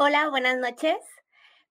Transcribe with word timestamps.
Hola, 0.00 0.28
buenas 0.28 0.56
noches. 0.58 0.96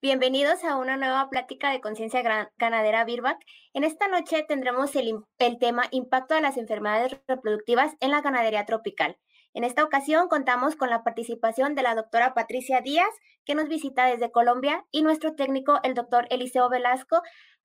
Bienvenidos 0.02 0.66
a 0.66 0.76
una 0.76 0.98
nueva 0.98 1.30
plática 1.30 1.72
de 1.72 1.80
conciencia 1.80 2.22
ganadera 2.58 3.06
Birbac. 3.06 3.38
En 3.74 3.86
esta 3.86 4.10
noche 4.10 4.44
tendremos 4.46 4.94
el, 4.98 5.24
tema 5.62 5.84
Impacto 5.92 6.36
de 6.36 6.42
las 6.42 6.58
enfermedades 6.58 7.22
reproductivas 7.26 7.94
en 8.02 8.12
la 8.12 8.20
ganadería 8.20 8.66
tropical. 8.66 9.18
En 9.54 9.64
esta 9.64 9.82
ocasión 9.82 10.28
contamos 10.28 10.76
con 10.76 10.90
la 10.90 11.06
participación 11.06 11.74
de 11.74 11.84
la 11.84 11.96
doctora 11.96 12.34
Patricia 12.34 12.82
Díaz, 12.82 13.08
que 13.46 13.56
nos 13.56 13.70
visita 13.70 14.08
desde 14.08 14.30
Colombia, 14.30 14.84
y 14.92 15.04
nuestro 15.04 15.34
técnico, 15.36 15.80
el 15.84 15.94
doctor 15.94 16.28
Eliseo 16.30 16.68
Velasco, 16.68 17.22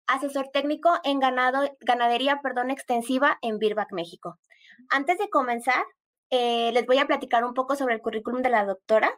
asesor 0.07 0.51
técnico 0.53 0.93
en 1.03 1.19
ganado, 1.19 1.77
ganadería 1.81 2.39
perdón, 2.41 2.71
extensiva 2.71 3.37
en 3.43 3.59
Birbac, 3.59 3.91
México. 3.91 4.39
Antes 4.91 5.19
de 5.19 5.29
comenzar, 5.29 5.85
eh, 6.31 6.71
les 6.71 6.87
voy 6.87 6.99
a 6.99 7.09
platicar 7.09 7.45
un 7.45 7.53
poco 7.53 7.75
sobre 7.75 7.97
el 7.97 8.01
currículum 8.01 8.43
de 8.43 8.51
la 8.51 8.65
doctora. 8.65 9.13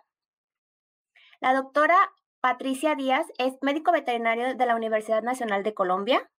La 1.45 1.53
doctora 1.53 2.11
Patricia 2.41 2.95
Díaz 2.95 3.27
es 3.37 3.53
médico 3.61 3.93
veterinario 3.93 4.55
de 4.55 4.65
la 4.65 4.75
Universidad 4.75 5.23
Nacional 5.23 5.63
de 5.63 5.75
Colombia. 5.75 6.31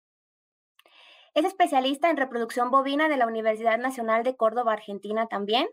Es 1.35 1.45
especialista 1.45 2.09
en 2.09 2.17
reproducción 2.17 2.71
bovina 2.71 3.07
de 3.07 3.17
la 3.17 3.27
Universidad 3.27 3.77
Nacional 3.77 4.23
de 4.23 4.35
Córdoba, 4.35 4.73
Argentina 4.73 5.27
también. 5.27 5.67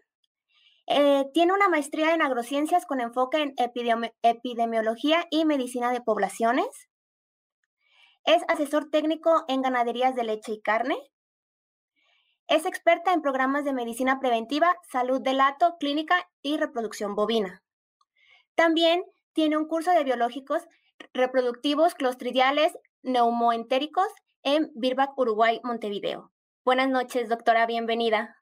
Eh, 0.86 1.24
tiene 1.32 1.54
una 1.54 1.70
maestría 1.70 2.12
en 2.12 2.20
agrociencias 2.20 2.84
con 2.84 3.00
enfoque 3.00 3.40
en 3.40 3.54
epidemiología 4.22 5.26
y 5.30 5.46
medicina 5.46 5.92
de 5.92 6.02
poblaciones. 6.02 6.90
Es 8.26 8.42
asesor 8.48 8.90
técnico 8.90 9.46
en 9.48 9.62
ganaderías 9.62 10.14
de 10.14 10.24
leche 10.24 10.52
y 10.52 10.60
carne. 10.60 10.98
Es 12.48 12.66
experta 12.66 13.14
en 13.14 13.22
programas 13.22 13.64
de 13.64 13.72
medicina 13.72 14.20
preventiva, 14.20 14.76
salud 14.90 15.22
del 15.22 15.38
lato, 15.38 15.76
clínica 15.80 16.28
y 16.42 16.58
reproducción 16.58 17.14
bovina. 17.14 17.62
También 18.54 19.02
tiene 19.32 19.56
un 19.56 19.66
curso 19.66 19.92
de 19.92 20.04
biológicos 20.04 20.62
reproductivos 21.12 21.94
clostridiales 21.94 22.72
neumoentéricos 23.02 24.06
en 24.42 24.70
Birbac, 24.74 25.16
Uruguay, 25.18 25.60
Montevideo. 25.64 26.32
Buenas 26.64 26.88
noches, 26.88 27.28
doctora, 27.28 27.66
bienvenida. 27.66 28.36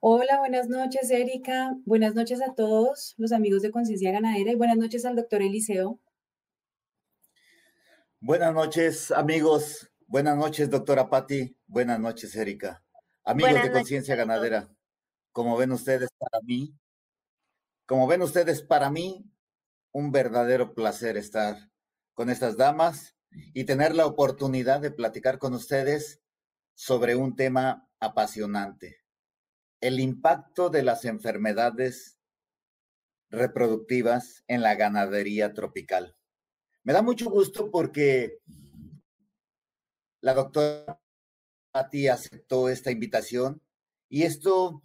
Hola, 0.00 0.38
buenas 0.38 0.68
noches, 0.68 1.10
Erika. 1.10 1.74
Buenas 1.84 2.14
noches 2.14 2.40
a 2.40 2.54
todos 2.54 3.14
los 3.16 3.32
amigos 3.32 3.62
de 3.62 3.70
Conciencia 3.70 4.12
Ganadera 4.12 4.52
y 4.52 4.54
buenas 4.54 4.76
noches 4.76 5.04
al 5.04 5.16
doctor 5.16 5.42
Eliseo. 5.42 5.98
Buenas 8.20 8.54
noches, 8.54 9.10
amigos. 9.10 9.90
Buenas 10.06 10.36
noches, 10.36 10.70
doctora 10.70 11.08
Patti. 11.08 11.56
Buenas 11.66 11.98
noches, 11.98 12.34
Erika. 12.36 12.82
Amigos 13.24 13.62
de 13.62 13.72
Conciencia 13.72 14.14
Ganadera. 14.14 14.68
Como 15.32 15.56
ven 15.56 15.72
ustedes, 15.72 16.08
para 16.18 16.40
mí, 16.42 16.72
como 17.86 18.06
ven 18.06 18.22
ustedes, 18.22 18.62
para 18.62 18.90
mí, 18.90 19.30
un 19.92 20.12
verdadero 20.12 20.74
placer 20.74 21.16
estar 21.16 21.56
con 22.14 22.30
estas 22.30 22.56
damas 22.56 23.16
y 23.30 23.64
tener 23.64 23.94
la 23.94 24.06
oportunidad 24.06 24.80
de 24.80 24.90
platicar 24.90 25.38
con 25.38 25.54
ustedes 25.54 26.20
sobre 26.74 27.16
un 27.16 27.34
tema 27.36 27.88
apasionante 28.00 29.06
el 29.80 30.00
impacto 30.00 30.70
de 30.70 30.82
las 30.82 31.04
enfermedades 31.04 32.18
reproductivas 33.30 34.44
en 34.46 34.62
la 34.62 34.74
ganadería 34.74 35.52
tropical. 35.52 36.16
Me 36.82 36.92
da 36.92 37.02
mucho 37.02 37.28
gusto 37.30 37.70
porque 37.70 38.38
la 40.20 40.34
doctora 40.34 41.00
Patti 41.72 42.08
aceptó 42.08 42.68
esta 42.68 42.90
invitación 42.90 43.62
y 44.08 44.22
esto 44.22 44.82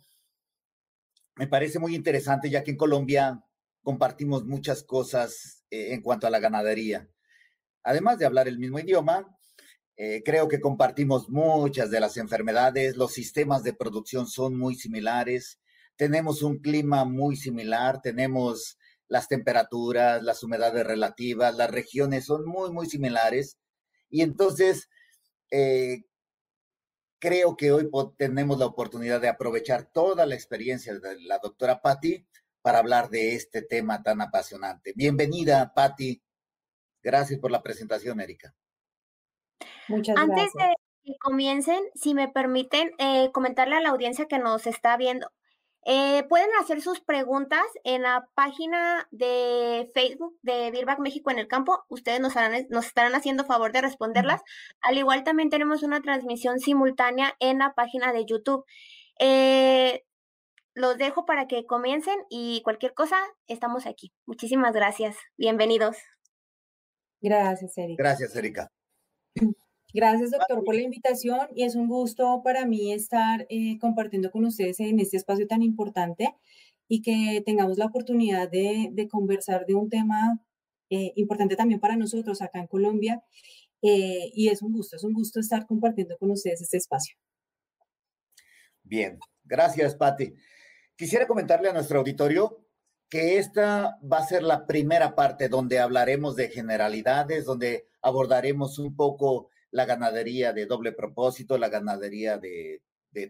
me 1.36 1.48
parece 1.48 1.80
muy 1.80 1.96
interesante 1.96 2.50
ya 2.50 2.64
que 2.64 2.72
en 2.72 2.78
Colombia 2.78 3.44
compartimos 3.84 4.46
muchas 4.46 4.84
cosas 4.84 5.64
eh, 5.70 5.94
en 5.94 6.02
cuanto 6.02 6.28
a 6.28 6.30
la 6.30 6.40
ganadería. 6.40 7.10
Además 7.84 8.20
de 8.20 8.26
hablar 8.26 8.48
el 8.48 8.60
mismo 8.60 8.80
idioma, 8.80 9.38
eh, 9.98 10.22
creo 10.24 10.48
que 10.48 10.60
compartimos 10.60 11.30
muchas 11.30 11.92
de 11.92 12.00
las 12.00 12.18
enfermedades, 12.18 12.96
los 12.96 13.14
sistemas 13.14 13.64
de 13.64 13.74
producción 13.74 14.28
son 14.28 14.58
muy 14.58 14.76
similares, 14.76 15.60
tenemos 15.96 16.42
un 16.42 16.60
clima 16.60 17.06
muy 17.06 17.36
similar, 17.36 18.02
tenemos 18.02 18.78
las 19.08 19.28
temperaturas, 19.28 20.24
las 20.24 20.42
humedades 20.42 20.86
relativas, 20.86 21.56
las 21.56 21.70
regiones 21.70 22.26
son 22.26 22.46
muy, 22.46 22.72
muy 22.72 22.88
similares. 22.88 23.58
Y 24.10 24.22
entonces, 24.22 24.90
eh, 25.52 26.06
creo 27.22 27.56
que 27.56 27.72
hoy 27.72 27.88
tenemos 28.18 28.58
la 28.58 28.66
oportunidad 28.66 29.22
de 29.22 29.30
aprovechar 29.30 29.86
toda 29.86 30.26
la 30.26 30.34
experiencia 30.34 30.98
de 30.98 31.22
la 31.22 31.38
doctora 31.38 31.82
Patti 31.82 32.26
para 32.62 32.80
hablar 32.80 33.10
de 33.10 33.36
este 33.36 33.62
tema 33.62 34.02
tan 34.02 34.22
apasionante. 34.22 34.92
Bienvenida, 34.96 35.72
Patti. 35.74 36.22
Gracias 37.04 37.40
por 37.40 37.52
la 37.52 37.62
presentación, 37.62 38.20
Erika. 38.20 38.54
Muchas 39.88 40.18
Antes 40.18 40.52
de 40.54 40.74
que 41.04 41.14
comiencen, 41.20 41.84
si 41.94 42.16
me 42.16 42.28
permiten 42.28 42.92
eh, 42.98 43.32
comentarle 43.32 43.76
a 43.76 43.82
la 43.82 43.90
audiencia 43.90 44.26
que 44.26 44.40
nos 44.40 44.66
está 44.66 44.98
viendo, 44.98 45.32
eh, 45.84 46.24
pueden 46.30 46.50
hacer 46.60 46.82
sus 46.82 47.00
preguntas 47.00 47.66
en 47.84 48.04
la 48.04 48.28
página 48.36 49.08
de 49.12 49.90
Facebook 49.94 50.38
de 50.44 50.70
Birback 50.72 51.00
México 51.00 51.32
en 51.32 51.40
el 51.40 51.48
campo. 51.48 51.84
Ustedes 51.90 52.20
nos, 52.20 52.34
nos 52.70 52.86
estarán 52.86 53.16
haciendo 53.16 53.46
favor 53.46 53.72
de 53.72 53.82
responderlas. 53.82 54.42
Al 54.82 54.98
igual 54.98 55.24
también 55.24 55.50
tenemos 55.50 55.82
una 55.82 56.02
transmisión 56.02 56.60
simultánea 56.60 57.36
en 57.40 57.60
la 57.60 57.74
página 57.74 58.14
de 58.14 58.26
YouTube. 58.26 58.66
Eh, 59.20 60.04
los 60.74 60.98
dejo 60.98 61.26
para 61.26 61.48
que 61.48 61.66
comiencen 61.66 62.18
y 62.30 62.62
cualquier 62.64 62.94
cosa, 62.94 63.18
estamos 63.48 63.86
aquí. 63.86 64.14
Muchísimas 64.26 64.74
gracias. 64.74 65.18
Bienvenidos. 65.36 65.98
Gracias, 67.22 67.78
Erika. 67.78 68.04
Gracias, 68.04 68.36
Erika. 68.36 68.72
Gracias, 69.94 70.32
doctor, 70.32 70.64
por 70.64 70.76
la 70.76 70.82
invitación 70.82 71.48
y 71.54 71.64
es 71.64 71.76
un 71.76 71.88
gusto 71.88 72.42
para 72.44 72.66
mí 72.66 72.94
estar 72.94 73.46
eh, 73.50 73.78
compartiendo 73.80 74.32
con 74.32 74.46
ustedes 74.46 74.80
en 74.80 75.00
este 75.00 75.18
espacio 75.18 75.48
tan 75.48 75.62
importante 75.62 76.34
y 76.88 77.02
que 77.02 77.42
tengamos 77.46 77.78
la 77.78 77.86
oportunidad 77.86 78.50
de, 78.50 79.08
conversar 79.10 79.66
de 79.66 79.76
un 79.76 79.90
tema 79.90 80.42
eh, 80.90 81.12
importante 81.16 81.56
también 81.56 81.80
para 81.80 81.98
nosotros 81.98 82.42
acá 82.42 82.60
en 82.60 82.68
Colombia. 82.68 83.24
Eh, 83.82 84.32
y 84.34 84.50
es 84.50 84.62
un 84.62 84.74
gusto, 84.74 84.96
es 84.96 85.04
un 85.04 85.14
gusto 85.14 85.40
estar 85.40 85.66
compartiendo 85.66 86.18
con 86.18 86.32
ustedes 86.32 86.62
este 86.62 86.78
espacio. 86.78 87.16
Bien, 88.84 89.20
gracias, 89.44 89.96
Patti. 89.96 90.34
Quisiera 90.96 91.28
comentarle 91.28 91.70
a 91.70 91.74
nuestro 91.74 92.00
auditorio 92.00 92.66
que 93.10 93.40
esta 93.40 93.98
va 94.02 94.20
a 94.20 94.28
ser 94.28 94.44
la 94.44 94.66
primera 94.66 95.16
parte 95.16 95.50
donde 95.50 95.80
hablaremos 95.80 96.36
de 96.38 96.50
generalidades, 96.50 97.46
donde 97.46 97.88
abordaremos 98.02 98.80
un 98.80 98.96
poco 98.96 99.50
la 99.72 99.86
ganadería 99.86 100.54
de 100.54 100.66
doble 100.66 100.92
propósito, 100.92 101.58
la 101.58 101.70
ganadería 101.70 102.38
de, 102.38 102.82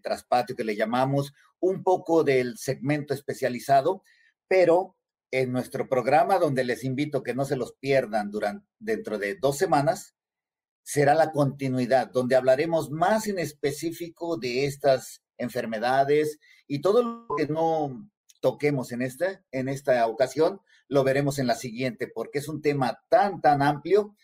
traspatio 0.04 0.56
que 0.56 0.64
le 0.64 0.76
llamamos, 0.76 1.34
un 1.60 1.84
poco 1.84 2.24
del 2.24 2.58
segmento 2.58 3.14
especializado, 3.14 4.04
pero 4.48 4.96
en 5.32 5.52
nuestro 5.52 5.88
programa, 5.88 6.38
donde 6.38 6.64
les 6.64 6.84
invito 6.84 7.24
que 7.24 7.34
no 7.34 7.46
se 7.46 7.56
los 7.56 7.74
pierdan 7.74 8.30
durante, 8.30 8.68
dentro 8.80 9.18
de 9.18 9.36
dos 9.36 9.58
semanas, 9.58 10.16
será 10.84 11.16
la 11.16 11.32
continuidad, 11.32 12.12
donde 12.12 12.36
hablaremos 12.36 12.92
más 12.92 13.28
en 13.28 13.40
específico 13.40 14.38
de 14.38 14.66
estas 14.66 15.24
enfermedades 15.38 16.40
y 16.68 16.82
todo 16.82 17.02
lo 17.02 17.36
que 17.36 17.48
no 17.48 18.10
toquemos 18.42 18.92
en 18.92 19.02
esta, 19.02 19.44
en 19.52 19.70
esta 19.70 20.06
ocasión, 20.08 20.62
lo 20.88 21.04
veremos 21.04 21.40
en 21.40 21.48
la 21.48 21.56
siguiente, 21.56 22.08
porque 22.08 22.40
es 22.40 22.48
un 22.48 22.62
tema 22.62 23.00
tan, 23.10 23.40
tan 23.42 23.62
amplio 23.62 24.16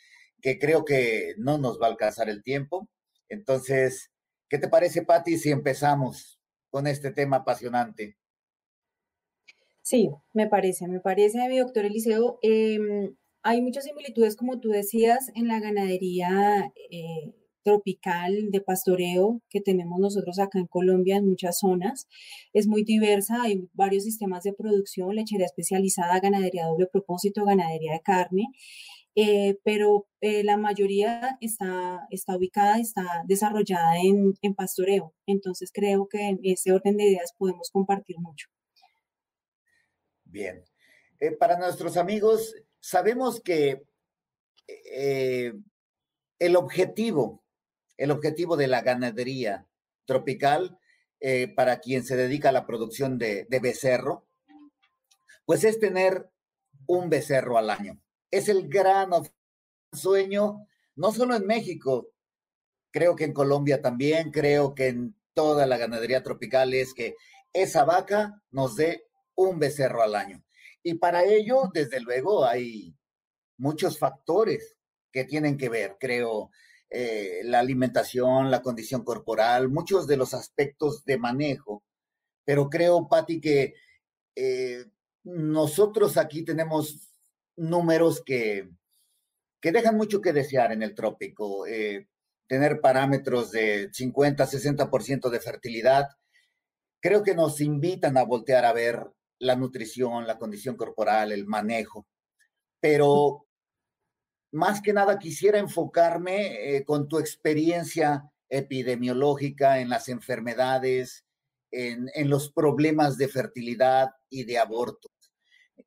que 0.42 0.60
creo 0.60 0.86
que 0.86 1.34
no 1.38 1.58
nos 1.58 1.80
va 1.82 1.88
a 1.88 1.92
alcanzar 1.92 2.30
el 2.30 2.44
tiempo. 2.44 2.90
Entonces, 3.30 4.12
¿qué 4.50 4.58
te 4.58 4.68
parece, 4.68 5.04
Patti, 5.04 5.38
si 5.38 5.52
empezamos 5.52 6.40
con 6.70 6.88
este 6.88 7.12
tema 7.12 7.38
apasionante? 7.38 8.18
Sí, 9.82 10.10
me 10.34 10.48
parece, 10.48 10.88
me 10.88 11.00
parece, 11.00 11.48
mi 11.48 11.58
doctor 11.60 11.86
Eliseo. 11.86 12.40
Em, 12.42 13.16
hay 13.42 13.62
muchas 13.62 13.86
similitudes, 13.86 14.36
como 14.36 14.60
tú 14.60 14.70
decías, 14.70 15.32
en 15.36 15.48
la 15.48 15.60
ganadería 15.62 16.74
eh, 16.92 17.34
tropical 17.64 18.52
de 18.52 18.62
pastoreo 18.62 19.42
que 19.50 19.62
tenemos 19.62 20.00
nosotros 20.00 20.40
acá 20.40 20.58
en 20.60 20.68
Colombia 20.68 21.18
en 21.18 21.28
muchas 21.28 21.60
zonas. 21.60 22.08
Es 22.54 22.68
muy 22.68 22.84
diversa, 22.84 23.44
hay 23.44 23.68
varios 23.74 24.04
sistemas 24.06 24.44
de 24.44 24.54
producción, 24.54 25.16
lechería 25.16 25.46
especializada, 25.46 26.20
ganadería 26.20 26.66
doble 26.66 26.88
propósito, 26.88 27.46
ganadería 27.46 27.94
de 27.94 28.02
carne. 28.02 28.48
Eh, 29.20 29.58
pero 29.64 30.08
eh, 30.22 30.44
la 30.44 30.58
mayoría 30.58 31.40
está, 31.42 32.06
está 32.12 32.38
ubicada, 32.38 32.78
está 32.78 33.24
desarrollada 33.26 33.98
en, 33.98 34.54
pastoreo. 34.54 35.16
Entonces 35.26 35.72
creo 35.74 36.08
que 36.08 36.22
en 36.22 36.40
ese 36.44 36.72
orden 36.72 36.98
de 36.98 37.06
ideas 37.06 37.34
podemos 37.36 37.72
compartir 37.72 38.20
mucho. 38.20 38.48
Bien. 40.24 40.64
Eh, 41.20 41.32
para 41.32 41.58
nuestros 41.58 41.98
amigos, 41.98 42.54
sabemos 42.80 43.42
que 43.42 43.88
el 46.40 46.56
objetivo, 46.56 47.44
el 47.98 48.12
objetivo 48.12 48.56
de 48.56 48.68
la 48.68 48.82
ganadería 48.82 49.66
tropical, 50.06 50.78
para 51.56 51.80
quien 51.80 52.04
se 52.04 52.16
dedica 52.16 52.50
a 52.50 52.52
la 52.52 52.68
producción 52.68 53.18
de, 53.18 53.46
de 53.50 53.60
becerro, 53.60 54.28
pues 55.46 55.64
es 55.64 55.80
tener 55.80 56.30
un 56.86 57.10
becerro 57.10 57.58
al 57.58 57.72
año. 57.72 58.00
Es 58.32 58.50
el 58.50 58.68
gran 58.68 59.12
sueño, 59.94 60.68
no 60.96 61.12
solo 61.12 61.36
en 61.36 61.46
México, 61.46 62.12
creo 62.92 63.16
que 63.16 63.26
en 63.26 63.34
Colombia 63.34 63.82
también, 63.82 64.32
creo 64.32 64.74
que 64.76 64.88
en 64.88 65.16
toda 65.34 65.66
la 65.68 65.78
ganadería 65.78 66.24
tropical 66.24 66.74
es 66.74 66.94
que 66.94 67.16
esa 67.54 67.86
vaca 67.86 68.42
nos 68.52 68.76
dé 68.76 69.04
un 69.36 69.60
becerro 69.60 70.02
al 70.02 70.16
año. 70.16 70.44
Y 70.84 70.96
para 70.96 71.24
ello, 71.24 71.70
desde 71.74 72.00
luego, 72.00 72.46
hay 72.46 72.96
muchos 73.58 74.00
factores 74.00 74.78
que 75.12 75.26
tienen 75.26 75.58
que 75.58 75.70
ver, 75.70 75.98
creo, 76.00 76.52
eh, 76.90 77.42
la 77.44 77.60
alimentación, 77.60 78.50
la 78.50 78.62
condición 78.62 79.04
corporal, 79.04 79.70
muchos 79.70 80.08
de 80.08 80.18
los 80.18 80.34
aspectos 80.34 81.04
de 81.06 81.18
manejo. 81.18 81.84
Pero 82.46 82.70
creo, 82.70 83.08
Patti, 83.08 83.42
que 83.42 83.74
eh, 84.36 84.86
nosotros 85.24 86.18
aquí 86.18 86.44
tenemos 86.44 87.12
números 87.58 88.24
que, 88.26 88.70
que 89.62 89.72
dejan 89.72 89.98
mucho 89.98 90.22
que 90.22 90.34
desear 90.34 90.72
en 90.72 90.84
el 90.84 90.96
trópico. 90.96 91.68
Eh, 91.68 92.08
tener 92.48 92.80
parámetros 92.80 93.52
de 93.52 93.90
50, 93.92 94.46
60% 94.46 95.30
de 95.30 95.40
fertilidad, 95.40 96.08
creo 97.02 97.22
que 97.24 97.36
nos 97.36 97.60
invitan 97.62 98.18
a 98.18 98.24
voltear 98.24 98.66
a 98.66 98.74
ver 98.74 99.06
la 99.40 99.56
nutrición, 99.56 100.26
la 100.26 100.38
condición 100.38 100.76
corporal, 100.78 101.32
el 101.32 101.46
manejo. 101.46 102.08
Pero 102.80 103.46
más 104.52 104.82
que 104.82 104.94
nada 104.94 105.20
quisiera 105.20 105.60
enfocarme 105.60 106.78
eh, 106.78 106.86
con 106.86 107.08
tu 107.08 107.20
experiencia 107.20 108.32
epidemiológica 108.50 109.80
en 109.80 109.90
las 109.90 110.08
enfermedades, 110.08 111.26
en, 111.70 112.30
los 112.30 112.52
problemas 112.52 113.18
de 113.18 113.28
fertilidad 113.28 114.12
y 114.30 114.46
de 114.46 114.58
aborto. 114.58 115.10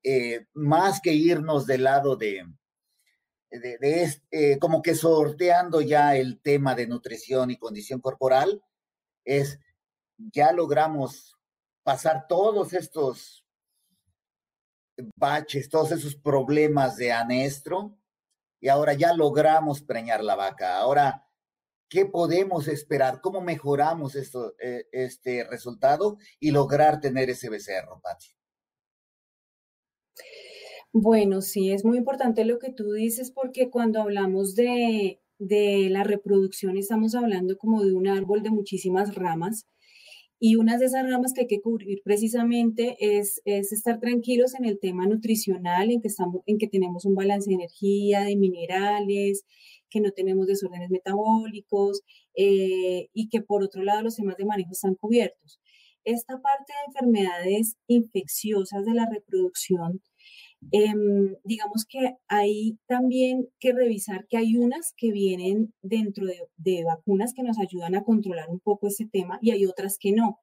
Eh, 0.02 0.46
más 0.54 1.00
que 1.00 1.12
irnos 1.12 1.66
del 1.66 1.84
lado 1.84 2.16
de, 2.16 2.46
eh, 3.50 4.58
como 4.58 4.82
que 4.82 4.94
sorteando 4.94 5.80
ya 5.80 6.16
el 6.16 6.40
tema 6.40 6.74
de 6.74 6.86
nutrición 6.86 7.50
y 7.50 7.58
condición 7.58 8.00
corporal, 8.00 8.62
es 9.24 9.58
ya 10.32 10.52
logramos 10.52 11.36
pasar 11.82 12.26
todos 12.28 12.72
estos 12.72 13.44
baches, 15.16 15.68
todos 15.68 15.92
esos 15.92 16.14
problemas 16.14 16.96
de 16.96 17.12
anestro 17.12 17.96
y 18.60 18.68
ahora 18.68 18.92
ya 18.92 19.14
logramos 19.14 19.82
preñar 19.82 20.22
la 20.22 20.36
vaca. 20.36 20.76
Ahora, 20.78 21.26
¿qué 21.88 22.04
podemos 22.04 22.68
esperar? 22.68 23.20
¿Cómo 23.20 23.40
mejoramos 23.40 24.14
eh, 24.14 24.88
este 24.92 25.44
resultado 25.44 26.18
y 26.38 26.50
lograr 26.50 27.00
tener 27.00 27.30
ese 27.30 27.48
becerro, 27.48 28.00
Pati? 28.00 28.39
Bueno, 30.92 31.40
sí, 31.40 31.70
es 31.70 31.84
muy 31.84 31.98
importante 31.98 32.44
lo 32.44 32.58
que 32.58 32.72
tú 32.72 32.92
dices 32.92 33.30
porque 33.30 33.70
cuando 33.70 34.00
hablamos 34.02 34.56
de, 34.56 35.20
de 35.38 35.88
la 35.88 36.02
reproducción 36.04 36.76
estamos 36.76 37.14
hablando 37.14 37.56
como 37.58 37.84
de 37.84 37.92
un 37.92 38.08
árbol 38.08 38.42
de 38.42 38.50
muchísimas 38.50 39.14
ramas 39.14 39.66
y 40.40 40.56
una 40.56 40.78
de 40.78 40.86
esas 40.86 41.08
ramas 41.08 41.32
que 41.34 41.42
hay 41.42 41.46
que 41.46 41.60
cubrir 41.60 42.02
precisamente 42.02 42.96
es, 42.98 43.42
es, 43.44 43.72
estar 43.72 44.00
tranquilos 44.00 44.54
en 44.54 44.64
el 44.64 44.80
tema 44.80 45.06
nutricional, 45.06 45.90
en 45.90 46.00
que, 46.00 46.08
estamos, 46.08 46.42
en 46.46 46.58
que 46.58 46.66
tenemos 46.66 47.04
un 47.04 47.14
balance 47.14 47.50
de 47.50 47.56
energía, 47.56 48.22
de 48.22 48.36
minerales, 48.36 49.44
que 49.90 50.00
no 50.00 50.12
tenemos 50.12 50.46
desórdenes 50.46 50.90
metabólicos 50.90 52.02
eh, 52.34 53.08
y 53.12 53.28
que 53.28 53.42
por 53.42 53.62
otro 53.62 53.82
lado 53.84 54.02
los 54.02 54.16
temas 54.16 54.36
de 54.38 54.46
manejo 54.46 54.72
están 54.72 54.94
cubiertos. 54.94 55.60
Esta 56.04 56.40
parte 56.40 56.72
de 56.72 56.86
enfermedades 56.88 57.76
infecciosas 57.86 58.84
de 58.86 58.94
la 58.94 59.06
reproducción 59.12 60.00
Em, 60.72 61.36
digamos 61.42 61.86
que 61.86 62.16
hay 62.28 62.78
también 62.86 63.48
que 63.58 63.72
revisar 63.72 64.26
que 64.28 64.36
hay 64.36 64.56
unas 64.56 64.92
que 64.96 65.10
vienen 65.10 65.72
dentro 65.82 66.26
de, 66.26 66.84
vacunas 66.84 67.32
que 67.34 67.42
nos 67.42 67.58
ayudan 67.58 67.94
a 67.94 68.04
controlar 68.04 68.50
un 68.50 68.60
poco 68.60 68.88
ese 68.88 69.06
tema 69.06 69.38
y 69.42 69.50
hay 69.52 69.66
otras 69.66 69.98
que 69.98 70.12
no. 70.12 70.38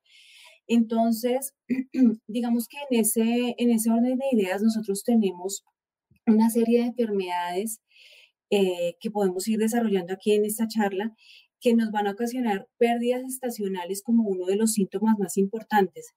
Entonces, 0.68 1.54
digamos 2.28 2.68
que 2.68 2.78
en 2.90 3.00
ese, 3.02 3.56
en 3.58 3.72
ese 3.72 3.92
orden 3.92 4.18
de 4.18 4.26
ideas 4.32 4.62
nosotros 4.62 5.04
tenemos 5.04 5.64
una 6.26 6.50
serie 6.50 6.80
de 6.80 6.88
enfermedades 6.88 7.82
eh, 8.50 8.96
que 9.00 9.12
podemos 9.12 9.48
ir 9.48 9.60
desarrollando 9.60 10.14
aquí 10.14 10.34
en 10.34 10.46
esta 10.46 10.68
charla 10.68 11.14
que 11.60 11.74
nos 11.74 11.92
van 11.92 12.08
a 12.08 12.12
ocasionar 12.12 12.68
pérdidas 12.78 13.24
estacionales 13.26 14.04
como 14.04 14.24
uno 14.28 14.46
de 14.46 14.58
los 14.58 14.74
síntomas 14.74 15.18
más 15.20 15.38
importantes. 15.38 16.14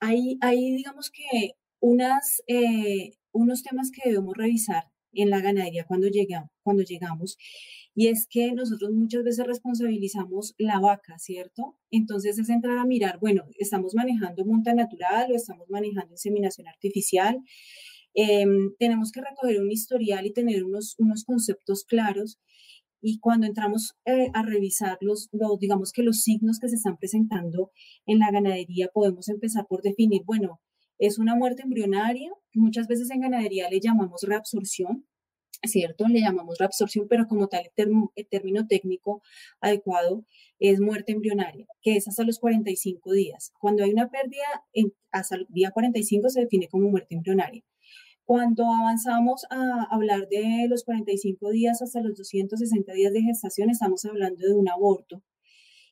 Hay, 0.00 0.38
hay 0.40 0.72
digamos 0.72 1.10
que 1.10 1.52
unas, 1.80 2.42
eh, 2.46 3.12
unos 3.32 3.62
temas 3.62 3.90
que 3.90 4.08
debemos 4.08 4.36
revisar 4.36 4.84
en 5.12 5.30
la 5.30 5.40
ganadería 5.40 5.84
cuando, 5.86 6.08
llegamos, 6.08 6.50
cuando 6.62 6.82
llegamos, 6.82 7.36
y 7.94 8.08
es 8.08 8.26
que 8.28 8.52
nosotros 8.52 8.92
muchas 8.92 9.24
veces 9.24 9.46
responsabilizamos 9.46 10.54
la 10.58 10.78
vaca, 10.78 11.18
¿cierto? 11.18 11.76
Entonces 11.90 12.38
es 12.38 12.48
entrar 12.48 12.78
a 12.78 12.84
mirar, 12.84 13.18
bueno, 13.20 13.44
estamos 13.58 13.94
manejando 13.94 14.44
monta 14.44 14.72
natural 14.74 15.32
o 15.32 15.36
estamos 15.36 15.68
manejando 15.68 16.12
inseminación 16.12 16.68
artificial. 16.68 17.40
Em, 18.14 18.72
tenemos 18.78 19.12
que 19.12 19.20
recoger 19.20 19.60
un 19.60 19.70
historial 19.70 20.26
y 20.26 20.32
tener 20.32 20.64
unos, 20.64 20.94
unos 20.98 21.24
conceptos 21.24 21.84
claros. 21.84 22.38
Y 23.02 23.18
cuando 23.18 23.46
entramos 23.46 23.94
eh, 24.04 24.30
a 24.34 24.42
revisar 24.42 24.98
los, 25.00 25.28
los, 25.32 25.58
digamos 25.58 25.92
que 25.92 26.02
los 26.02 26.20
signos 26.22 26.58
que 26.60 26.68
se 26.68 26.76
están 26.76 26.96
presentando 26.98 27.72
en 28.06 28.18
la 28.18 28.30
ganadería, 28.30 28.88
podemos 28.92 29.28
empezar 29.28 29.66
por 29.68 29.82
definir, 29.82 30.22
bueno, 30.24 30.60
es 31.00 31.18
una 31.18 31.34
muerte 31.34 31.62
embrionaria, 31.62 32.30
muchas 32.54 32.86
veces 32.86 33.10
en 33.10 33.22
ganadería 33.22 33.70
le 33.70 33.80
llamamos 33.80 34.22
reabsorción, 34.22 35.06
¿cierto? 35.64 36.06
Le 36.06 36.20
llamamos 36.20 36.58
reabsorción, 36.58 37.08
pero 37.08 37.26
como 37.26 37.48
tal 37.48 37.70
el, 37.74 38.28
término 38.28 38.66
técnico 38.66 39.22
adecuado 39.62 40.26
es 40.58 40.78
muerte 40.78 41.12
embrionaria, 41.12 41.66
que 41.82 41.96
es 41.96 42.06
hasta 42.06 42.22
los 42.22 42.38
45 42.38 43.12
días. 43.12 43.50
Cuando 43.58 43.82
hay 43.82 43.92
una 43.92 44.10
pérdida 44.10 44.44
hasta 45.10 45.36
el 45.36 45.46
día 45.48 45.70
45 45.70 46.28
se 46.28 46.40
define 46.42 46.68
como 46.68 46.90
muerte 46.90 47.14
embrionaria. 47.14 47.64
Cuando 48.26 48.66
avanzamos 48.66 49.46
a 49.50 49.88
hablar 49.90 50.28
de 50.28 50.66
los 50.68 50.84
45 50.84 51.50
días 51.50 51.80
hasta 51.80 52.02
los 52.02 52.16
260 52.16 52.92
días 52.92 53.12
de 53.14 53.22
gestación, 53.22 53.70
estamos 53.70 54.04
hablando 54.04 54.46
de 54.46 54.54
un 54.54 54.68
aborto. 54.68 55.22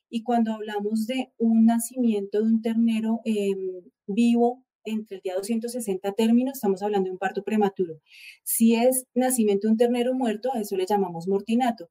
Y 0.07 0.21
cuando 0.23 0.53
hablamos 0.53 1.07
de 1.07 1.33
un 1.37 1.65
nacimiento 1.65 2.39
de 2.41 2.45
un 2.45 2.61
ternero 2.61 3.21
em, 3.25 3.81
vivo 4.07 4.63
entre 4.85 5.17
el 5.17 5.21
día 5.21 5.35
260 5.35 6.11
términos, 6.13 6.55
estamos 6.55 6.81
hablando 6.81 7.07
de 7.07 7.11
un 7.11 7.17
parto 7.17 7.43
prematuro. 7.43 7.99
Si 8.43 8.75
es 8.75 9.05
nacimiento 9.13 9.67
de 9.67 9.71
un 9.71 9.77
ternero 9.77 10.13
muerto, 10.13 10.53
a 10.53 10.61
eso 10.61 10.75
le 10.75 10.85
llamamos 10.85 11.27
mortinato. 11.27 11.89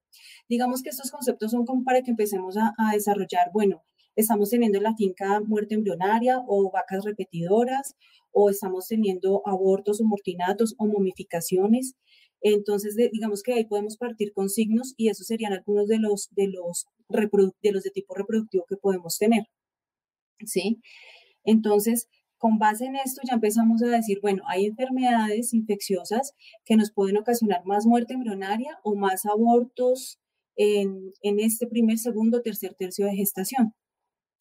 Digamos 0.49 0.83
que 0.83 0.90
estos 0.90 1.11
conceptos 1.11 1.50
son 1.50 1.64
como 1.64 1.85
para 1.85 2.02
que 2.02 2.11
empecemos 2.11 2.57
a, 2.57 2.75
desarrollar, 2.92 3.50
bueno, 3.52 3.83
estamos 4.16 4.50
teniendo 4.50 4.78
en 4.78 4.85
la 4.85 4.95
finca 4.97 5.40
muerte 5.40 5.75
embrionaria 5.75 6.42
o 6.47 6.71
vacas 6.71 7.04
repetidoras, 7.04 7.97
o 8.33 8.50
estamos 8.50 8.87
teniendo 8.88 9.42
abortos 9.47 10.00
o 10.00 10.04
mortinatos 10.04 10.75
o 10.78 10.87
momificaciones. 10.87 11.95
Entonces, 12.40 12.95
digamos 12.97 13.42
que 13.42 13.54
ahí 13.54 13.64
podemos 13.64 13.97
partir 13.97 14.33
con 14.33 14.49
signos 14.49 14.95
y 14.97 15.09
esos 15.09 15.26
serían 15.26 15.52
algunos 15.52 15.88
de 15.88 15.99
los 15.99 16.28
de 16.33 16.49
los 16.49 16.87
de 17.09 17.73
los 17.73 17.83
de 17.83 17.90
tipo 17.90 18.14
reproductivo 18.14 18.64
que 18.68 18.76
podemos 18.76 19.18
tener. 19.18 19.47
¿Sí? 20.45 20.80
Entonces, 21.45 22.09
con 22.38 22.59
base 22.59 22.87
en 22.87 22.97
esto 22.97 23.21
ya 23.25 23.35
empezamos 23.35 23.83
a 23.83 23.88
decir, 23.88 24.21
bueno, 24.23 24.42
hay 24.47 24.66
enfermedades 24.66 25.52
infecciosas 25.52 26.35
que 26.64 26.76
nos 26.76 26.92
pueden 26.92 27.18
ocasionar 27.18 27.64
más 27.64 27.85
muerte 27.85 28.14
embrionaria 28.14 28.78
o 28.83 28.95
más 28.95 29.26
abortos 29.26 30.18
en, 30.57 31.12
este 31.23 31.66
primer, 31.66 31.99
segundo, 31.99 32.42
tercer 32.42 32.75
tercio 32.75 33.07
de 33.07 33.14
gestación. 33.14 33.75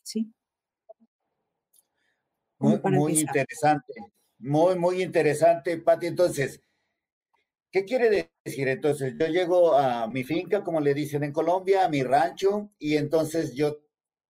¿Sí? 0.04 0.32
Muy, 2.60 3.20
interesante, 3.20 3.94
muy, 4.40 4.76
muy 4.80 5.04
interesante, 5.04 5.78
Pati. 5.78 6.08
Entonces, 6.08 6.62
¿qué 7.72 7.86
quiere 7.86 8.32
decir? 8.44 8.68
Entonces, 8.68 9.14
yo 9.20 9.28
llego 9.28 9.74
a 9.74 10.08
mi 10.08 10.24
finca, 10.24 10.64
como 10.64 10.80
le 10.80 10.96
dicen 10.96 11.24
en 11.24 11.34
Colombia, 11.34 11.86
a 11.86 11.90
mi 11.90 12.02
rancho, 12.02 12.72
y 12.80 12.96
entonces 12.96 13.54
yo 13.54 13.78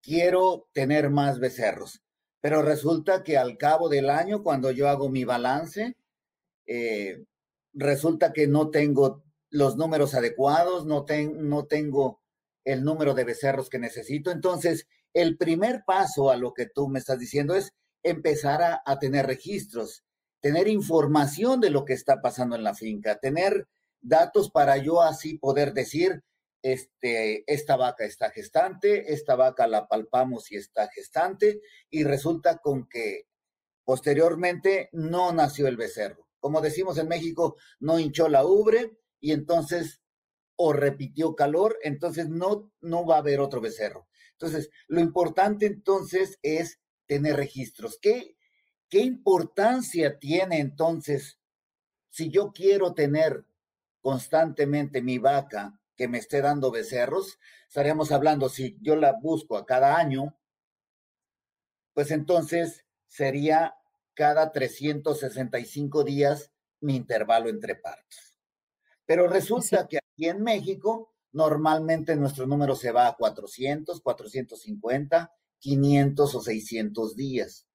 quiero 0.01 0.67
tener 0.73 1.09
más 1.09 1.39
becerros 1.39 2.01
pero 2.41 2.61
resulta 2.61 3.23
que 3.23 3.37
al 3.37 3.57
cabo 3.57 3.89
del 3.89 4.09
año, 4.09 4.43
cuando 4.43 4.71
yo 4.71 4.87
hago 4.87 5.09
mi 5.09 5.23
balance, 5.23 5.95
eh, 6.65 7.23
resulta 7.73 8.33
que 8.33 8.47
no 8.47 8.69
tengo 8.69 9.23
los 9.49 9.77
números 9.77 10.13
adecuados, 10.13 10.85
no, 10.85 11.05
tengo 11.05 12.21
el 12.65 12.83
número 12.83 13.13
de 13.13 13.23
becerros 13.23 13.69
que 13.69 13.79
necesito. 13.79 14.31
Entonces, 14.31 14.87
el 15.13 15.37
primer 15.37 15.83
paso 15.85 16.29
a 16.29 16.37
lo 16.37 16.53
que 16.53 16.67
tú 16.67 16.89
me 16.89 16.99
estás 16.99 17.19
diciendo 17.19 17.55
es 17.55 17.73
empezar 18.03 18.61
a, 18.61 18.81
a 18.85 18.99
tener 18.99 19.25
registros, 19.25 20.03
tener 20.41 20.67
información 20.67 21.59
de 21.61 21.69
lo 21.69 21.85
que 21.85 21.93
está 21.93 22.21
pasando 22.21 22.55
en 22.55 22.63
la 22.63 22.75
finca, 22.75 23.17
tener 23.17 23.67
datos 24.01 24.51
para 24.51 24.77
yo 24.77 25.01
así 25.01 25.37
poder 25.37 25.73
decir, 25.73 26.23
este, 26.61 27.43
esta 27.51 27.75
vaca 27.75 28.05
está 28.05 28.29
gestante, 28.31 29.13
esta 29.13 29.35
vaca 29.35 29.67
la 29.67 29.87
palpamos 29.87 30.51
y 30.51 30.57
está 30.57 30.89
gestante, 30.89 31.61
y 31.89 32.03
resulta 32.03 32.57
con 32.57 32.87
que 32.87 33.27
Posteriormente 33.87 34.89
no 34.91 35.31
nació 35.31 35.65
el 35.69 35.77
becerro. 35.77 36.27
Como 36.41 36.59
decimos 36.59 36.97
en 36.97 37.07
México, 37.07 37.55
no 37.79 37.97
hinchó 37.97 38.27
la 38.27 38.45
ubre 38.45 38.97
y 39.21 39.31
entonces 39.31 40.01
o 40.57 40.73
repitió 40.73 41.37
calor, 41.37 41.79
entonces 41.81 42.27
no, 42.27 42.69
no 42.81 43.05
va 43.05 43.15
a 43.15 43.19
haber 43.19 43.39
otro 43.39 43.61
becerro. 43.61 44.09
Entonces, 44.33 44.69
lo 44.89 44.99
importante 44.99 45.67
entonces 45.67 46.37
es 46.41 46.81
tener 47.05 47.37
registros. 47.37 47.97
¿Qué, 48.01 48.35
qué 48.89 48.99
importancia 48.99 50.19
tiene 50.19 50.59
entonces 50.59 51.39
si 52.09 52.29
yo 52.29 52.51
quiero 52.51 52.93
tener 52.93 53.45
constantemente 54.01 55.01
mi 55.01 55.17
vaca 55.17 55.76
que 55.97 56.07
me 56.07 56.19
esté 56.19 56.41
dando 56.41 56.71
becerros? 56.71 57.39
Estaríamos 57.67 58.11
hablando, 58.11 58.47
si 58.47 58.77
yo 58.81 58.95
la 58.95 59.13
busco 59.13 59.57
a 59.57 59.65
cada 59.65 59.97
año, 59.97 60.37
pues 61.93 62.11
entonces 62.11 62.85
sería 63.07 63.75
cada 64.13 64.51
365 64.51 66.03
días 66.03 66.51
mi 66.79 66.95
intervalo 66.95 67.49
entre 67.49 67.75
partos. 67.75 68.35
Pero 69.05 69.27
resulta 69.27 69.87
que 69.87 69.97
aquí 69.97 70.27
en 70.27 70.43
México 70.43 71.13
normalmente 71.31 72.15
nuestro 72.15 72.45
número 72.45 72.75
se 72.75 72.91
va 72.91 73.07
a 73.07 73.15
400, 73.15 74.01
450, 74.01 75.31
500 75.59 76.35
o 76.35 76.41
600 76.41 77.15
días. 77.15 77.67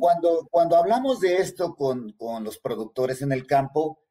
cuando, 0.00 0.48
cuando 0.50 0.76
hablamos 0.76 1.20
de 1.20 1.36
esto 1.36 1.74
con, 1.74 2.12
con 2.12 2.44
los 2.44 2.58
productores 2.58 3.22
en 3.22 3.32
el 3.32 3.46
campo, 3.46 4.01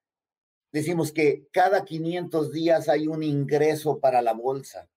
decimos 0.71 1.11
que 1.11 1.47
cada 1.51 1.85
500 1.85 2.51
días 2.51 2.89
hay 2.89 3.07
un 3.07 3.23
ingreso 3.23 3.99
para 3.99 4.21
la 4.21 4.33
bolsa. 4.33 4.89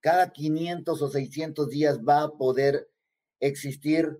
Cada 0.00 0.32
500 0.32 1.02
o 1.02 1.08
600 1.08 1.68
días 1.68 2.00
va 2.00 2.22
a 2.22 2.32
poder 2.32 2.88
existir 3.40 4.18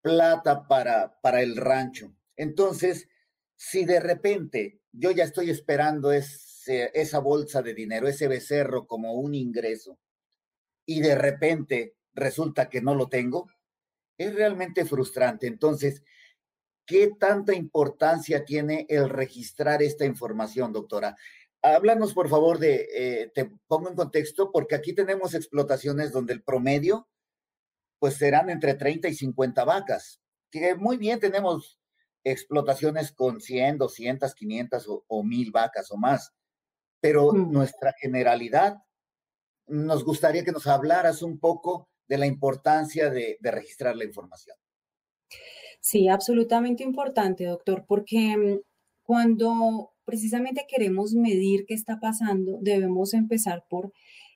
plata 0.00 0.66
para, 0.66 1.20
para 1.20 1.42
el 1.42 1.56
rancho. 1.56 2.14
Entonces, 2.36 3.08
si 3.56 3.84
de 3.84 4.00
repente 4.00 4.80
yo 4.92 5.10
ya 5.10 5.24
estoy 5.24 5.50
esperando 5.50 6.12
ese, 6.12 6.90
esa 6.94 7.18
bolsa 7.18 7.62
de 7.62 7.74
dinero, 7.74 8.08
ese 8.08 8.28
becerro 8.28 8.86
como 8.86 9.14
un 9.14 9.34
ingreso, 9.34 9.98
y 10.84 11.00
de 11.00 11.14
repente 11.14 11.96
resulta 12.14 12.68
que 12.68 12.80
no 12.80 12.94
lo 12.94 13.08
tengo, 13.08 13.48
es 14.18 14.34
realmente 14.34 14.84
frustrante. 14.84 15.46
Entonces, 15.46 16.02
¿qué 16.86 17.10
tanta 17.18 17.54
importancia 17.54 18.44
tiene 18.44 18.86
el 18.88 19.08
registrar 19.08 19.82
esta 19.82 20.04
información, 20.04 20.72
doctora? 20.72 21.16
Háblanos, 21.62 22.12
por 22.12 22.28
favor, 22.28 22.58
de, 22.58 22.88
eh, 22.94 23.30
te 23.34 23.50
pongo 23.66 23.88
en 23.88 23.94
contexto, 23.94 24.50
porque 24.50 24.74
aquí 24.74 24.94
tenemos 24.94 25.34
explotaciones 25.34 26.12
donde 26.12 26.32
el 26.32 26.42
promedio, 26.42 27.08
pues 27.98 28.14
serán 28.14 28.50
entre 28.50 28.74
30 28.74 29.08
y 29.08 29.14
50 29.14 29.64
vacas, 29.64 30.20
que 30.50 30.74
muy 30.74 30.96
bien 30.96 31.20
tenemos 31.20 31.78
explotaciones 32.24 33.12
con 33.12 33.40
100, 33.40 33.78
200, 33.78 34.34
500 34.34 34.88
o, 34.88 35.04
o 35.06 35.22
1000 35.22 35.50
vacas 35.52 35.90
o 35.92 35.96
más. 35.96 36.32
Pero 37.00 37.32
nuestra 37.32 37.94
generalidad, 38.00 38.78
nos 39.66 40.04
gustaría 40.04 40.44
que 40.44 40.52
nos 40.52 40.66
hablaras 40.66 41.22
un 41.22 41.38
poco 41.38 41.88
de 42.08 42.18
la 42.18 42.26
importancia 42.26 43.08
de, 43.10 43.38
de 43.40 43.50
registrar 43.50 43.96
la 43.96 44.04
información. 44.04 44.56
Sí, 45.82 46.08
absolutamente 46.08 46.84
importante, 46.84 47.44
doctor, 47.44 47.84
porque 47.88 48.36
mm, 48.36 48.60
cuando 49.02 49.90
precisamente 50.04 50.64
queremos 50.68 51.12
medir 51.14 51.66
qué 51.66 51.74
está 51.74 51.98
pasando, 52.00 52.58
debemos 52.62 53.14
empezar 53.14 53.64
por, 53.68 53.92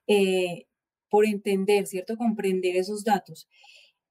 eh, 0.09 0.67
por 1.09 1.25
entender, 1.25 1.87
¿cierto? 1.87 2.17
Comprender 2.17 2.77
esos 2.77 3.05
datos. 3.05 3.49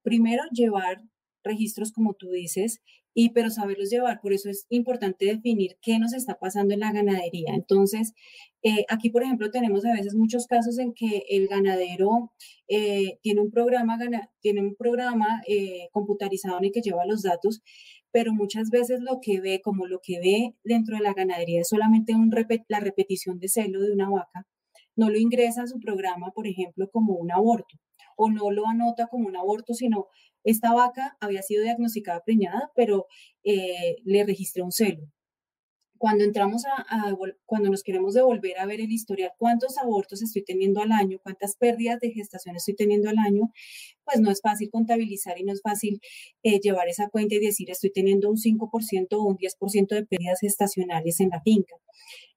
Primero, 0.02 0.44
llevar 0.52 1.04
registros, 1.44 1.92
como 1.92 2.14
tú 2.14 2.32
dices, 2.32 2.82
y 3.16 3.30
pero 3.30 3.50
saberlos 3.50 3.90
llevar. 3.90 4.22
Por 4.22 4.34
eso 4.34 4.50
es 4.50 4.68
importante 4.70 5.26
definir 5.26 5.78
qué 5.82 5.98
nos 5.98 6.14
está 6.14 6.36
pasando 6.38 6.74
en 6.76 6.82
la 6.82 6.92
ganadería. 6.92 7.54
Entonces, 7.56 8.14
eh, 8.62 8.86
aquí, 8.90 9.10
por 9.10 9.24
ejemplo, 9.24 9.50
tenemos 9.50 9.86
a 9.86 9.94
veces 9.94 10.16
muchos 10.16 10.46
casos 10.48 10.78
en 10.78 10.94
que 10.94 11.24
el 11.30 11.48
ganadero 11.48 12.34
eh, 12.68 13.18
tiene 13.22 13.42
un 13.42 13.52
programa, 13.52 13.98
tiene 14.42 14.62
un 14.62 14.76
programa 14.76 15.42
eh, 15.48 15.88
computarizado 15.92 16.58
en 16.60 16.66
el 16.66 16.72
que 16.72 16.82
lleva 16.82 17.06
los 17.06 17.24
datos, 17.24 17.62
pero 18.12 18.34
muchas 18.34 18.70
veces 18.70 19.00
lo 19.02 19.20
que 19.22 19.40
ve, 19.40 19.62
como 19.64 19.88
lo 19.88 20.00
que 20.04 20.20
ve 20.20 20.56
dentro 20.64 20.98
de 20.98 21.04
la 21.04 21.14
ganadería 21.14 21.62
es 21.62 21.70
solamente 21.70 22.16
un 22.16 22.32
la 22.68 22.80
repetición 22.82 23.40
de 23.40 23.48
celo 23.48 23.82
de 23.82 23.92
una 23.94 24.10
vaca, 24.10 24.46
no 24.96 25.10
lo 25.10 25.18
ingresa 25.18 25.64
a 25.64 25.68
su 25.68 25.80
programa, 25.80 26.32
por 26.32 26.48
ejemplo, 26.48 26.90
como 26.92 27.16
un 27.16 27.32
aborto 27.32 27.78
o 28.16 28.30
no 28.30 28.52
lo 28.52 28.68
anota 28.68 29.08
como 29.08 29.28
un 29.28 29.36
aborto, 29.36 29.74
sino 29.74 30.08
esta 30.46 30.74
vaca 30.74 31.18
había 31.20 31.42
sido 31.42 31.64
diagnosticada 31.64 32.24
preñada, 32.24 32.72
pero 32.76 33.08
eh, 33.44 33.98
le 34.06 34.24
registré 34.24 34.62
un 34.62 34.72
celo. 34.72 35.12
Cuando 35.98 36.24
entramos 36.24 36.64
a, 36.66 37.16
cuando 37.46 37.70
nos 37.70 37.82
queremos 37.82 38.14
devolver 38.14 38.60
a 38.60 38.66
ver 38.66 38.80
el 38.80 38.92
historial, 38.92 39.32
cuántos 39.40 39.78
abortos 39.78 40.22
estoy 40.22 40.44
teniendo 40.44 40.82
al 40.82 40.92
año, 40.92 41.20
cuántas 41.24 41.56
pérdidas 41.56 42.00
de 42.00 42.12
gestación 42.12 42.56
estoy 42.58 42.76
teniendo 42.76 43.10
al 43.10 43.18
año, 43.18 43.52
pues 44.04 44.20
no 44.20 44.30
es 44.30 44.42
fácil 44.42 44.70
contabilizar 44.70 45.40
y 45.40 45.44
no 45.44 45.54
es 45.54 45.62
fácil 45.62 46.00
eh, 46.44 46.60
llevar 46.60 46.90
esa 46.90 47.10
cuenta 47.10 47.36
y 47.36 47.40
decir 47.40 47.72
estoy 47.72 47.92
teniendo 47.92 48.30
un 48.30 48.38
5% 48.38 49.08
o 49.14 49.24
un 49.24 49.38
10% 49.38 49.96
de 49.96 50.06
pérdidas 50.06 50.42
gestacionales 50.42 51.20
en 51.22 51.30
la 51.30 51.42
finca. 51.42 51.76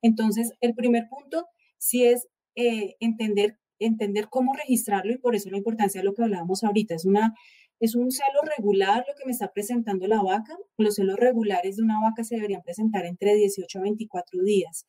Entonces, 0.00 0.52
el 0.60 0.74
primer 0.74 1.08
punto 1.08 1.46
sí 1.78 2.04
es 2.04 2.28
eh, 2.54 2.96
entender 3.00 3.58
entender 3.80 4.28
cómo 4.28 4.54
registrarlo 4.54 5.12
y 5.12 5.18
por 5.18 5.34
eso 5.34 5.50
la 5.50 5.56
importancia 5.56 6.00
de 6.00 6.04
lo 6.04 6.14
que 6.14 6.22
hablábamos 6.22 6.64
ahorita. 6.64 6.94
Es, 6.94 7.04
una, 7.04 7.34
es 7.80 7.94
un 7.94 8.10
celo 8.10 8.42
regular 8.56 9.04
lo 9.06 9.14
que 9.14 9.24
me 9.24 9.32
está 9.32 9.52
presentando 9.52 10.06
la 10.06 10.22
vaca. 10.22 10.56
Los 10.76 10.96
celos 10.96 11.16
regulares 11.16 11.76
de 11.76 11.82
una 11.82 12.00
vaca 12.00 12.24
se 12.24 12.36
deberían 12.36 12.62
presentar 12.62 13.06
entre 13.06 13.34
18 13.34 13.78
a 13.78 13.82
24 13.82 14.42
días. 14.42 14.86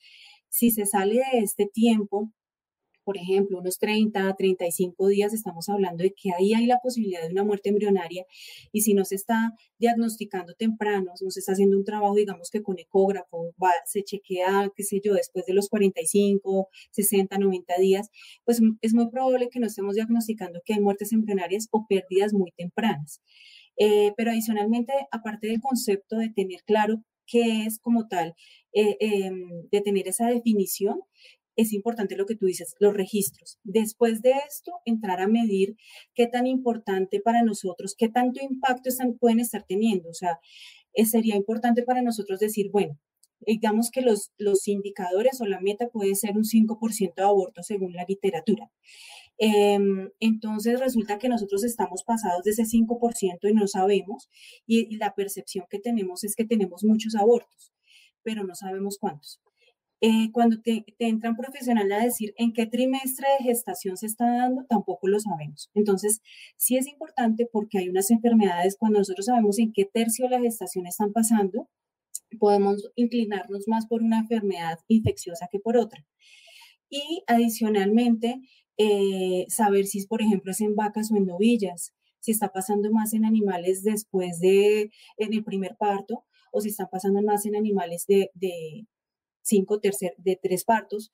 Si 0.49 0.71
se 0.71 0.85
sale 0.85 1.21
de 1.31 1.39
este 1.39 1.67
tiempo, 1.67 2.31
por 3.03 3.17
ejemplo, 3.17 3.59
unos 3.59 3.79
30, 3.79 4.35
35 4.35 5.07
días, 5.07 5.33
estamos 5.33 5.69
hablando 5.69 6.03
de 6.03 6.13
que 6.13 6.31
ahí 6.31 6.53
hay 6.53 6.65
la 6.65 6.79
posibilidad 6.79 7.21
de 7.21 7.29
una 7.29 7.43
muerte 7.43 7.69
embrionaria 7.69 8.25
y 8.71 8.81
si 8.81 8.93
no 8.93 9.05
se 9.05 9.15
está 9.15 9.53
diagnosticando 9.77 10.53
temprano, 10.53 11.13
no 11.21 11.29
se 11.31 11.39
está 11.39 11.53
haciendo 11.53 11.77
un 11.77 11.85
trabajo, 11.85 12.15
digamos 12.15 12.49
que 12.49 12.61
con 12.61 12.77
ecógrafo, 12.79 13.53
se 13.85 14.03
chequea, 14.03 14.71
qué 14.75 14.83
sé 14.83 15.01
yo, 15.03 15.13
después 15.13 15.45
de 15.45 15.53
los 15.53 15.69
45, 15.69 16.69
60, 16.91 17.37
90 17.37 17.73
días, 17.77 18.09
pues 18.45 18.61
es 18.81 18.93
muy 18.93 19.09
probable 19.09 19.49
que 19.49 19.59
no 19.59 19.67
estemos 19.67 19.95
diagnosticando 19.95 20.61
que 20.65 20.73
hay 20.73 20.79
muertes 20.79 21.11
embrionarias 21.13 21.67
o 21.71 21.85
pérdidas 21.87 22.33
muy 22.33 22.51
tempranas. 22.51 23.21
Eh, 23.77 24.13
pero 24.17 24.31
adicionalmente, 24.31 24.93
aparte 25.11 25.47
del 25.47 25.61
concepto 25.61 26.17
de 26.17 26.29
tener 26.29 26.61
claro 26.65 27.01
qué 27.25 27.65
es 27.65 27.79
como 27.79 28.07
tal, 28.07 28.35
eh, 28.73 28.97
em, 28.99 29.67
de 29.71 29.81
tener 29.81 30.07
esa 30.07 30.27
definición, 30.27 30.99
es 31.61 31.73
importante 31.73 32.15
lo 32.15 32.25
que 32.25 32.35
tú 32.35 32.45
dices, 32.45 32.75
los 32.79 32.93
registros. 32.93 33.59
Después 33.63 34.21
de 34.21 34.33
esto, 34.47 34.71
entrar 34.85 35.19
a 35.19 35.27
medir 35.27 35.75
qué 36.13 36.27
tan 36.27 36.47
importante 36.47 37.19
para 37.19 37.43
nosotros, 37.43 37.95
qué 37.97 38.07
tanto 38.07 38.41
impacto 38.41 38.89
están, 38.89 39.17
pueden 39.17 39.39
estar 39.39 39.65
teniendo. 39.67 40.09
O 40.09 40.13
sea, 40.13 40.39
eh, 40.93 41.05
sería 41.05 41.35
importante 41.35 41.83
para 41.83 42.01
nosotros 42.01 42.39
decir, 42.39 42.69
bueno, 42.71 42.97
digamos 43.41 43.91
que 43.91 44.01
los, 44.01 44.31
los 44.37 44.67
indicadores 44.67 45.41
o 45.41 45.45
la 45.45 45.59
meta 45.59 45.87
puede 45.89 46.15
ser 46.15 46.37
un 46.37 46.43
5% 46.43 47.13
de 47.15 47.23
aborto 47.23 47.61
según 47.63 47.93
la 47.93 48.05
literatura. 48.07 48.71
Em, 49.37 50.11
entonces 50.19 50.79
resulta 50.79 51.17
que 51.17 51.29
nosotros 51.29 51.63
estamos 51.63 52.03
pasados 52.03 52.43
de 52.43 52.51
ese 52.51 52.65
5% 52.65 53.49
y 53.49 53.53
no 53.53 53.67
sabemos, 53.67 54.29
y, 54.67 54.97
la 54.97 55.15
percepción 55.15 55.65
que 55.69 55.79
tenemos 55.79 56.23
es 56.23 56.35
que 56.35 56.45
tenemos 56.45 56.83
muchos 56.83 57.15
abortos, 57.15 57.73
pero 58.23 58.43
no 58.43 58.55
sabemos 58.55 58.97
cuántos. 58.99 59.41
Eh, 60.01 60.31
cuando 60.31 60.61
te, 60.61 60.85
entra 60.99 61.31
un 61.31 61.35
profesional 61.35 61.91
a 61.91 62.03
decir 62.03 62.33
en 62.37 62.53
qué 62.53 62.65
trimestre 62.65 63.27
de 63.37 63.45
gestación 63.45 63.97
se 63.97 64.05
está 64.05 64.25
dando, 64.25 64.65
tampoco 64.65 65.07
lo 65.07 65.19
sabemos. 65.19 65.69
Entonces, 65.73 66.21
sí 66.57 66.77
es 66.77 66.87
importante 66.87 67.47
porque 67.51 67.79
hay 67.79 67.89
unas 67.89 68.09
enfermedades, 68.11 68.77
cuando 68.79 68.99
nosotros 68.99 69.25
sabemos 69.25 69.59
en 69.59 69.73
qué 69.73 69.85
tercio 69.85 70.25
de 70.25 70.31
la 70.31 70.41
gestación 70.41 70.87
están 70.87 71.11
pasando, 71.11 71.69
podemos 72.39 72.89
inclinarnos 72.95 73.67
más 73.67 73.87
por 73.87 74.01
una 74.03 74.19
enfermedad 74.19 74.79
infecciosa 74.87 75.47
que 75.51 75.59
por 75.59 75.77
otra. 75.77 76.05
Y 76.89 77.23
adicionalmente, 77.27 78.41
eh, 78.77 79.45
saber 79.49 79.85
si, 79.85 80.05
por 80.07 80.21
ejemplo, 80.21 80.51
es 80.51 80.61
en 80.61 80.75
vacas 80.75 81.11
o 81.11 81.17
en 81.17 81.25
novillas, 81.25 81.93
si 82.19 82.31
está 82.31 82.51
pasando 82.51 82.91
más 82.91 83.13
en 83.13 83.25
animales 83.25 83.83
después 83.83 84.39
de, 84.39 84.91
en 85.17 85.33
el 85.33 85.43
primer 85.43 85.75
parto, 85.77 86.25
o 86.51 86.61
si 86.61 86.69
está 86.69 86.89
pasando 86.89 87.21
más 87.21 87.45
en 87.45 87.55
animales 87.55 88.05
de, 88.07 88.31
cinco 89.49 89.79
tercer, 89.79 90.13
de 90.17 90.39
tres 90.41 90.63
partos, 90.63 91.11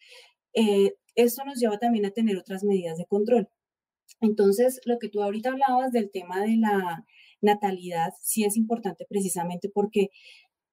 eh, 0.54 0.94
esto 1.16 1.44
nos 1.46 1.60
lleva 1.60 1.78
también 1.78 2.06
a 2.06 2.12
tener 2.12 2.38
otras 2.38 2.64
medidas 2.64 2.98
de 2.98 3.06
control. 3.06 3.50
Entonces, 4.22 4.80
lo 4.86 5.00
que 5.00 5.10
tú 5.10 5.22
ahorita 5.22 5.50
hablabas 5.50 5.92
del 5.92 6.12
tema 6.12 6.42
de 6.42 6.58
la 6.58 7.06
natalidad, 7.42 8.14
sí 8.22 8.44
es 8.44 8.56
importante 8.58 9.06
precisamente 9.10 9.70
porque 9.70 10.10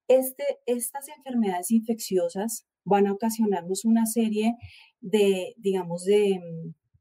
este, 0.07 0.43
estas 0.65 1.07
enfermedades 1.09 1.71
infecciosas 1.71 2.65
van 2.85 3.07
a 3.07 3.13
ocasionarnos 3.13 3.85
una 3.85 4.05
serie 4.05 4.55
de, 5.01 5.53
digamos, 5.57 6.03
de, 6.05 6.39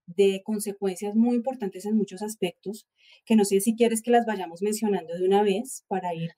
de 0.07 0.43
consecuencias 0.45 1.15
muy 1.15 1.35
importantes 1.37 1.85
en 1.85 1.97
muchos 1.97 2.23
aspectos, 2.23 2.87
que 3.25 3.37
no 3.37 3.45
sé 3.45 3.61
si 3.61 3.75
quieres 3.77 4.03
que 4.03 4.13
las 4.13 4.27
vayamos 4.27 4.63
mencionando 4.63 5.15
de 5.15 5.27
una 5.27 5.43
vez 5.43 5.85
para 5.89 6.15
ir. 6.15 6.31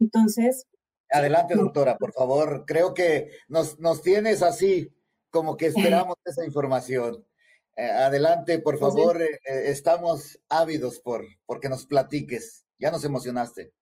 Entonces... 0.00 0.66
Adelante, 1.10 1.54
doctora, 1.54 1.96
por 1.96 2.12
favor. 2.12 2.64
Creo 2.66 2.94
que 2.94 3.30
nos, 3.48 3.78
nos 3.78 4.02
tienes 4.02 4.42
así, 4.42 4.92
como 5.30 5.56
que 5.56 5.66
esperamos 5.66 6.16
esa 6.24 6.44
información. 6.44 7.24
Eh, 7.76 7.82
adelante, 7.82 8.58
por 8.58 8.78
favor, 8.78 9.20
eh, 9.20 9.38
eh, 9.44 9.64
estamos 9.66 10.40
ávidos 10.48 10.98
por 10.98 11.26
porque 11.44 11.68
nos 11.68 11.86
platiques. 11.86 12.66
Ya 12.78 12.90
nos 12.90 13.04
emocionaste. 13.04 13.72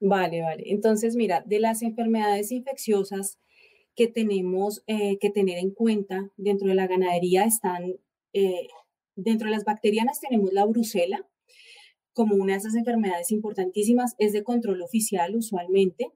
Vale, 0.00 0.42
vale. 0.42 0.64
Entonces, 0.66 1.16
mira, 1.16 1.42
de 1.44 1.58
las 1.60 1.82
enfermedades 1.82 2.52
infecciosas 2.52 3.38
que 3.96 4.08
tenemos 4.08 4.82
que 4.86 5.30
tener 5.32 5.56
en 5.58 5.70
cuenta 5.70 6.28
dentro 6.36 6.66
de 6.66 6.74
la 6.74 6.88
ganadería 6.88 7.44
están, 7.44 7.94
dentro 9.14 9.46
de 9.46 9.54
las 9.54 9.64
bacterianas 9.64 10.18
tenemos 10.18 10.52
la 10.52 10.64
brucela 10.64 11.24
como 12.14 12.36
una 12.36 12.54
de 12.54 12.60
esas 12.60 12.74
enfermedades 12.74 13.30
importantísimas, 13.30 14.14
es 14.18 14.32
de 14.32 14.42
control 14.42 14.80
oficial 14.82 15.36
usualmente. 15.36 16.06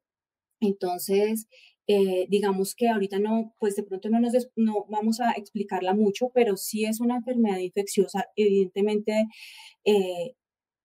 Entonces, 0.60 1.46
eh, 1.86 2.26
digamos 2.28 2.74
que 2.74 2.88
ahorita 2.88 3.18
no, 3.18 3.54
pues 3.58 3.74
de 3.74 3.82
pronto 3.82 4.10
no 4.10 4.20
nos 4.20 4.32
no 4.56 4.86
vamos 4.88 5.20
a 5.20 5.32
explicarla 5.32 5.94
mucho, 5.94 6.30
pero 6.34 6.56
sí 6.56 6.84
es 6.84 7.00
una 7.00 7.16
enfermedad 7.16 7.58
infecciosa, 7.58 8.26
evidentemente 8.36 9.26
eh, 9.84 10.34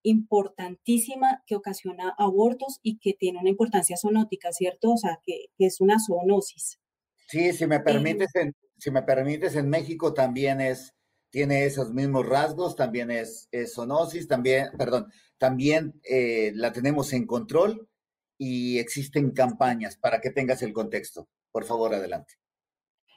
importantísima 0.03 1.43
que 1.45 1.55
ocasiona 1.55 2.13
abortos 2.17 2.79
y 2.83 2.99
que 2.99 3.13
tiene 3.13 3.39
una 3.39 3.49
importancia 3.49 3.97
zoonótica, 3.97 4.51
¿cierto? 4.51 4.93
O 4.93 4.97
sea, 4.97 5.19
que, 5.25 5.47
es 5.57 5.81
una 5.81 5.97
zoonosis. 5.99 6.79
Sí, 7.27 7.51
si 7.53 7.67
me 7.67 7.79
permites, 7.79 8.33
en, 8.35 8.53
si 8.77 8.91
me 8.91 9.01
permites, 9.01 9.55
en 9.55 9.69
México 9.69 10.13
también 10.13 10.61
es, 10.61 10.93
tiene 11.33 11.65
esos 11.65 11.91
mismos 11.91 12.29
rasgos, 12.29 12.75
también 12.75 13.09
es, 13.09 13.47
es 13.51 13.73
zoonosis, 13.73 14.27
también, 14.27 14.67
perdón, 14.77 15.07
también 15.39 15.99
eh, 16.07 16.51
la 16.53 16.71
tenemos 16.71 17.11
en 17.11 17.25
control 17.25 17.89
y 18.37 18.77
existen 18.77 19.31
campañas 19.31 19.97
para 19.97 20.21
que 20.21 20.29
tengas 20.29 20.61
el 20.61 20.73
contexto. 20.73 21.27
Por 21.51 21.65
favor, 21.65 21.91
adelante. 21.95 22.35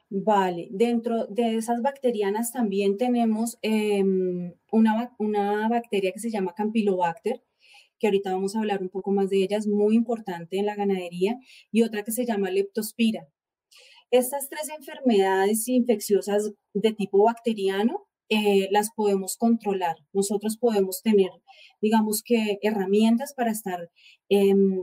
Vale, 0.09 0.69
dentro 0.71 1.27
de 1.27 1.57
esas 1.57 1.83
bacterianas 1.83 2.53
también 2.53 2.97
tenemos 2.97 3.59
em, 3.61 4.55
una, 4.73 5.15
una 5.19 5.69
bacteria 5.69 6.13
que 6.13 6.21
se 6.21 6.31
llama 6.31 6.55
Campylobacter, 6.57 7.43
que 7.99 8.07
ahorita 8.07 8.33
vamos 8.33 8.57
a 8.57 8.61
hablar 8.61 8.81
un 8.81 8.89
poco 8.89 9.11
más 9.11 9.29
de 9.29 9.43
ella, 9.43 9.59
es 9.59 9.67
muy 9.67 9.95
importante 9.95 10.59
en 10.59 10.65
la 10.65 10.75
ganadería, 10.75 11.39
y 11.71 11.83
otra 11.83 12.03
que 12.03 12.13
se 12.13 12.25
llama 12.25 12.51
Leptospira. 12.51 13.29
Estas 14.11 14.49
tres 14.49 14.71
enfermedades 14.71 15.69
infecciosas 15.69 16.55
de 16.73 16.93
tipo 16.93 17.25
bacteriano 17.25 18.06
eh, 18.29 18.69
las 18.71 18.91
podemos 18.95 19.37
controlar. 19.37 19.97
Nosotros 20.13 20.57
podemos 20.59 21.03
tener, 21.03 21.31
digamos 21.81 22.23
que, 22.25 22.59
herramientas 22.63 23.35
para 23.35 23.51
estar 23.51 23.91
em, 24.29 24.79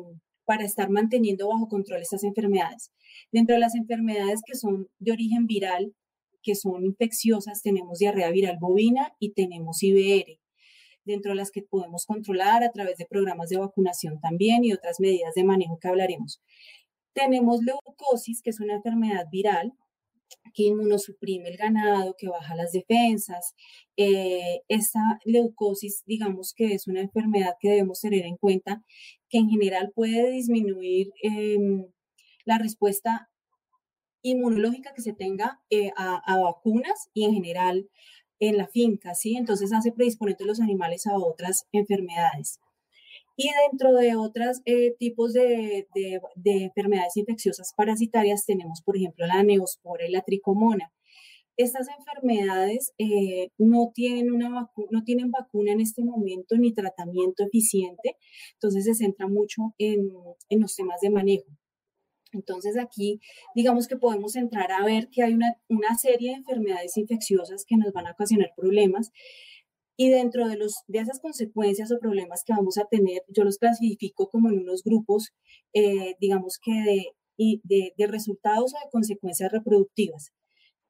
para 0.46 0.66
estar 0.66 0.90
manteniendo 0.90 1.48
bajo 1.48 1.68
control 1.68 2.02
estas 2.02 2.24
enfermedades. 2.24 2.92
Dentro 3.32 3.56
de 3.56 3.62
las 3.62 3.76
enfermedades 3.76 4.42
que 4.46 4.56
son 4.56 4.90
de 5.00 5.12
origen 5.12 5.48
viral, 5.48 5.94
que 6.42 6.56
son 6.56 6.86
infecciosas, 6.86 7.62
tenemos 7.62 8.00
diarrea 8.00 8.30
viral 8.32 8.58
bovina 8.60 9.14
y 9.20 9.32
tenemos 9.32 9.82
IBR, 9.82 10.40
dentro 11.06 11.32
de 11.32 11.38
las 11.38 11.52
que 11.52 11.62
podemos 11.62 12.06
controlar 12.06 12.64
a 12.64 12.72
través 12.72 12.98
de 12.98 13.06
programas 13.06 13.50
de 13.50 13.58
vacunación 13.58 14.20
también 14.20 14.64
y 14.66 14.74
otras 14.74 15.00
medidas 15.00 15.34
de 15.36 15.44
manejo 15.44 15.80
que 15.80 15.88
hablaremos. 15.88 16.42
Tenemos 17.14 17.62
leucosis, 17.64 18.42
que 18.42 18.50
es 18.50 18.60
una 18.60 18.76
enfermedad 18.76 19.28
viral 19.32 19.74
que 20.54 20.64
inmunosuprime 20.64 21.50
el 21.50 21.58
ganado, 21.58 22.16
que 22.18 22.28
baja 22.28 22.56
las 22.56 22.72
defensas. 22.72 23.56
Eh, 23.98 24.62
esta 24.68 25.20
leucosis, 25.26 26.04
digamos 26.06 26.54
que 26.56 26.74
es 26.74 26.88
una 26.88 27.02
enfermedad 27.02 27.56
que 27.60 27.70
debemos 27.70 28.02
tener 28.02 28.26
en 28.26 28.38
cuenta, 28.38 28.84
que 29.30 29.40
en 29.40 29.50
general 29.50 29.92
puede 29.96 30.32
disminuir 30.32 31.12
em, 31.22 31.86
la 32.46 32.58
respuesta 32.58 33.30
inmunológica 34.22 34.94
que 34.94 35.02
se 35.02 35.14
tenga 35.14 35.62
eh, 35.70 35.92
a, 35.98 36.38
vacunas 36.40 37.10
y 37.14 37.26
en 37.26 37.34
general 37.34 37.90
en 38.40 38.58
la 38.58 38.68
finca, 38.68 39.16
¿sí? 39.16 39.36
Entonces 39.38 39.72
hace 39.74 39.92
predisponentes 39.92 40.48
los 40.48 40.60
animales 40.60 41.08
a 41.08 41.18
otras 41.18 41.68
enfermedades. 41.72 42.60
Y 43.36 43.50
dentro 43.70 43.94
de 43.94 44.16
otros 44.16 44.62
eh, 44.66 44.96
tipos 45.00 45.34
de, 45.34 45.88
enfermedades 46.46 47.18
infecciosas 47.18 47.74
parasitarias 47.76 48.46
tenemos, 48.46 48.82
por 48.82 48.96
ejemplo, 48.96 49.26
la 49.26 49.44
neospora 49.44 50.06
y 50.08 50.12
la 50.12 50.22
tricomona. 50.22 50.94
Estas 51.58 51.88
enfermedades 51.88 52.94
eh, 52.98 53.50
no, 53.60 53.92
tienen 53.94 54.32
una 54.32 54.72
no 54.90 55.04
tienen 55.04 55.30
vacuna 55.30 55.72
en 55.72 55.82
este 55.82 56.04
momento 56.04 56.58
ni 56.58 56.74
tratamiento 56.74 57.44
eficiente, 57.44 58.18
entonces 58.54 58.86
se 58.86 58.96
centra 58.96 59.28
mucho 59.28 59.74
en, 59.78 60.10
en 60.50 60.62
los 60.62 60.76
temas 60.76 61.00
de 61.02 61.12
manejo. 61.12 61.46
Entonces 62.32 62.78
aquí, 62.78 63.20
digamos 63.56 63.88
que 63.88 63.98
podemos 63.98 64.36
entrar 64.36 64.72
a 64.72 64.84
ver 64.84 65.10
que 65.10 65.24
hay 65.24 65.34
una, 65.34 65.56
una, 65.70 65.96
serie 65.96 66.32
de 66.32 66.38
enfermedades 66.38 66.98
infecciosas 66.98 67.66
que 67.66 67.78
nos 67.78 67.94
van 67.94 68.08
a 68.08 68.12
ocasionar 68.12 68.52
problemas 68.56 69.12
y 69.98 70.10
dentro 70.10 70.48
de, 70.48 70.58
los, 70.58 70.84
de 70.88 71.00
esas 71.00 71.20
consecuencias 71.20 71.92
o 71.92 72.00
problemas 72.00 72.44
que 72.46 72.54
vamos 72.54 72.78
a 72.78 72.86
tener, 72.86 73.22
yo 73.28 73.44
los 73.44 73.58
clasifico 73.58 74.30
como 74.30 74.50
en 74.50 74.60
unos 74.60 74.84
grupos, 74.84 75.34
eh, 75.74 76.16
digamos 76.20 76.60
que 76.62 77.14
de, 77.38 77.92
de, 77.98 78.08
resultados 78.08 78.74
o 78.74 78.86
de 78.86 78.92
consecuencias 78.92 79.52
reproductivas. 79.52 80.32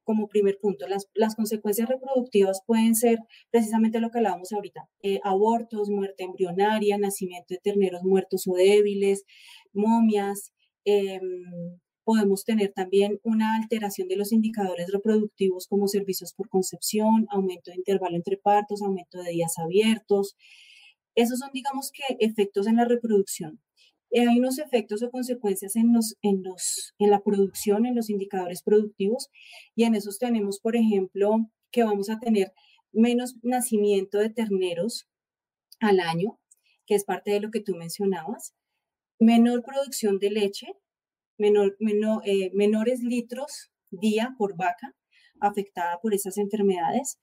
Como 0.05 0.27
primer 0.27 0.57
punto, 0.61 0.87
las, 0.87 1.07
las 1.13 1.35
consecuencias 1.35 1.87
reproductivas 1.87 2.61
pueden 2.65 2.95
ser 2.95 3.19
precisamente 3.51 4.01
lo 4.01 4.09
que 4.11 4.17
hablábamos 4.17 4.51
ahorita, 4.51 4.89
eh, 5.01 5.19
abortos, 5.23 5.89
muerte 5.89 6.25
embrionaria, 6.25 6.97
nacimiento 6.97 7.53
de 7.53 7.59
terneros 7.63 8.03
muertos 8.03 8.43
o 8.47 8.55
débiles, 8.55 9.23
momias, 9.71 10.51
eh, 10.85 11.21
Podemos 12.03 12.43
tener 12.43 12.73
también 12.73 13.19
una 13.23 13.55
alteración 13.55 14.07
de 14.07 14.17
los 14.17 14.31
indicadores 14.31 14.91
reproductivos 14.91 15.67
como 15.67 15.87
servicios 15.87 16.33
por 16.33 16.49
concepción, 16.49 17.27
aumento 17.29 17.71
de 17.71 17.77
intervalo 17.77 18.15
entre 18.15 18.37
partos, 18.37 18.81
aumento 18.81 19.21
de 19.21 19.31
días 19.31 19.57
abiertos. 19.57 20.35
Esos 21.15 21.39
son, 21.39 21.49
digamos 21.53 21.91
que, 21.91 22.17
efectos 22.19 22.67
en 22.67 22.77
la 22.77 22.85
reproducción. 22.85 23.61
Eh, 24.11 24.27
hay 24.27 24.37
unos 24.39 24.59
efectos 24.59 25.01
o 25.01 25.09
consecuencias 25.09 25.75
en, 25.75 25.93
los, 25.93 26.17
en, 26.21 26.43
los, 26.43 26.93
en 26.99 27.09
la 27.09 27.21
producción, 27.21 27.85
en 27.85 27.95
los 27.95 28.09
indicadores 28.09 28.61
productivos, 28.61 29.29
y 29.75 29.85
en 29.85 29.95
esos 29.95 30.19
tenemos, 30.19 30.59
por 30.59 30.75
ejemplo, 30.75 31.49
que 31.71 31.83
vamos 31.83 32.09
a 32.09 32.19
tener 32.19 32.53
menos 32.91 33.35
nacimiento 33.41 34.19
de 34.19 34.29
terneros 34.29 35.07
al 35.79 35.99
año, 35.99 36.39
que 36.85 36.95
es 36.95 37.05
parte 37.05 37.31
de 37.31 37.39
lo 37.39 37.49
que 37.49 37.59
tú 37.59 37.75
mencionabas, 37.75 38.53
menor 39.19 39.63
producción 39.63 40.19
de 40.19 40.29
leche, 40.29 40.67
eh, 41.37 42.51
menores 42.53 43.01
litros 43.01 43.71
día 43.91 44.35
por 44.37 44.55
vaca 44.55 44.95
afectada 45.39 45.99
por 46.01 46.13
esas 46.13 46.37
enfermedades. 46.37 47.19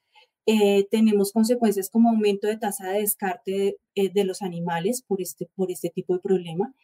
Eh, 0.47 0.87
tenemos 0.91 1.33
consecuencias 1.33 1.91
como 1.91 2.11
aumento 2.11 2.47
de 2.47 2.57
tasa 2.57 2.89
de 2.89 3.01
descarte 3.01 3.77
eh, 3.95 4.11
de, 4.13 4.25
los 4.25 4.43
animales 4.43 5.03
por 5.03 5.21
este, 5.21 5.49
por 5.55 5.71
este 5.71 5.91
tipo 5.91 6.15
de 6.15 6.21
problema. 6.21 6.75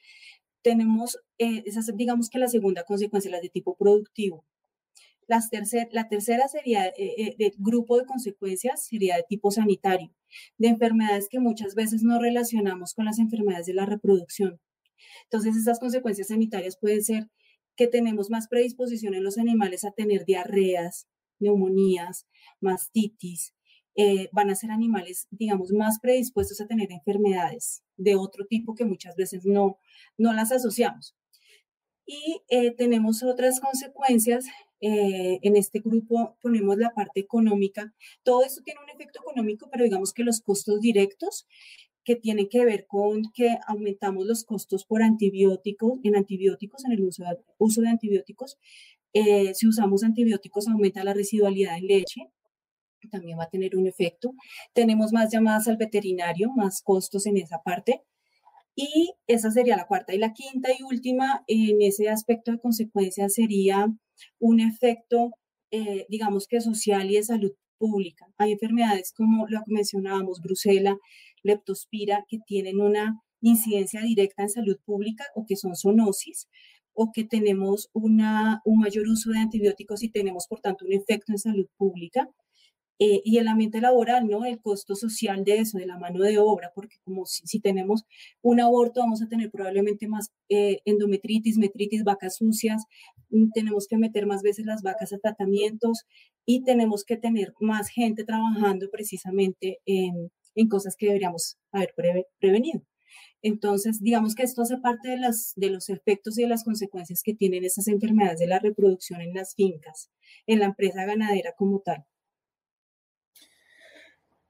Tenemos, 0.63 1.19
esas, 1.39 1.97
digamos 1.97 2.29
que 2.29 2.39
la 2.39 2.49
segunda 2.49 2.85
consecuencia, 2.85 3.31
la 3.31 3.41
de 3.41 3.49
tipo 3.49 3.77
productivo. 3.77 4.45
Las 5.29 5.51
tercer, 5.51 5.89
la 5.93 6.09
tercera 6.09 6.49
sería, 6.49 6.93
del 7.39 7.53
grupo 7.59 7.99
de 7.99 8.07
consecuencias, 8.07 8.87
sería 8.87 9.17
de 9.17 9.25
tipo 9.29 9.51
sanitario, 9.51 10.13
de 10.59 10.69
enfermedades 10.69 11.29
que 11.29 11.41
muchas 11.41 11.75
veces 11.75 12.03
no 12.03 12.21
relacionamos 12.21 12.95
con 12.95 13.05
las 13.07 13.19
enfermedades 13.19 13.67
de 13.67 13.75
la 13.75 13.87
reproducción. 13.87 14.61
Entonces, 15.25 15.57
esas 15.57 15.79
consecuencias 15.81 16.29
sanitarias 16.29 16.77
pueden 16.77 17.03
ser 17.03 17.29
que 17.77 17.87
tenemos 17.87 18.31
más 18.31 18.49
predisposición 18.49 19.15
en 19.15 19.25
los 19.25 19.39
animales 19.39 19.85
a 19.85 19.93
tener 19.93 20.25
diarreas, 20.25 21.07
neumonías, 21.39 22.27
mastitis, 22.61 23.55
eh, 23.99 24.29
van 24.31 24.51
a 24.51 24.55
ser 24.55 24.71
animales, 24.71 25.27
digamos, 25.31 25.73
más 25.73 25.99
predispuestos 26.01 26.61
a 26.61 26.67
tener 26.67 26.93
enfermedades 26.93 27.83
de 27.97 28.15
otro 28.15 28.45
tipo 28.47 28.75
que 28.75 28.85
muchas 28.85 29.17
veces 29.17 29.47
no, 29.47 29.79
no 30.19 30.35
las 30.35 30.53
asociamos. 30.53 31.17
Y 32.05 32.43
eh, 32.49 32.73
tenemos 32.73 33.23
otras 33.23 33.59
consecuencias. 33.61 34.45
Eh, 34.83 35.39
en 35.41 35.57
este 35.57 35.81
grupo 35.81 36.37
ponemos 36.43 36.77
la 36.77 36.91
parte 36.91 37.21
económica. 37.21 37.95
Todo 38.23 38.45
esto 38.45 38.61
tiene 38.63 38.81
un 38.85 38.91
efecto 38.91 39.21
económico, 39.21 39.71
pero 39.73 39.85
digamos 39.85 40.13
que 40.13 40.25
los 40.25 40.43
costos 40.43 40.81
directos 40.81 41.47
que 42.07 42.15
tiene 42.15 42.49
que 42.49 42.65
ver 42.65 42.87
con 42.87 43.25
que 43.35 43.59
aumentamos 43.67 44.27
los 44.27 44.45
costos 44.45 44.87
por 44.87 45.03
antibióticos, 45.03 45.99
en 46.05 46.15
antibióticos, 46.15 46.85
en 46.85 46.93
el 46.93 47.03
uso 47.03 47.25
de, 47.25 47.37
uso 47.59 47.83
de 47.83 47.89
antibióticos. 47.89 48.59
Eh, 49.13 49.53
si 49.55 49.67
usamos 49.67 50.05
antibióticos, 50.05 50.69
aumenta 50.69 51.03
la 51.03 51.15
residualidad 51.15 51.77
en 51.77 51.89
leche, 51.89 52.21
también 53.11 53.39
va 53.39 53.45
a 53.45 53.51
tener 53.51 53.77
un 53.77 53.89
efecto. 53.89 54.35
Tenemos 54.73 55.13
más 55.13 55.33
llamadas 55.33 55.67
al 55.67 55.79
veterinario, 55.79 56.51
más 56.55 56.81
costos 56.81 57.27
en 57.27 57.39
esa 57.39 57.59
parte. 57.65 58.03
Y 58.77 59.15
esa 59.27 59.51
sería 59.51 59.77
la 59.77 59.87
cuarta. 59.87 60.15
Y 60.15 60.19
la 60.19 60.33
quinta 60.33 60.71
y 60.79 60.83
última 60.85 61.43
en 61.49 61.83
ese 61.83 62.09
aspecto 62.09 62.53
de 62.53 62.61
consecuencia 62.61 63.29
sería 63.29 63.89
un 64.39 64.61
efecto, 64.61 65.33
eh, 65.73 66.07
digamos 66.09 66.47
que 66.47 66.61
social 66.61 67.11
y 67.11 67.17
de 67.17 67.23
salud 67.25 67.53
pública. 67.79 68.27
Hay 68.39 68.53
enfermedades 68.53 69.13
como 69.13 69.47
lo 69.49 69.61
que 69.65 69.73
mencionábamos, 69.73 70.41
brucela, 70.41 70.97
leptospira, 71.47 72.25
que 72.29 72.39
tienen 72.47 72.81
una 72.81 73.23
incidencia 73.41 74.03
directa 74.03 74.43
en 74.43 74.51
salud 74.51 74.79
pública 74.85 75.25
o 75.35 75.47
que 75.47 75.57
son 75.57 75.77
zoonosis 75.77 76.49
o 76.97 77.13
que 77.13 77.25
tenemos 77.25 77.91
una, 77.93 78.63
un 78.65 78.79
mayor 78.81 79.07
uso 79.07 79.31
de 79.31 79.39
antibióticos 79.39 80.03
y 80.03 80.09
tenemos, 80.09 80.47
por 80.49 80.61
tanto, 80.61 80.87
un 80.87 80.95
efecto 80.95 81.31
en 81.33 81.39
salud 81.39 81.67
pública. 81.77 82.29
Eh, 82.99 83.21
y 83.27 83.37
el 83.37 83.47
ambiente 83.49 83.83
laboral, 83.83 84.27
¿no? 84.27 84.47
El 84.47 84.59
costo 84.59 84.95
social 84.95 85.45
de 85.45 85.59
eso, 85.59 85.77
de 85.77 85.85
la 85.85 85.99
mano 85.99 86.21
de 86.21 86.39
obra, 86.39 86.73
porque 86.75 86.97
como 87.05 87.27
si, 87.27 87.61
tenemos 87.61 88.05
un 88.41 88.59
aborto, 88.59 89.01
vamos 89.01 89.21
a 89.21 89.29
tener 89.29 89.51
probablemente 89.51 90.09
más 90.09 90.31
eh, 90.49 90.81
endometritis, 90.87 91.59
metritis, 91.59 92.05
vacas 92.05 92.37
sucias, 92.37 92.85
mm, 93.29 93.51
tenemos 93.53 93.87
que 93.87 93.99
meter 93.99 94.25
más 94.27 94.41
veces 94.43 94.65
las 94.65 94.81
vacas 94.83 95.13
a 95.13 95.19
tratamientos 95.19 96.07
y 96.47 96.65
tenemos 96.65 97.05
que 97.05 97.19
tener 97.19 97.53
más 97.61 97.89
gente 97.91 98.25
trabajando 98.25 98.89
precisamente 98.91 99.79
en, 99.85 100.31
en 100.57 100.69
cosas 100.69 100.97
que 100.97 101.07
deberíamos 101.07 101.59
haber 101.71 101.95
prevenido. 102.41 102.83
Entonces, 103.43 104.01
digamos 104.03 104.35
que 104.35 104.43
esto 104.43 104.63
hace 104.63 104.79
parte 104.79 105.11
de, 105.11 105.19
las, 105.19 105.53
de 105.55 105.71
los 105.71 105.89
efectos 105.89 106.39
y 106.39 106.43
de 106.43 106.49
las 106.49 106.65
consecuencias 106.65 107.23
que 107.23 107.35
tienen 107.35 107.65
esas 107.65 107.87
enfermedades 107.87 108.41
de 108.41 108.49
la 108.49 108.59
reproducción 108.59 109.21
en 109.21 109.35
las 109.35 109.55
fincas, 109.55 110.11
en 110.47 110.59
la 110.59 110.67
empresa 110.67 111.05
ganadera 111.05 111.53
como 111.57 111.81
tal. 111.81 112.05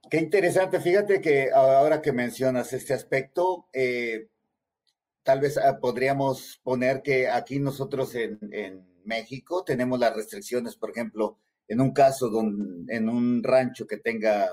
Qué 0.08 0.18
interesante. 0.18 0.80
Fíjate 0.80 1.20
que 1.20 1.50
ahora 1.52 2.00
que 2.00 2.12
mencionas 2.12 2.72
este 2.72 2.94
aspecto, 2.94 3.66
eh, 3.72 4.28
tal 5.24 5.40
vez 5.40 5.58
ah, 5.58 5.78
podríamos 5.80 6.60
poner 6.62 7.02
que 7.02 7.28
aquí 7.28 7.58
nosotros 7.58 8.14
en, 8.14 8.38
México 9.04 9.62
tenemos 9.62 10.00
las 10.00 10.16
restricciones, 10.16 10.74
por 10.74 10.90
ejemplo, 10.90 11.38
en 11.68 11.80
un 11.80 11.92
caso 11.92 12.28
en 12.88 13.08
un 13.08 13.40
rancho 13.44 13.86
que 13.86 13.98
tenga 13.98 14.50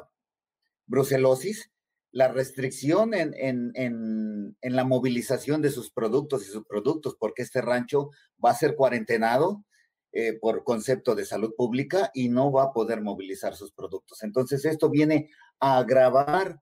brucelosis, 0.86 1.72
la 2.12 2.28
restricción 2.28 3.14
en, 3.16 3.34
en, 3.76 4.56
la 4.62 4.84
movilización 4.84 5.62
de 5.62 5.72
sus 5.72 5.92
productos 5.92 6.44
y 6.44 6.52
sus 6.52 6.66
productos, 6.66 7.16
porque 7.20 7.42
este 7.42 7.62
rancho 7.62 8.12
va 8.44 8.52
a 8.52 8.56
ser 8.56 8.76
cuarentenado 8.76 9.66
eh, 10.12 10.34
por 10.34 10.64
concepto 10.64 11.16
de 11.16 11.26
salud 11.26 11.56
pública 11.58 12.12
y 12.14 12.30
no 12.30 12.52
va 12.52 12.66
a 12.66 12.72
poder 12.72 13.02
movilizar 13.02 13.56
sus 13.56 13.72
productos. 13.72 14.22
Entonces, 14.22 14.64
esto 14.66 14.92
viene 14.92 15.32
a 15.60 15.80
agravar 15.80 16.62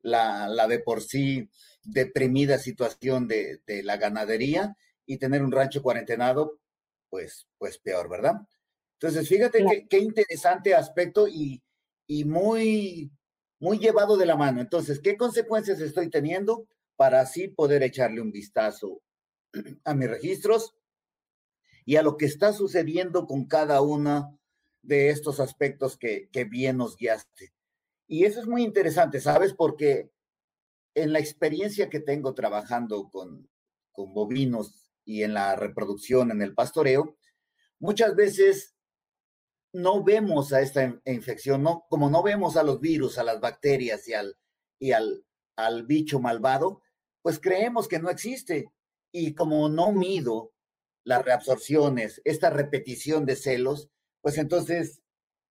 la, 0.00 0.48
la 0.48 0.66
de 0.66 0.78
por 0.78 1.02
sí 1.02 1.50
deprimida 1.82 2.58
situación 2.58 3.28
de, 3.28 3.60
de, 3.66 3.82
la 3.82 3.98
ganadería 3.98 4.76
y 5.04 5.18
tener 5.18 5.42
un 5.42 5.52
rancho 5.52 5.82
cuarentenado, 5.82 6.58
pues, 7.10 7.46
pues 7.58 7.78
peor, 7.78 8.08
¿verdad? 8.08 8.34
Entonces, 8.98 9.28
fíjate 9.28 9.86
qué, 9.90 9.98
interesante 9.98 10.74
aspecto 10.74 11.28
y, 11.28 11.62
y 12.06 12.24
muy 12.24 13.10
muy 13.58 13.78
llevado 13.78 14.16
de 14.16 14.26
la 14.26 14.36
mano. 14.36 14.60
Entonces, 14.60 15.00
¿qué 15.00 15.16
consecuencias 15.16 15.80
estoy 15.80 16.10
teniendo 16.10 16.66
para 16.96 17.20
así 17.20 17.48
poder 17.48 17.82
echarle 17.82 18.20
un 18.20 18.32
vistazo 18.32 19.02
a 19.84 19.94
mis 19.94 20.08
registros 20.08 20.74
y 21.84 21.96
a 21.96 22.02
lo 22.02 22.16
que 22.16 22.26
está 22.26 22.52
sucediendo 22.52 23.26
con 23.26 23.46
cada 23.46 23.80
uno 23.80 24.38
de 24.82 25.10
estos 25.10 25.40
aspectos 25.40 25.96
que, 25.96 26.28
que 26.30 26.44
bien 26.44 26.76
nos 26.76 26.96
guiaste? 26.96 27.52
Y 28.08 28.24
eso 28.24 28.40
es 28.40 28.46
muy 28.46 28.62
interesante, 28.62 29.20
¿sabes? 29.20 29.52
Porque 29.52 30.10
en 30.94 31.12
la 31.12 31.18
experiencia 31.18 31.90
que 31.90 32.00
tengo 32.00 32.34
trabajando 32.34 33.10
con, 33.10 33.48
con 33.92 34.14
bovinos 34.14 34.92
y 35.04 35.22
en 35.22 35.34
la 35.34 35.56
reproducción, 35.56 36.30
en 36.30 36.42
el 36.42 36.54
pastoreo, 36.54 37.16
muchas 37.78 38.14
veces 38.14 38.75
no 39.76 40.02
vemos 40.02 40.54
a 40.54 40.62
esta 40.62 41.00
infección, 41.04 41.62
no, 41.62 41.84
como 41.90 42.08
no 42.08 42.22
vemos 42.22 42.56
a 42.56 42.62
los 42.62 42.80
virus, 42.80 43.18
a 43.18 43.24
las 43.24 43.40
bacterias 43.40 44.08
y 44.08 44.14
al, 44.14 44.36
y 44.78 44.92
al, 44.92 45.24
al 45.54 45.84
bicho 45.84 46.18
malvado, 46.18 46.80
pues 47.20 47.38
creemos 47.38 47.86
que 47.86 47.98
no 47.98 48.08
existe. 48.08 48.72
Y 49.12 49.34
como 49.34 49.68
no 49.68 49.92
mido 49.92 50.52
las 51.04 51.22
reabsorciones, 51.24 52.22
esta 52.24 52.48
repetición 52.48 53.26
de 53.26 53.36
celos, 53.36 53.90
pues 54.22 54.38
entonces 54.38 55.02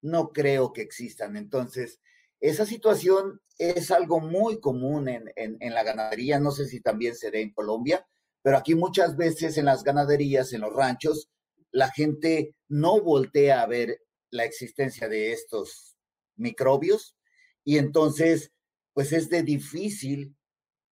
no 0.02 0.32
creo 0.32 0.74
que 0.74 0.82
existan. 0.82 1.38
Entonces, 1.38 2.02
esa 2.40 2.66
situación 2.66 3.42
es 3.60 3.92
algo 3.92 4.20
muy 4.22 4.60
común 4.60 5.08
en, 5.08 5.32
en, 5.36 5.58
en, 5.60 5.74
la 5.74 5.84
ganadería, 5.84 6.40
no 6.40 6.50
sé 6.50 6.66
si 6.66 6.82
también 6.82 7.16
se 7.16 7.30
ve 7.30 7.42
en 7.42 7.54
Colombia, 7.54 8.08
pero 8.42 8.58
aquí 8.58 8.74
muchas 8.74 9.16
veces 9.18 9.58
en 9.58 9.66
las 9.66 9.84
ganaderías, 9.84 10.52
en 10.52 10.62
los 10.62 10.74
ranchos, 10.74 11.30
la 11.72 11.92
gente 11.92 12.56
no 12.68 13.02
voltea 13.02 13.62
a 13.62 13.68
ver 13.68 14.00
la 14.32 14.46
existencia 14.46 15.08
de 15.08 15.32
estos 15.32 15.98
microbios 16.36 17.16
y 17.64 17.78
entonces, 17.78 18.52
pues 18.94 19.12
es 19.12 19.30
de 19.30 19.44
difícil 19.44 20.36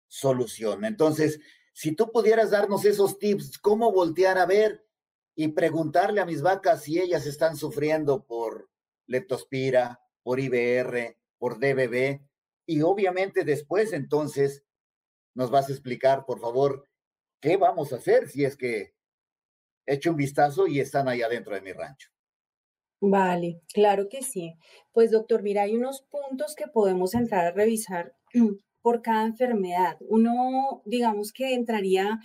solución. 0.09 0.85
Entonces, 0.85 1.41
si 1.73 1.93
tú 1.93 2.11
pudieras 2.11 2.51
darnos 2.51 2.85
esos 2.85 3.19
tips, 3.19 3.59
cómo 3.59 3.93
voltear 3.93 4.39
a 4.39 4.47
ver 4.47 4.87
y 5.35 5.49
preguntarle 5.49 6.21
a 6.21 6.27
mis 6.27 6.43
vacas 6.43 6.83
si 6.83 7.01
ellas 7.01 7.27
están 7.27 7.57
sufriendo 7.57 8.25
por 8.25 8.71
leptospira, 9.07 10.01
por 10.23 10.39
IBR, 10.39 11.17
por 11.39 11.59
DBB, 11.59 12.21
y 12.67 12.83
obviamente 12.83 13.45
después 13.45 13.93
entonces 13.93 14.65
nos 15.35 15.51
vas 15.51 15.69
a 15.69 15.73
explicar, 15.73 16.25
por 16.27 16.41
favor, 16.41 16.89
qué 17.41 17.57
vamos 17.57 17.93
a 17.93 17.97
hacer 17.97 18.29
si 18.29 18.45
es 18.45 18.57
que 18.57 18.95
he 19.87 19.95
hecho 19.95 20.11
un 20.11 20.17
vistazo 20.17 20.67
y 20.67 20.81
están 20.81 21.09
ahí 21.09 21.23
adentro 21.23 21.55
de 21.55 21.63
mi 21.63 21.73
rancho. 21.73 22.12
Vale, 23.03 23.61
claro 23.75 24.09
que 24.09 24.23
sí. 24.23 24.55
Pues 24.93 25.11
doctor, 25.11 25.43
mira, 25.43 25.63
hay 25.63 25.75
unos 25.75 26.03
puntos 26.03 26.55
que 26.55 26.69
podemos 26.69 27.15
entrar 27.15 27.45
a 27.47 27.51
revisar 27.51 28.15
por 28.83 29.03
cada 29.03 29.27
enfermedad. 29.27 29.97
Uno, 30.01 30.83
digamos 30.87 31.33
que 31.33 31.55
entraría 31.55 32.21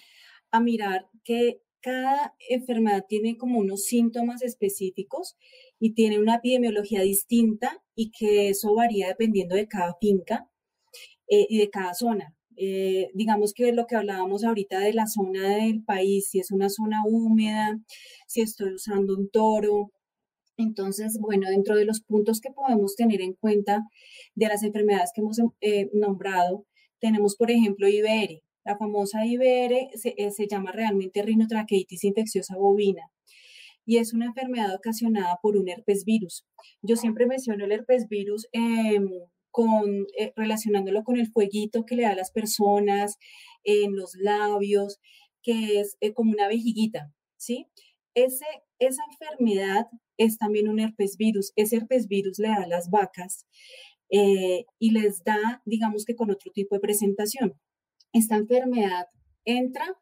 a 0.52 0.60
mirar 0.62 1.08
que 1.24 1.62
cada 1.82 2.36
enfermedad 2.50 3.06
tiene 3.10 3.38
como 3.38 3.60
unos 3.60 3.86
síntomas 3.86 4.42
específicos 4.44 5.38
y 5.80 5.94
tiene 5.94 6.20
una 6.20 6.36
epidemiología 6.36 7.02
distinta 7.02 7.84
y 7.96 8.12
que 8.12 8.50
eso 8.50 8.74
varía 8.76 9.08
dependiendo 9.10 9.56
de 9.56 9.68
cada 9.68 9.96
finca 10.00 10.50
eh, 11.28 11.46
y 11.50 11.60
de 11.60 11.70
cada 11.70 11.94
zona. 11.94 12.34
Eh, 12.56 13.12
digamos 13.14 13.54
que 13.54 13.72
lo 13.72 13.86
que 13.86 13.96
hablábamos 13.96 14.44
ahorita 14.44 14.80
de 14.80 14.94
la 14.94 15.06
zona 15.08 15.58
del 15.58 15.84
país, 15.84 16.30
si 16.30 16.40
es 16.40 16.52
una 16.52 16.70
zona 16.70 17.04
húmeda, 17.06 17.80
si 18.28 18.42
estoy 18.42 18.74
usando 18.74 19.16
un 19.16 19.30
toro, 19.30 19.92
entonces, 20.58 21.18
bueno, 21.20 21.50
dentro 21.50 21.76
de 21.76 21.86
los 21.86 22.02
puntos 22.02 22.42
que 22.42 22.52
podemos 22.52 22.96
tener 22.96 23.22
en 23.22 23.34
cuenta 23.34 23.84
de 24.36 24.48
las 24.48 24.64
enfermedades 24.64 25.12
que 25.14 25.22
hemos 25.22 25.40
eh, 25.62 25.90
nombrado, 25.94 26.66
tenemos, 27.00 27.36
por 27.36 27.52
ejemplo, 27.52 27.88
IBR. 27.88 28.42
La 28.66 28.78
famosa 28.78 29.26
IBR 29.26 29.92
se, 29.96 30.16
eh, 30.18 30.32
se 30.32 30.48
llama 30.48 30.72
realmente 30.72 31.22
rinotraqueitis 31.22 32.04
infecciosa 32.04 32.58
bovina 32.58 33.10
y 33.88 33.98
es 33.98 34.14
una 34.14 34.26
enfermedad 34.26 34.76
ocasionada 34.76 35.40
por 35.42 35.56
un 35.56 35.70
herpes 35.70 36.04
virus. 36.04 36.46
Yo 36.82 36.98
siempre 36.98 37.26
menciono 37.26 37.64
el 37.64 37.72
herpes 37.72 38.10
virus 38.10 38.46
em, 38.52 39.10
con, 39.50 40.06
eh, 40.20 40.34
relacionándolo 40.36 41.04
con 41.04 41.18
el 41.18 41.32
fueguito 41.32 41.86
que 41.86 41.96
le 41.96 42.04
da 42.04 42.10
a 42.10 42.16
las 42.16 42.32
personas 42.32 43.18
en 43.64 43.96
los 43.96 44.16
labios, 44.16 45.00
que 45.42 45.80
es 45.80 45.98
como 46.14 46.32
una 46.32 46.50
vejiguita, 46.50 47.14
¿sí? 47.38 47.68
Ese, 48.14 48.46
esa 48.80 49.04
enfermedad 49.10 49.88
es 50.18 50.38
también 50.38 50.68
un 50.68 50.80
herpes 50.80 51.18
virus. 51.18 51.54
Ese 51.56 51.78
herpes 51.78 52.08
virus 52.08 52.40
le 52.40 52.50
da 52.50 52.64
a 52.64 52.68
las 52.68 52.90
vacas 52.90 53.46
eh, 54.10 54.66
y 54.80 54.92
les 54.92 55.24
da, 55.24 55.62
digamos 55.66 56.06
que 56.06 56.16
con 56.16 56.32
otro 56.32 56.52
tipo 56.52 56.76
de 56.76 56.82
presentación. 56.82 57.54
Esta 58.14 58.36
enfermedad 58.36 59.08
entra 59.46 59.98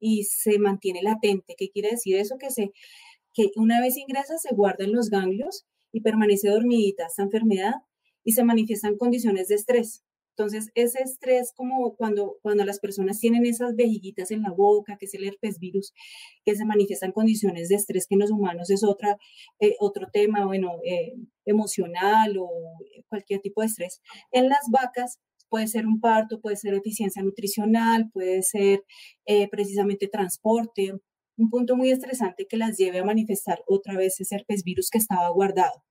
y 0.00 0.24
se 0.24 0.58
mantiene 0.58 1.02
latente. 1.02 1.54
¿Qué 1.56 1.70
quiere 1.70 1.90
decir 1.90 2.16
eso? 2.16 2.38
Que, 2.38 2.50
se, 2.50 2.72
que 3.34 3.50
una 3.56 3.80
vez 3.80 3.96
ingresa 3.96 4.38
se 4.38 4.54
guarda 4.54 4.84
en 4.84 4.92
los 4.92 5.10
ganglios 5.10 5.66
y 5.92 6.00
permanece 6.00 6.48
dormidita 6.48 7.06
esta 7.06 7.22
enfermedad 7.22 7.74
y 8.24 8.32
se 8.32 8.44
manifiesta 8.44 8.88
en 8.88 8.98
condiciones 8.98 9.48
de 9.48 9.54
estrés. 9.56 10.04
Entonces, 10.38 10.70
ese 10.76 11.02
estrés, 11.02 11.52
como 11.52 11.96
cuando, 11.96 12.36
cuando 12.42 12.64
las 12.64 12.78
personas 12.78 13.18
tienen 13.18 13.44
esas 13.44 13.74
vejiguitas 13.74 14.30
en 14.30 14.42
la 14.42 14.52
boca, 14.52 14.96
que 14.96 15.06
es 15.06 15.14
el 15.14 15.24
herpes 15.24 15.58
virus, 15.58 15.92
que 16.44 16.54
se 16.54 16.64
manifiesta 16.64 17.06
en 17.06 17.12
condiciones 17.12 17.68
de 17.68 17.74
estrés 17.74 18.06
que 18.06 18.14
en 18.14 18.20
los 18.20 18.30
humanos 18.30 18.70
es 18.70 18.84
otra, 18.84 19.18
eh, 19.58 19.74
otro 19.80 20.06
tema, 20.12 20.46
bueno, 20.46 20.78
eh, 20.84 21.14
emocional 21.44 22.36
o 22.38 22.48
cualquier 23.08 23.40
tipo 23.40 23.62
de 23.62 23.66
estrés. 23.66 24.00
En 24.30 24.48
las 24.48 24.70
vacas 24.70 25.18
puede 25.48 25.66
ser 25.66 25.88
un 25.88 26.00
parto, 26.00 26.40
puede 26.40 26.54
ser 26.54 26.74
eficiencia 26.74 27.20
nutricional, 27.20 28.08
puede 28.12 28.44
ser 28.44 28.84
eh, 29.26 29.48
precisamente 29.48 30.06
transporte, 30.06 30.92
un 31.36 31.50
punto 31.50 31.74
muy 31.76 31.90
estresante 31.90 32.46
que 32.48 32.56
las 32.56 32.76
lleve 32.76 33.00
a 33.00 33.04
manifestar 33.04 33.60
otra 33.66 33.96
vez 33.96 34.20
ese 34.20 34.36
herpes 34.36 34.62
virus 34.62 34.88
que 34.90 34.98
estaba 34.98 35.28
guardado. 35.30 35.82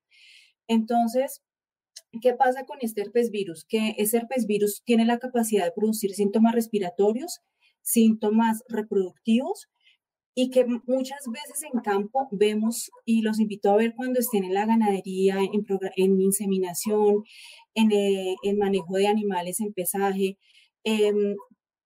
Entonces, 0.69 1.41
¿Qué 2.21 2.33
pasa 2.33 2.65
con 2.65 2.77
este 2.81 3.01
herpes 3.01 3.31
virus? 3.31 3.65
Que 3.65 3.95
ese 3.97 4.17
herpes 4.17 4.47
virus 4.47 4.81
tiene 4.85 5.05
la 5.05 5.19
capacidad 5.19 5.65
de 5.65 5.71
producir 5.71 6.11
síntomas 6.13 6.53
respiratorios, 6.55 7.39
síntomas 7.81 8.63
reproductivos 8.69 9.67
y 10.39 10.51
que 10.51 10.65
muchas 10.65 11.21
veces 11.33 11.63
en 11.63 11.79
campo 11.81 12.27
vemos, 12.31 12.91
y 13.05 13.23
los 13.23 13.39
invito 13.39 13.71
a 13.71 13.75
ver 13.75 13.95
cuando 13.95 14.19
estén 14.19 14.43
en 14.43 14.53
la 14.53 14.67
ganadería, 14.67 15.37
en, 15.39 15.65
en 15.95 16.21
inseminación, 16.21 17.23
en, 17.73 17.91
eh, 17.91 18.35
en, 18.43 18.57
manejo 18.59 18.97
de 18.97 19.07
animales, 19.07 19.59
en 19.59 19.73
pesaje, 19.73 20.37
em, 20.83 21.35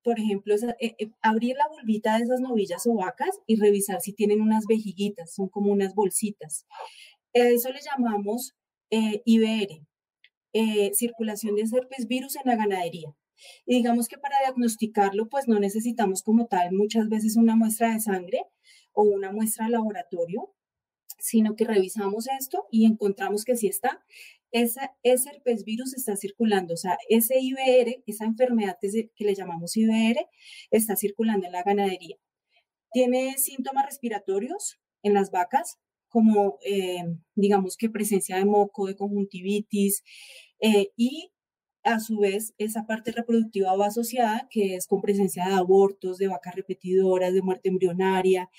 por 0.03 0.19
ejemplo, 0.19 0.55
eh, 0.55 0.95
eh, 0.99 1.11
abrir 1.21 1.55
la 1.55 1.67
bolvita 1.69 2.17
de 2.17 2.23
esas 2.25 2.41
novillas 2.41 2.85
o 2.87 2.95
vacas 2.95 3.39
y 3.47 3.55
revisar 3.55 4.01
si 4.01 4.11
tienen 4.13 4.41
unas 4.41 4.65
vejiguitas, 4.67 5.33
son 5.33 5.47
como 5.47 5.71
unas 5.71 5.95
bolsitas. 5.95 6.65
Eso 7.33 7.69
le 7.71 7.79
llamamos 7.81 8.53
IBR, 8.89 9.87
circulación 10.93 11.55
de 11.55 11.63
herpes 11.63 12.07
virus 12.07 12.35
en 12.35 12.43
la 12.45 12.55
ganadería. 12.55 13.13
Y 13.65 13.75
digamos 13.75 14.07
que 14.07 14.17
para 14.17 14.39
diagnosticarlo, 14.39 15.29
pues 15.29 15.47
no 15.47 15.59
necesitamos 15.59 16.23
como 16.23 16.47
tal 16.47 16.73
muchas 16.73 17.09
veces 17.09 17.37
una 17.37 17.55
muestra 17.55 17.93
de 17.93 17.99
sangre 17.99 18.45
o 18.93 19.03
una 19.03 19.31
muestra 19.31 19.65
de 19.65 19.71
laboratorio, 19.71 20.53
sino 21.19 21.55
que 21.55 21.65
revisamos 21.65 22.27
esto 22.39 22.67
y 22.71 22.85
encontramos 22.85 23.45
que 23.45 23.55
sí 23.55 23.67
está. 23.67 24.03
Esa, 24.51 24.93
ese 25.03 25.29
herpes 25.29 25.63
virus 25.63 25.93
está 25.93 26.17
circulando, 26.17 26.73
o 26.73 26.77
sea, 26.77 26.97
ese 27.07 27.39
IBR, 27.39 28.03
esa 28.05 28.25
enfermedad 28.25 28.77
que 28.81 29.25
le 29.25 29.33
llamamos 29.33 29.77
IBR, 29.77 30.27
está 30.71 30.97
circulando 30.97 31.45
en 31.45 31.53
la 31.53 31.63
ganadería. 31.63 32.17
Tiene 32.91 33.37
síntomas 33.37 33.85
respiratorios 33.85 34.79
en 35.03 35.13
las 35.13 35.31
vacas, 35.31 35.79
como 36.11 36.59
eh, 36.65 37.03
digamos 37.35 37.77
que 37.77 37.89
presencia 37.89 38.37
de 38.37 38.45
moco, 38.45 38.87
de 38.87 38.95
conjuntivitis, 38.95 40.03
eh, 40.59 40.89
y 40.95 41.31
a 41.83 41.99
su 41.99 42.19
vez, 42.19 42.53
esa 42.57 42.85
parte 42.85 43.11
reproductiva 43.11 43.75
va 43.75 43.87
asociada, 43.87 44.47
que 44.51 44.75
es 44.75 44.87
con 44.87 45.01
presencia 45.01 45.47
de 45.47 45.55
abortos, 45.55 46.17
de 46.17 46.27
vacas 46.27 46.55
repetidoras, 46.55 47.33
de 47.33 47.41
muerte 47.41 47.69
embrionaria. 47.69 48.49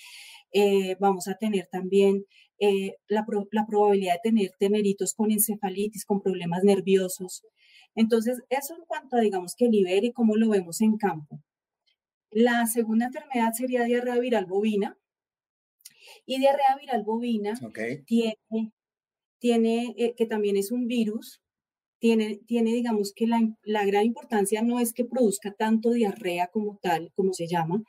Eh, 0.53 0.97
vamos 1.01 1.29
a 1.29 1.35
tener 1.37 1.69
también 1.69 2.27
eh, 2.59 2.97
la, 3.09 3.25
probabilidad 3.67 4.15
de 4.15 4.31
tener 4.31 4.51
teneritos 4.59 5.15
con 5.15 5.31
encefalitis, 5.31 6.05
con 6.05 6.23
problemas 6.23 6.65
nerviosos. 6.65 7.45
Entonces, 7.95 8.43
eso 8.51 8.75
en 8.75 8.85
cuanto 8.87 9.17
a, 9.17 9.21
digamos, 9.21 9.55
que 9.57 9.67
el 9.67 9.75
y 9.75 10.13
cómo 10.13 10.37
lo 10.37 10.51
vemos 10.51 10.81
en 10.81 10.97
campo. 10.97 11.41
La 12.31 12.67
segunda 12.67 13.07
enfermedad 13.07 13.53
sería 13.53 13.85
diarrea 13.85 14.19
viral 14.19 14.47
bovina. 14.47 14.97
Y 16.27 16.39
diarrea 16.39 16.77
viral 16.81 17.05
bovina 17.05 17.55
tiene, 18.07 18.39
tiene 19.39 19.95
eh, 19.97 20.15
que 20.17 20.27
también 20.27 20.57
es 20.57 20.71
un 20.73 20.87
virus 20.87 21.41
tiene, 21.99 22.41
tiene 22.47 22.73
digamos 22.73 23.13
que 23.15 23.29
la, 23.29 23.41
la, 23.63 23.85
gran 23.85 24.05
importancia 24.05 24.61
no 24.61 24.81
es 24.81 24.93
que 24.93 25.05
produzca 25.05 25.53
tanto 25.53 25.93
diarrea 25.93 26.49
como 26.49 26.81
tal, 26.83 27.13
como 27.15 27.33
se 27.33 27.47
llama, 27.47 27.85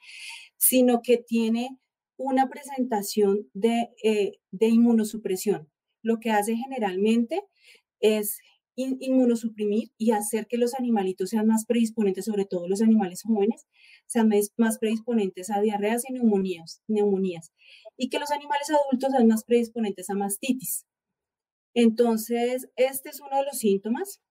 sino 0.55 1.01
que 1.01 1.17
tiene 1.17 1.79
una 2.15 2.47
presentación 2.47 3.49
de, 3.53 3.89
eh, 4.03 4.33
de 4.51 4.67
inmunosupresión. 4.67 5.67
Lo 6.03 6.19
que 6.19 6.29
hace 6.29 6.55
generalmente 6.55 7.41
es 7.99 8.37
inmunosuprimir 8.75 9.91
y 9.97 10.11
hacer 10.11 10.47
que 10.47 10.57
los 10.57 10.73
animalitos 10.75 11.31
sean 11.31 11.47
más 11.47 11.65
predisponentes, 11.65 12.25
sobre 12.25 12.45
todo 12.45 12.67
los 12.67 12.81
animales 12.81 13.23
jóvenes, 13.23 13.65
sean 14.13 14.29
más 14.57 14.77
predisponentes 14.79 15.49
a 15.49 15.59
diarreas 15.59 16.03
y 16.07 16.13
neumonías, 16.13 16.81
neumonías, 16.87 17.51
y 17.97 18.09
que 18.09 18.19
los 18.19 18.31
animales 18.31 18.69
adultos 18.69 19.11
sean 19.11 19.27
más 19.27 19.43
predisponentes 19.43 20.09
a 20.09 20.15
mastitis. 20.15 20.85
Entonces, 21.73 22.69
este 22.75 23.09
es 23.09 23.19
uno 23.19 23.37
de 23.37 23.45
los 23.45 23.57
síntomas, 23.57 24.21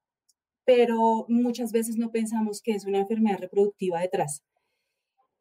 pero 0.64 1.26
muchas 1.28 1.72
veces 1.72 1.96
no 1.96 2.10
pensamos 2.10 2.62
que 2.62 2.72
es 2.72 2.86
una 2.86 3.00
enfermedad 3.00 3.38
reproductiva 3.40 4.00
detrás. 4.00 4.42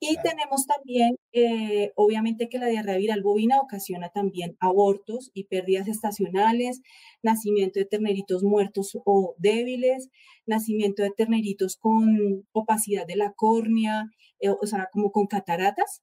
Y 0.04 0.16
tenemos 0.24 0.66
también, 0.66 1.16
eh, 1.32 1.92
obviamente, 1.96 2.50
que 2.50 2.58
la 2.58 2.66
diarrea 2.66 2.98
viral 2.98 3.22
bovina 3.22 3.60
ocasiona 3.62 4.10
también 4.10 4.58
abortos 4.60 5.30
y 5.36 5.44
pérdidas 5.44 5.88
estacionales, 5.88 6.82
nacimiento 7.22 7.80
de 7.80 7.86
terneritos 7.86 8.42
muertos 8.44 8.98
o 9.06 9.36
débiles, 9.38 10.10
nacimiento 10.48 11.04
de 11.04 11.12
terneritos 11.12 11.78
con 11.78 12.48
opacidad 12.52 13.06
de 13.06 13.16
la 13.16 13.34
córnea, 13.34 14.06
eh, 14.40 14.50
o 14.50 14.66
sea, 14.66 14.90
como 14.92 15.12
con 15.12 15.28
cataratas. 15.28 16.02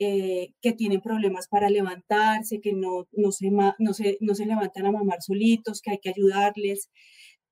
Eh, 0.00 0.54
que 0.62 0.72
tienen 0.72 1.00
problemas 1.00 1.48
para 1.48 1.70
levantarse, 1.70 2.60
que 2.60 2.72
no, 2.72 3.08
no, 3.12 3.32
se, 3.32 3.50
no, 3.50 3.94
se, 3.94 4.16
no 4.20 4.34
se 4.36 4.46
levantan 4.46 4.86
a 4.86 4.92
mamar 4.92 5.22
solitos, 5.22 5.80
que 5.82 5.90
hay 5.92 5.98
que 5.98 6.10
ayudarles. 6.10 6.90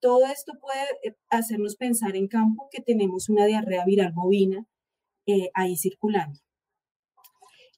Todo 0.01 0.27
esto 0.27 0.53
puede 0.61 0.83
eh, 1.05 1.16
hacernos 1.31 1.77
pensar 1.77 2.16
en 2.16 2.29
campo 2.29 2.68
que 2.70 2.83
tenemos 2.83 3.29
una 3.29 3.46
diarrea 3.46 3.85
viral 3.85 4.12
bovina 4.12 4.66
eh, 5.26 5.50
ahí 5.54 5.76
circulando. 5.76 6.40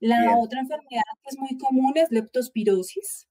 La 0.01 0.39
otra 0.39 0.61
enfermedad 0.61 1.03
que 1.23 1.31
es 1.31 1.39
muy 1.39 1.59
común 1.59 1.93
es 1.97 2.11
leptospirosis, 2.11 3.29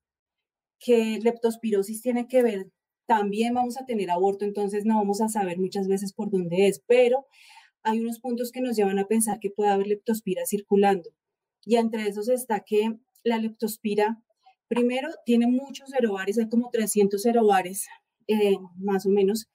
que 0.80 1.20
leptospirosis 1.20 2.02
tiene 2.02 2.28
que 2.28 2.44
ver, 2.44 2.72
también 3.06 3.54
vamos 3.54 3.78
a 3.78 3.86
tener 3.86 4.12
aborto, 4.12 4.44
entonces 4.44 4.84
no 4.86 4.98
vamos 4.98 5.22
a 5.22 5.30
saber 5.30 5.60
muchas 5.60 5.88
veces 5.88 6.12
por 6.12 6.30
dónde 6.30 6.68
es, 6.68 6.84
pero 6.86 7.26
hay 7.84 8.02
unos 8.02 8.20
puntos 8.20 8.52
que 8.52 8.60
nos 8.60 8.76
llevan 8.76 9.00
a 9.00 9.08
pensar 9.08 9.40
que 9.40 9.50
puede 9.50 9.70
haber 9.70 9.88
leptospira 9.88 10.46
circulando 10.46 11.10
y 11.68 11.76
entre 11.76 12.08
esos 12.08 12.30
está 12.30 12.62
que 12.62 12.98
la 13.24 13.38
leptospira, 13.38 14.22
primero, 14.70 15.10
tiene 15.26 15.48
muchos 15.48 15.90
cerobares, 15.90 16.38
hay 16.38 16.50
como 16.50 16.70
300 16.70 17.22
cerobares 17.22 17.88
eh, 18.28 18.58
más 18.78 19.06
o 19.06 19.10
menos 19.10 19.48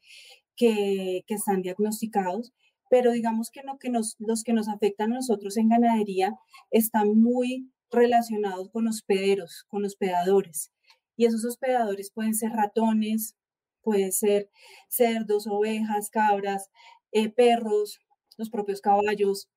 que, 0.55 1.25
que, 1.27 1.35
están 1.35 1.63
diagnosticados, 1.63 2.53
pero 2.93 3.13
digamos 3.13 3.51
que, 3.51 3.63
no, 3.63 3.79
que 3.79 3.89
nos, 3.89 4.17
los 4.19 4.45
que 4.45 4.53
nos 4.53 4.69
afectan 4.69 5.13
a 5.13 5.15
nosotros 5.15 5.57
en 5.57 5.71
ganadería 5.71 6.37
están 6.71 7.19
muy 7.19 7.73
relacionados 7.91 8.69
con 8.69 8.87
hospederos, 8.87 9.65
con 9.69 9.87
hospedadores. 9.87 10.71
Y 11.17 11.25
esos 11.25 11.43
hospedadores 11.47 12.13
pueden 12.13 12.35
ser 12.35 12.51
ratones, 12.51 13.35
pueden 13.81 14.13
ser 14.13 14.51
cerdos, 14.91 15.47
ovejas, 15.47 16.11
cabras, 16.11 16.69
eh, 17.13 17.31
perros, 17.31 17.99
los 18.37 18.51
propios 18.51 18.83
caballos, 18.83 19.49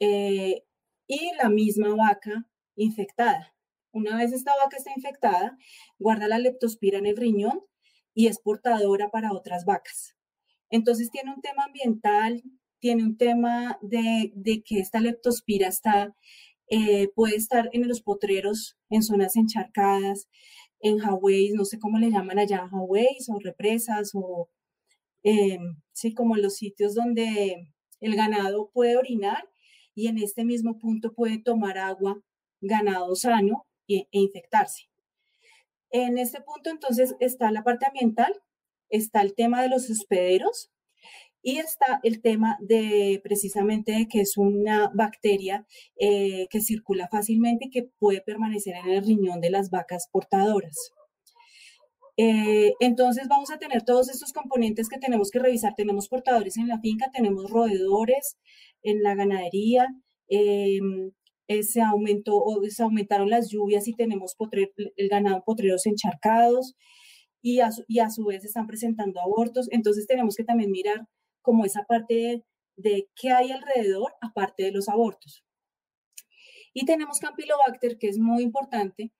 eh, 0.00 0.64
y 1.06 1.30
la 1.40 1.50
misma 1.50 1.94
vaca 1.94 2.48
infectada. 2.74 3.54
Una 3.92 4.16
vez 4.16 4.32
esta 4.32 4.56
vaca 4.56 4.76
está 4.76 4.90
infectada, 4.96 5.56
guarda 6.00 6.26
la 6.26 6.40
leptospira 6.40 6.98
en 6.98 7.06
el 7.06 7.16
riñón 7.16 7.60
y 8.12 8.26
es 8.26 8.40
portadora 8.40 9.08
para 9.08 9.32
otras 9.32 9.66
vacas. 9.66 10.16
Entonces 10.68 11.12
tiene 11.12 11.32
un 11.32 11.42
tema 11.42 11.62
ambiental, 11.62 12.42
tiene 12.82 13.04
un 13.04 13.16
tema 13.16 13.78
de, 13.80 14.32
que 14.66 14.80
esta 14.80 14.98
leptospira 14.98 15.70
eh, 16.68 17.08
puede 17.14 17.36
estar 17.36 17.70
en 17.72 17.86
los 17.86 18.02
potreros, 18.02 18.76
en 18.90 19.04
zonas 19.04 19.36
encharcadas, 19.36 20.28
en 20.80 20.98
highways, 20.98 21.54
no 21.54 21.64
sé 21.64 21.78
cómo 21.78 21.98
le 21.98 22.10
llaman 22.10 22.40
allá, 22.40 22.68
highways 22.72 23.28
o 23.28 23.38
represas 23.38 24.10
o 24.14 24.50
eh, 25.22 25.58
sí, 25.92 26.12
como 26.12 26.34
los 26.36 26.56
sitios 26.56 26.94
donde 26.94 27.72
el 28.00 28.16
ganado 28.16 28.68
puede 28.74 28.96
orinar 28.96 29.48
y 29.94 30.08
en 30.08 30.18
este 30.18 30.44
mismo 30.44 30.80
punto 30.80 31.14
puede 31.14 31.38
tomar 31.38 31.78
agua 31.78 32.20
ganado 32.60 33.14
sano 33.14 33.64
e, 33.86 34.08
e, 34.10 34.18
infectarse. 34.18 34.88
En 35.90 36.18
este 36.18 36.40
punto 36.40 36.68
entonces 36.70 37.14
está 37.20 37.52
la 37.52 37.62
parte 37.62 37.86
ambiental, 37.86 38.42
está 38.88 39.22
el 39.22 39.36
tema 39.36 39.62
de 39.62 39.68
los 39.68 39.88
hospederos 39.88 40.71
y 41.42 41.58
está 41.58 42.00
el 42.04 42.22
tema 42.22 42.56
de 42.60 43.20
precisamente 43.22 44.06
que 44.08 44.20
es 44.20 44.36
una 44.36 44.90
bacteria 44.94 45.66
eh, 45.96 46.46
que 46.50 46.60
circula 46.60 47.08
fácilmente 47.08 47.66
y 47.66 47.70
que 47.70 47.90
puede 47.98 48.20
permanecer 48.20 48.76
en 48.76 48.90
el 48.90 49.04
riñón 49.04 49.40
de 49.40 49.50
las 49.50 49.70
vacas 49.70 50.08
portadoras. 50.10 50.92
Eh, 52.16 52.74
entonces 52.80 53.26
vamos 53.28 53.50
a 53.50 53.58
tener 53.58 53.82
todos 53.84 54.08
estos 54.10 54.32
componentes 54.32 54.88
que 54.88 54.98
tenemos 54.98 55.30
que 55.30 55.40
revisar. 55.40 55.74
Tenemos 55.74 56.08
portadores 56.08 56.56
en 56.56 56.68
la 56.68 56.78
finca, 56.80 57.10
tenemos 57.12 57.50
roedores, 57.50 58.36
en 58.82 59.02
la 59.02 59.14
ganadería, 59.14 59.88
em, 60.28 61.10
eh, 61.48 61.62
se 61.64 61.80
aumentó 61.82 62.36
o 62.36 62.62
se 62.68 62.82
aumentaron 62.82 63.30
las 63.30 63.50
lluvias 63.50 63.88
y 63.88 63.94
tenemos 63.94 64.36
el 64.96 65.08
ganado 65.08 65.42
potreros 65.44 65.86
encharcados 65.86 66.74
y 67.42 67.60
a, 67.60 67.70
y 67.88 67.98
a 68.00 68.10
su 68.10 68.24
vez 68.26 68.44
están 68.44 68.66
presentando 68.66 69.20
abortos. 69.20 69.68
Entonces 69.72 70.06
tenemos 70.06 70.36
que 70.36 70.44
también 70.44 70.70
mirar 70.70 71.08
como 71.42 71.64
esa 71.64 71.84
parte 71.84 72.14
de, 72.14 72.44
de 72.76 73.10
qué 73.14 73.30
hay 73.30 73.52
alrededor 73.52 74.14
aparte 74.20 74.64
de 74.64 74.72
los 74.72 74.88
abortos. 74.88 75.44
Y 76.72 76.86
tenemos 76.86 77.18
Campylobacter, 77.18 77.98
que 77.98 78.08
es 78.08 78.18
muy 78.18 78.42
importante, 78.42 79.12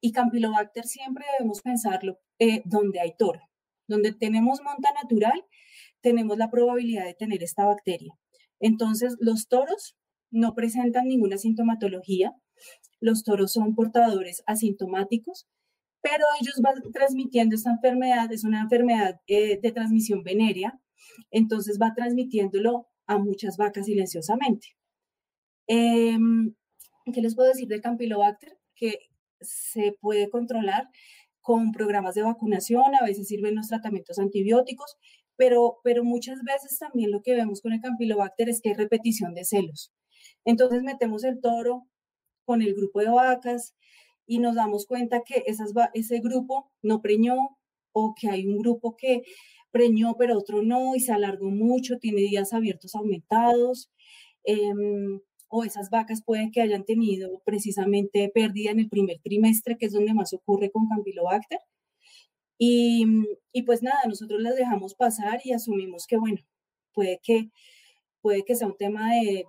y 0.00 0.12
Campylobacter 0.12 0.84
siempre 0.84 1.24
debemos 1.36 1.60
pensarlo 1.60 2.18
eh, 2.38 2.62
donde 2.64 3.00
hay 3.00 3.14
toro. 3.16 3.40
Donde 3.86 4.12
tenemos 4.12 4.60
monta 4.62 4.90
natural, 5.02 5.44
tenemos 6.00 6.38
la 6.38 6.50
probabilidad 6.50 7.04
de 7.04 7.14
tener 7.14 7.42
esta 7.42 7.64
bacteria. 7.66 8.14
Entonces, 8.60 9.16
los 9.18 9.48
toros 9.48 9.96
no 10.30 10.54
presentan 10.54 11.08
ninguna 11.08 11.38
sintomatología, 11.38 12.34
los 13.00 13.24
toros 13.24 13.52
son 13.52 13.74
portadores 13.74 14.42
asintomáticos, 14.46 15.48
pero 16.02 16.24
ellos 16.40 16.60
van 16.62 16.74
transmitiendo 16.92 17.56
esta 17.56 17.70
enfermedad, 17.70 18.32
es 18.32 18.44
una 18.44 18.60
enfermedad 18.60 19.20
eh, 19.26 19.58
de 19.60 19.72
transmisión 19.72 20.22
venérea, 20.22 20.80
entonces 21.30 21.78
va 21.80 21.94
transmitiéndolo 21.94 22.86
a 23.06 23.18
muchas 23.18 23.56
vacas 23.56 23.86
silenciosamente. 23.86 24.68
Em, 25.66 26.54
¿Qué 27.12 27.20
les 27.20 27.34
puedo 27.34 27.48
decir 27.48 27.68
de 27.68 27.80
Campylobacter? 27.80 28.58
Que 28.74 28.98
se 29.40 29.96
puede 30.00 30.28
controlar 30.30 30.88
con 31.40 31.72
programas 31.72 32.14
de 32.14 32.22
vacunación, 32.22 32.94
a 32.94 33.04
veces 33.04 33.28
sirven 33.28 33.56
los 33.56 33.68
tratamientos 33.68 34.18
antibióticos, 34.18 34.96
pero, 35.36 35.78
pero 35.82 36.04
muchas 36.04 36.42
veces 36.42 36.78
también 36.78 37.10
lo 37.10 37.22
que 37.22 37.34
vemos 37.34 37.62
con 37.62 37.72
el 37.72 37.80
Campylobacter 37.80 38.48
es 38.48 38.60
que 38.60 38.70
hay 38.70 38.74
repetición 38.74 39.34
de 39.34 39.44
celos. 39.44 39.92
Entonces 40.44 40.82
metemos 40.82 41.24
el 41.24 41.40
toro 41.40 41.86
con 42.44 42.62
el 42.62 42.74
grupo 42.74 43.00
de 43.00 43.08
vacas 43.08 43.74
y 44.26 44.38
nos 44.38 44.54
damos 44.54 44.86
cuenta 44.86 45.22
que 45.24 45.42
esas, 45.46 45.72
ese 45.94 46.20
grupo 46.20 46.70
no 46.82 47.00
preñó 47.00 47.36
o 47.92 48.14
que 48.14 48.28
hay 48.28 48.46
un 48.46 48.58
grupo 48.58 48.96
que 48.96 49.22
preñó 49.72 50.16
pero 50.18 50.38
otro 50.38 50.62
no 50.62 50.94
y 50.96 51.00
se 51.00 51.12
alargó 51.12 51.50
mucho, 51.50 51.98
tiene 51.98 52.22
días 52.22 52.52
abiertos 52.52 52.94
aumentados. 52.94 53.90
Em, 54.44 55.20
o 55.48 55.64
esas 55.64 55.90
vacas 55.90 56.22
pueden 56.24 56.52
que 56.52 56.62
hayan 56.62 56.84
tenido 56.84 57.42
precisamente 57.44 58.30
pérdida 58.32 58.70
en 58.70 58.80
el 58.80 58.88
primer 58.88 59.18
trimestre, 59.20 59.76
que 59.78 59.86
es 59.86 59.92
donde 59.92 60.14
más 60.14 60.32
ocurre 60.32 60.70
con 60.70 60.88
Campylobacter. 60.88 61.58
Y, 62.58 63.04
y 63.52 63.62
pues 63.62 63.82
nada, 63.82 64.00
nosotros 64.06 64.40
las 64.40 64.54
dejamos 64.56 64.94
pasar 64.94 65.40
y 65.44 65.52
asumimos 65.52 66.06
que, 66.06 66.16
bueno, 66.18 66.40
puede 66.92 67.20
que, 67.22 67.50
puede 68.22 68.44
que 68.44 68.54
sea 68.54 68.68
un 68.68 68.76
tema 68.76 69.14
de 69.14 69.46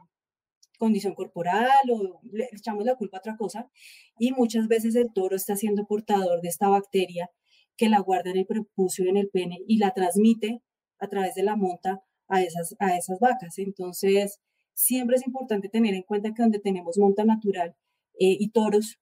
condición 0.80 1.14
corporal 1.14 1.92
o 1.92 2.22
le 2.32 2.50
echamos 2.54 2.86
la 2.86 2.96
culpa 2.96 3.18
a 3.18 3.20
otra 3.20 3.38
cosa. 3.38 3.70
Y 4.18 4.32
muchas 4.32 4.68
veces 4.68 4.96
el 4.96 5.14
toro 5.14 5.36
está 5.36 5.56
siendo 5.56 5.86
portador 5.86 6.42
de 6.42 6.50
esta 6.50 6.70
bacteria 6.70 7.30
que 7.78 7.90
la 7.90 8.00
guarda 8.00 8.32
en 8.32 8.38
el 8.38 8.46
prepucio 8.46 9.06
en 9.08 9.18
el 9.18 9.30
pene 9.30 9.60
y 9.68 9.78
la 9.78 9.92
transmite 9.92 10.62
a 11.00 11.08
través 11.08 11.36
de 11.36 11.44
la 11.44 11.56
monta 11.56 12.04
a 12.28 12.42
esas, 12.42 12.76
a 12.80 12.96
esas 12.96 13.20
vacas. 13.20 13.58
Entonces, 13.58 14.40
siempre 14.74 15.18
es 15.18 15.26
importante 15.26 15.70
tener 15.70 15.94
en 15.94 16.04
cuenta 16.04 16.34
que 16.34 16.42
donde 16.42 16.60
tenemos 16.60 16.98
monta 16.98 17.24
natural 17.26 17.76
eh, 18.20 18.38
y 18.40 18.50
toros, 18.52 19.00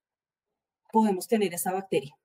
podemos 0.91 1.27
tener 1.27 1.53
esa 1.53 1.71
bacteria. 1.71 2.15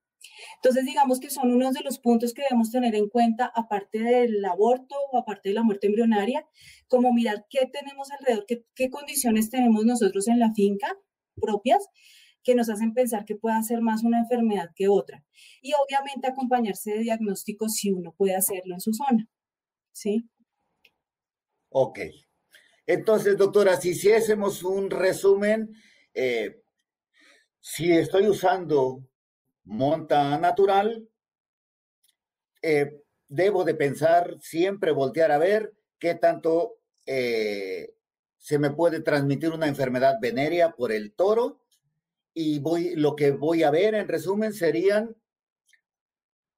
Entonces, 0.56 0.86
digamos 0.86 1.20
que 1.20 1.28
son 1.28 1.52
unos 1.52 1.74
de 1.74 1.82
los 1.82 1.98
puntos 1.98 2.32
que 2.32 2.42
debemos 2.42 2.70
tener 2.70 2.94
en 2.94 3.10
cuenta, 3.10 3.52
aparte 3.54 3.98
del 3.98 4.42
aborto 4.44 4.94
o 5.12 5.18
aparte 5.18 5.50
de 5.50 5.54
la 5.54 5.62
muerte 5.62 5.86
embrionaria, 5.86 6.46
como 6.88 7.12
mirar 7.12 7.44
qué 7.50 7.66
tenemos 7.70 8.10
alrededor, 8.10 8.46
qué 8.46 8.90
condiciones 8.90 9.50
tenemos 9.50 9.84
nosotros 9.84 10.28
en 10.28 10.38
la 10.38 10.52
finca 10.54 10.96
propias 11.40 11.88
que 12.44 12.54
nos 12.54 12.68
hacen 12.68 12.94
pensar 12.94 13.24
que 13.24 13.36
puede 13.36 13.60
ser 13.62 13.80
más 13.80 14.04
una 14.04 14.20
enfermedad 14.20 14.70
que 14.76 14.88
otra. 14.88 15.24
Y 15.62 15.72
obviamente 15.72 16.28
acompañarse 16.28 16.92
de 16.92 16.98
diagnósticos 17.00 17.72
si 17.72 17.90
uno 17.90 18.14
puede 18.16 18.36
hacerlo 18.36 18.74
en 18.74 18.80
su 18.80 18.92
zona. 18.92 19.26
¿Sí? 19.92 20.28
Ok. 21.70 22.00
Entonces, 22.86 23.36
doctora, 23.38 23.80
si 23.80 23.90
hiciésemos 23.90 24.62
un 24.62 24.90
resumen, 24.90 25.74
eh, 26.12 26.62
si 27.60 27.90
estoy 27.92 28.28
usando 28.28 29.08
monta 29.64 30.38
natural, 30.38 31.08
eh, 32.60 33.02
debo 33.26 33.64
de 33.64 33.74
pensar, 33.74 34.36
siempre 34.40 34.92
voltear 34.92 35.32
a 35.32 35.38
ver 35.38 35.72
qué 35.98 36.14
tanto 36.14 36.76
eh, 37.06 37.94
se 38.36 38.58
me 38.58 38.70
puede 38.70 39.00
transmitir 39.00 39.50
una 39.50 39.66
enfermedad 39.66 40.18
venérea 40.20 40.72
por 40.72 40.92
el 40.92 41.14
toro 41.14 41.63
y 42.34 42.60
lo 42.96 43.16
que 43.16 43.30
voy 43.30 43.62
a 43.62 43.70
ver 43.70 43.94
en 43.94 44.08
resumen 44.08 44.52
serían 44.52 45.16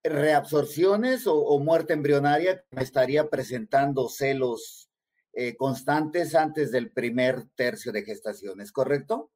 reabsorciones 0.03 1.27
o, 1.27 1.37
o 1.37 1.59
muerte 1.59 1.93
embrionaria 1.93 2.59
que 2.59 2.77
me 2.77 2.83
estaría 2.83 3.29
presentando 3.29 4.09
celos 4.09 4.87
eh, 5.39 5.55
constantes 5.55 6.35
antes 6.35 6.73
del 6.73 6.91
primer 6.91 7.45
tercio 7.55 7.93
de 7.93 8.05
gestación, 8.05 8.63
¿es 8.63 8.73
correcto? 8.73 9.31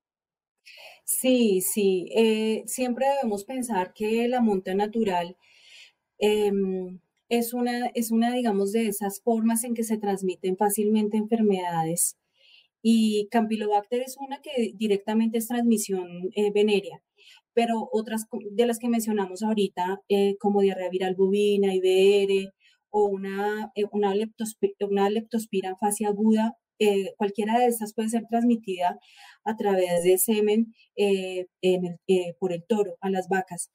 Sí, 1.05 1.61
sí. 1.61 2.09
Eh, 2.17 2.63
siempre 2.67 3.07
debemos 3.07 3.45
pensar 3.45 3.93
que 3.93 4.27
la 4.27 4.41
monta 4.41 4.75
natural 4.75 5.37
em, 6.19 7.01
es, 7.29 7.53
una, 7.53 7.89
es 7.89 8.11
una, 8.13 8.33
digamos, 8.33 8.73
de 8.73 8.87
esas 8.87 9.21
formas 9.21 9.65
en 9.65 9.75
que 9.75 9.85
se 9.85 9.99
transmiten 9.99 10.57
fácilmente 10.57 11.19
enfermedades. 11.19 12.17
Y 12.83 13.29
Campylobacter 13.31 14.03
es 14.03 14.17
una 14.19 14.41
que 14.41 14.73
directamente 14.77 15.39
es 15.39 15.49
transmisión 15.49 16.31
eh, 16.35 16.51
venérea 16.53 17.03
pero 17.53 17.89
otras 17.93 18.27
de 18.53 18.65
las 18.65 18.79
que 18.79 18.89
mencionamos 18.89 19.43
ahorita, 19.43 20.01
como 20.39 20.61
diarrea 20.63 20.89
viral 20.89 21.17
bovina, 21.17 21.75
IBR, 21.75 22.53
o 22.91 23.07
una, 23.07 23.71
eh, 23.75 23.85
una, 23.93 24.15
leptospira, 24.15 24.75
una 24.89 25.11
leptospira 25.11 25.77
fase 25.77 26.07
aguda, 26.07 26.57
eh, 26.79 27.15
cualquiera 27.17 27.59
de 27.59 27.67
estas 27.67 27.95
puede 27.95 28.09
ser 28.09 28.25
transmitida 28.29 28.99
a 29.45 29.57
través 29.57 30.03
de 30.03 30.19
semen 30.19 30.75
eh, 30.97 31.47
por 32.39 32.53
el 32.53 32.65
toro 32.67 32.97
a 33.01 33.11
las 33.11 33.29
vacas. 33.29 33.71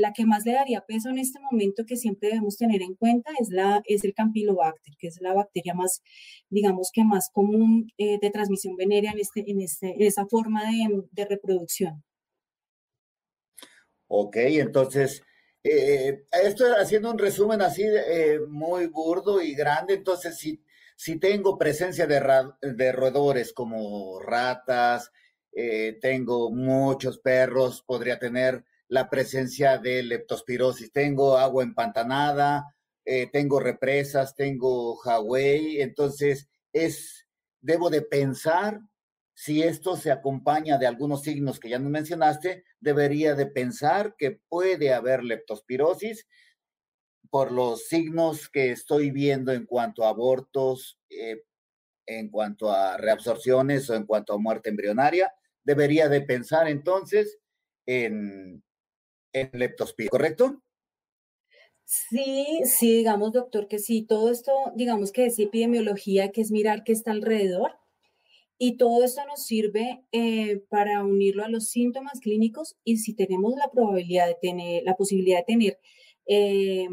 La 0.00 0.12
que 0.12 0.24
más 0.26 0.44
le 0.44 0.52
daría 0.52 0.80
peso 0.82 1.10
en 1.10 1.18
este 1.18 1.40
momento 1.40 1.84
que 1.86 1.96
siempre 1.96 2.28
debemos 2.28 2.56
tener 2.56 2.82
en 2.82 2.94
cuenta 2.94 3.32
es, 3.40 3.48
la, 3.50 3.82
es 3.86 4.04
el 4.04 4.14
Campylobacter, 4.14 4.94
que 4.98 5.08
es 5.08 5.20
la 5.20 5.34
bacteria 5.34 5.74
más, 5.74 6.02
digamos 6.48 6.90
que 6.92 7.04
más 7.04 7.30
común 7.32 7.88
de 7.98 8.30
transmisión 8.32 8.76
venérea 8.76 9.12
en, 9.12 9.18
este, 9.18 9.44
en, 9.46 9.60
este, 9.60 9.94
esa 10.06 10.26
forma 10.26 10.62
de, 11.12 11.24
reproducción. 11.24 12.02
Ok, 14.08 14.36
entonces 14.36 15.22
eh, 15.62 16.24
esto 16.30 16.64
haciendo 16.78 17.10
un 17.10 17.18
resumen 17.18 17.62
así 17.62 17.82
eh, 17.84 18.38
muy 18.48 18.86
burdo 18.86 19.40
y 19.40 19.54
grande, 19.54 19.94
entonces 19.94 20.36
si, 20.36 20.62
si 20.96 21.18
tengo 21.18 21.58
presencia 21.58 22.06
de, 22.06 22.20
de 22.60 22.92
roedores 22.92 23.52
como 23.52 24.20
ratas, 24.20 25.10
eh, 25.56 25.98
tengo 26.00 26.50
muchos 26.50 27.18
perros, 27.18 27.82
podría 27.86 28.18
tener 28.18 28.64
la 28.94 29.10
presencia 29.10 29.78
de 29.78 30.04
leptospirosis, 30.04 30.92
tengo 30.92 31.36
agua 31.36 31.64
empantanada, 31.64 32.76
eh, 33.04 33.28
tengo 33.32 33.58
represas, 33.58 34.36
tengo 34.36 35.02
Hawaii, 35.02 35.80
entonces 35.80 36.48
es, 36.72 37.26
debo 37.60 37.90
de 37.90 38.02
pensar 38.02 38.78
si 39.34 39.64
esto 39.64 39.96
se 39.96 40.12
acompaña 40.12 40.78
de 40.78 40.86
algunos 40.86 41.22
signos 41.22 41.58
que 41.58 41.70
ya 41.70 41.80
nos 41.80 41.90
mencionaste, 41.90 42.62
debería 42.78 43.34
de 43.34 43.46
pensar 43.46 44.14
que 44.16 44.38
puede 44.48 44.94
haber 44.94 45.24
leptospirosis 45.24 46.28
por 47.30 47.50
los 47.50 47.88
signos 47.88 48.48
que 48.48 48.70
estoy 48.70 49.10
viendo 49.10 49.50
en 49.52 49.66
cuanto 49.66 50.04
a 50.04 50.10
abortos, 50.10 51.00
eh, 51.10 51.42
en 52.06 52.30
cuanto 52.30 52.70
a 52.70 52.96
reabsorciones 52.96 53.90
o 53.90 53.96
en 53.96 54.06
cuanto 54.06 54.34
a 54.34 54.38
muerte 54.38 54.70
embrionaria. 54.70 55.32
Debería 55.64 56.08
de 56.08 56.20
pensar 56.20 56.68
entonces 56.68 57.40
en, 57.86 58.62
en 59.34 59.50
leptospirosis, 59.52 60.10
¿correcto? 60.10 60.62
Sí, 61.84 62.60
sí, 62.64 62.96
digamos, 62.96 63.32
doctor, 63.32 63.68
que 63.68 63.78
sí, 63.78 64.02
todo 64.02 64.30
esto, 64.30 64.52
digamos 64.74 65.12
que 65.12 65.26
es 65.26 65.38
epidemiología, 65.38 66.32
que 66.32 66.40
es 66.40 66.50
mirar 66.50 66.82
qué 66.82 66.92
está 66.92 67.10
alrededor 67.10 67.72
y 68.58 68.76
todo 68.78 69.04
esto 69.04 69.20
nos 69.26 69.44
sirve 69.44 70.02
eh, 70.12 70.62
para 70.70 71.04
unirlo 71.04 71.44
a 71.44 71.48
los 71.48 71.68
síntomas 71.68 72.20
clínicos 72.20 72.76
y 72.84 72.98
si 72.98 73.14
tenemos 73.14 73.54
la 73.56 73.70
probabilidad 73.70 74.26
de 74.26 74.36
tener, 74.40 74.82
la 74.84 74.96
posibilidad 74.96 75.38
de 75.38 75.44
tener 75.44 75.78
eh, 76.26 76.88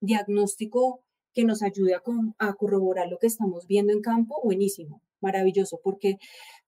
diagnóstico 0.00 1.02
que 1.34 1.44
nos 1.44 1.62
ayude 1.62 1.94
a, 1.94 2.02
a, 2.38 2.54
corroborar 2.54 3.08
lo 3.08 3.18
que 3.18 3.26
estamos 3.26 3.66
viendo 3.66 3.92
en 3.92 4.02
campo, 4.02 4.40
buenísimo, 4.44 5.02
maravilloso, 5.20 5.80
porque 5.82 6.18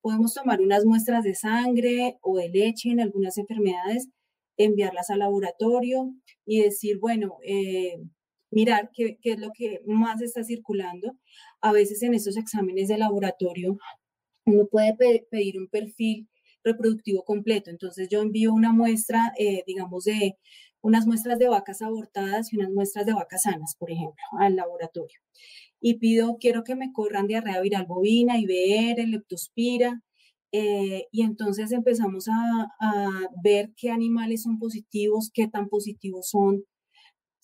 podemos 0.00 0.34
tomar 0.34 0.61
unas 0.61 0.84
muestras 0.84 1.22
de 1.22 1.34
sangre 1.34 2.18
o 2.22 2.38
de 2.38 2.48
leche 2.48 2.90
en 2.90 3.00
algunas 3.00 3.36
enfermedades, 3.38 4.09
enviarlas 4.57 5.11
al 5.11 5.20
laboratorio 5.20 6.14
y 6.46 6.62
decir, 6.62 6.98
bueno, 6.98 7.38
eh, 7.44 7.96
mirar 8.50 8.90
qué, 8.94 9.18
qué, 9.20 9.32
es 9.32 9.38
lo 9.38 9.50
que 9.52 9.80
más 9.86 10.22
está 10.22 10.44
circulando. 10.44 11.16
A 11.61 11.72
veces 11.72 12.02
en 12.02 12.14
estos 12.14 12.36
exámenes 12.36 12.88
de 12.88 12.98
laboratorio 12.98 13.78
uno 14.46 14.66
puede 14.66 14.94
pedir 15.30 15.59
un 15.59 15.68
perfil 15.68 16.28
reproductivo 16.64 17.24
completo. 17.24 17.70
Entonces 17.70 18.09
yo 18.09 18.22
envío 18.22 18.52
una 18.52 18.72
muestra, 18.72 19.32
eh, 19.38 19.62
digamos, 19.66 20.05
de 20.05 20.36
unas 20.80 21.07
muestras 21.07 21.38
de 21.38 21.48
vacas 21.48 21.82
abortadas 21.82 22.52
y 22.52 22.57
unas 22.57 22.70
muestras 22.70 23.07
de 23.07 23.14
vacas 23.14 23.42
sanas, 23.42 23.76
por 23.78 23.90
ejemplo, 23.90 24.22
al 24.38 24.57
laboratorio. 24.57 25.18
Y 25.80 25.98
pido, 25.98 26.36
quiero 26.38 26.64
que 26.64 26.74
me 26.74 26.92
corran 26.92 27.26
diarrea 27.26 27.61
viral 27.61 27.86
bovina, 27.86 28.38
IBR, 28.38 29.07
leptospira. 29.07 30.02
Eh, 30.57 31.09
y 31.11 31.22
entonces 31.22 31.72
empezamos 31.72 32.28
a, 32.28 32.68
a 32.80 33.28
ver 33.42 33.72
qué 33.76 33.90
animales 33.90 34.42
son 34.44 34.61
positivos, 34.61 35.30
qué 35.34 35.48
tan 35.48 35.68
positivos 35.68 36.28
son, 36.28 36.64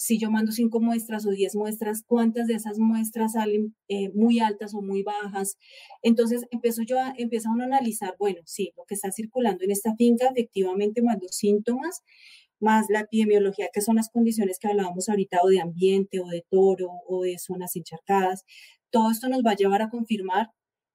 si 0.00 0.18
yo 0.18 0.30
mando 0.30 0.50
cinco 0.50 0.80
muestras 0.80 1.26
o 1.26 1.30
diez 1.30 1.54
muestras, 1.54 2.02
cuántas 2.06 2.46
de 2.46 2.54
esas 2.54 2.78
muestras 2.78 3.32
salen 3.32 3.76
eh, 3.88 4.10
muy 4.14 4.40
altas 4.40 4.72
o 4.74 4.80
muy 4.80 5.02
bajas. 5.02 5.58
Entonces 6.02 6.46
empiezo 6.50 6.82
yo 6.82 6.98
a, 6.98 7.12
empieza 7.18 7.50
uno 7.50 7.64
a 7.64 7.66
analizar, 7.66 8.14
bueno, 8.18 8.40
sí, 8.46 8.72
lo 8.78 8.84
que 8.86 8.94
está 8.94 9.12
circulando 9.12 9.62
en 9.62 9.70
esta 9.72 9.94
finca, 9.96 10.28
efectivamente, 10.28 11.02
más 11.02 11.18
los 11.20 11.36
síntomas, 11.36 12.02
más 12.60 12.86
la 12.88 13.00
epidemiología, 13.00 13.68
que 13.72 13.82
son 13.82 13.96
las 13.96 14.08
condiciones 14.10 14.58
que 14.58 14.68
hablábamos 14.68 15.10
ahorita, 15.10 15.40
o 15.42 15.48
de 15.48 15.60
ambiente, 15.60 16.20
o 16.20 16.28
de 16.28 16.46
toro, 16.48 16.88
o 17.06 17.22
de 17.22 17.38
zonas 17.38 17.76
encharcadas. 17.76 18.44
Todo 18.90 19.10
esto 19.10 19.28
nos 19.28 19.42
va 19.42 19.50
a 19.52 19.56
llevar 19.56 19.82
a 19.82 19.90
confirmar 19.90 20.50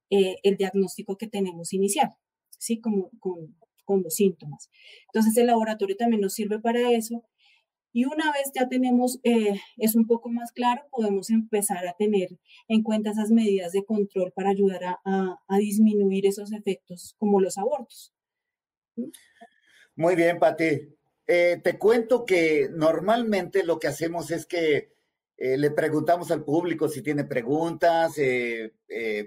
eh, 0.09 0.37
el 0.43 0.57
diagnóstico 0.57 1.17
que 1.17 1.27
tenemos 1.27 1.73
inicial. 1.73 2.15
¿sí? 2.57 2.79
Como, 2.79 3.11
con, 3.19 3.55
con 3.85 4.03
los 4.03 4.15
síntomas. 4.15 4.69
Entonces 5.07 5.37
el 5.37 5.47
laboratorio 5.47 5.95
también 5.95 6.21
nos 6.21 6.33
sirve 6.33 6.59
para 6.59 6.91
eso. 6.91 7.23
Y 7.93 8.03
una 8.03 8.29
vez 8.33 8.51
ya 8.53 8.67
tenemos, 8.67 9.19
eh, 9.23 9.57
es 9.77 9.95
un 9.95 10.05
poco 10.05 10.29
más 10.29 10.51
claro, 10.51 10.81
podemos 10.91 11.29
empezar 11.29 11.87
a 11.87 11.93
tener 11.93 12.37
en 12.67 12.83
cuenta 12.83 13.11
esas 13.11 13.31
medidas 13.31 13.71
de 13.71 13.85
control 13.85 14.33
para 14.33 14.49
ayudar 14.49 14.83
a, 14.83 15.39
a, 15.47 15.57
disminuir 15.57 16.25
esos 16.25 16.51
efectos 16.51 17.15
como 17.17 17.39
los 17.39 17.57
abortos. 17.57 18.13
Muy 19.95 20.15
bien, 20.17 20.39
Pati. 20.39 20.89
Eh, 21.27 21.61
te 21.63 21.79
cuento 21.79 22.25
que 22.25 22.67
normalmente 22.69 23.63
lo 23.63 23.79
que 23.79 23.87
hacemos 23.87 24.29
es 24.29 24.45
que 24.45 24.94
eh, 25.37 25.57
le 25.57 25.71
preguntamos 25.71 26.31
al 26.31 26.43
público 26.43 26.87
si 26.87 27.01
tiene 27.01 27.25
preguntas 27.25 28.15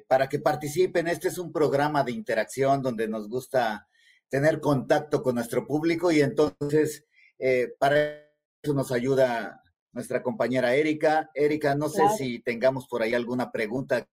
para 0.09 0.29
que 0.29 0.39
participen. 0.39 1.09
Este 1.09 1.29
es 1.29 1.39
un 1.39 1.53
programa 1.53 2.03
de 2.05 2.13
interacción 2.13 2.83
donde 2.83 3.09
nos 3.09 3.29
gusta 3.29 3.89
tener 4.29 4.61
contacto 4.61 5.23
con 5.23 5.37
nuestro 5.37 5.67
público 5.67 6.13
y 6.13 6.21
entonces 6.21 7.07
eh, 7.39 7.75
para 7.79 8.29
eso 8.63 8.75
nos 8.75 8.93
ayuda 8.93 9.63
nuestra 9.93 10.23
compañera 10.23 10.75
Erika. 10.75 11.31
Erika, 11.35 11.75
no 11.75 11.89
sé 11.89 12.03
si 12.17 12.41
tengamos 12.41 12.87
por 12.87 13.03
ahí 13.03 13.15
alguna 13.15 13.51
pregunta 13.51 14.07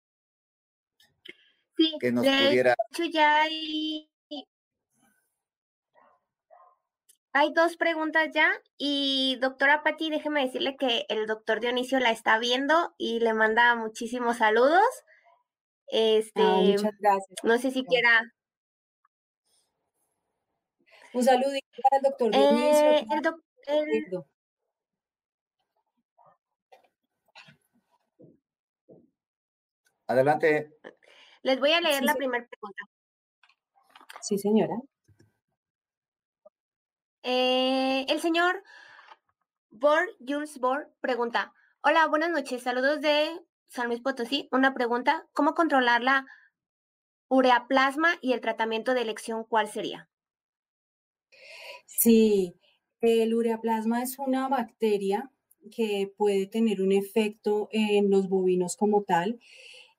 sí, 1.78 1.96
que 2.00 2.12
nos 2.12 2.26
pudiera. 2.26 2.76
Hecho 2.92 3.06
ya 3.06 3.44
hay, 3.44 4.10
hay 7.36 7.52
dos 7.52 7.76
preguntas 7.76 8.30
ya 8.34 8.50
y 8.78 9.38
doctora 9.42 9.84
Patti, 9.84 10.10
déjeme 10.10 10.46
decirle 10.46 10.78
que 10.78 11.06
el 11.10 11.28
doctor 11.28 11.60
Dionisio 11.60 12.00
la 12.00 12.12
está 12.12 12.40
viendo 12.40 12.96
y 12.98 13.20
le 13.20 13.34
manda 13.34 13.76
muchísimos 13.76 14.38
saludos. 14.38 14.88
Este, 15.88 16.42
muchas 16.42 16.94
gracias. 16.98 17.38
No 17.44 17.58
sé 17.58 17.72
si 17.72 17.84
quiera 17.84 18.22
un 21.12 21.24
saludito 21.24 21.68
para 21.84 21.98
el 21.98 22.04
doctor 22.04 22.30
eh, 22.34 23.06
el 23.10 24.24
Adelante. 30.08 30.72
Les 31.42 31.60
voy 31.60 31.74
a 31.74 31.82
leer 31.82 32.02
la 32.02 32.16
primera 32.16 32.48
pregunta. 32.48 32.84
Sí, 34.22 34.38
señora. 34.38 34.76
Eh, 37.28 38.06
el 38.08 38.22
señor 38.22 38.62
Bor, 39.72 40.04
Jules 40.20 40.60
Bor, 40.60 40.92
pregunta, 41.02 41.56
hola, 41.82 42.06
buenas 42.06 42.30
noches, 42.30 42.62
saludos 42.62 43.02
de 43.02 43.28
San 43.68 43.88
Luis 43.88 44.00
Potosí. 44.00 44.48
Una 44.52 44.76
pregunta, 44.76 45.26
¿cómo 45.34 45.56
controlar 45.56 46.04
la 46.04 46.28
ureaplasma 47.28 48.10
y 48.22 48.34
el 48.34 48.42
tratamiento 48.42 48.94
de 48.94 49.02
elección 49.02 49.44
cuál 49.44 49.68
sería? 49.68 50.08
Sí, 51.88 52.60
el 53.02 53.34
ureaplasma 53.34 54.04
es 54.04 54.20
una 54.20 54.48
bacteria 54.48 55.32
que 55.76 56.14
puede 56.16 56.46
tener 56.46 56.80
un 56.80 56.92
efecto 56.92 57.70
en 57.72 58.12
los 58.12 58.30
bovinos 58.30 58.78
como 58.78 59.02
tal. 59.02 59.40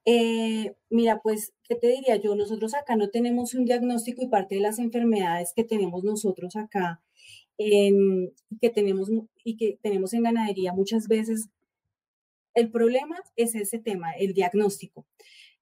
Eh, 0.05 0.77
mira, 0.91 1.21
pues, 1.21 1.53
¿qué 1.65 1.75
te 1.75 1.89
diría 1.89 2.15
yo? 2.15 2.37
Nosotros 2.37 2.73
acá 2.75 2.95
no 2.95 3.11
tenemos 3.11 3.53
un 3.55 3.65
diagnóstico 3.65 4.23
y 4.23 4.29
parte 4.29 4.55
de 4.55 4.61
las 4.61 4.79
enfermedades 4.79 5.53
que 5.57 5.65
tenemos 5.65 6.05
nosotros 6.05 6.55
acá, 6.55 7.03
en, 7.59 8.33
que 8.61 8.71
tenemos, 8.71 9.11
y 9.45 9.57
que 9.57 9.79
tenemos 9.83 10.13
en 10.15 10.23
ganadería 10.23 10.73
muchas 10.73 11.09
veces, 11.09 11.49
el 12.55 12.71
problema 12.71 13.17
es 13.37 13.55
ese 13.55 13.79
tema, 13.79 14.13
el 14.13 14.33
diagnóstico. 14.33 15.07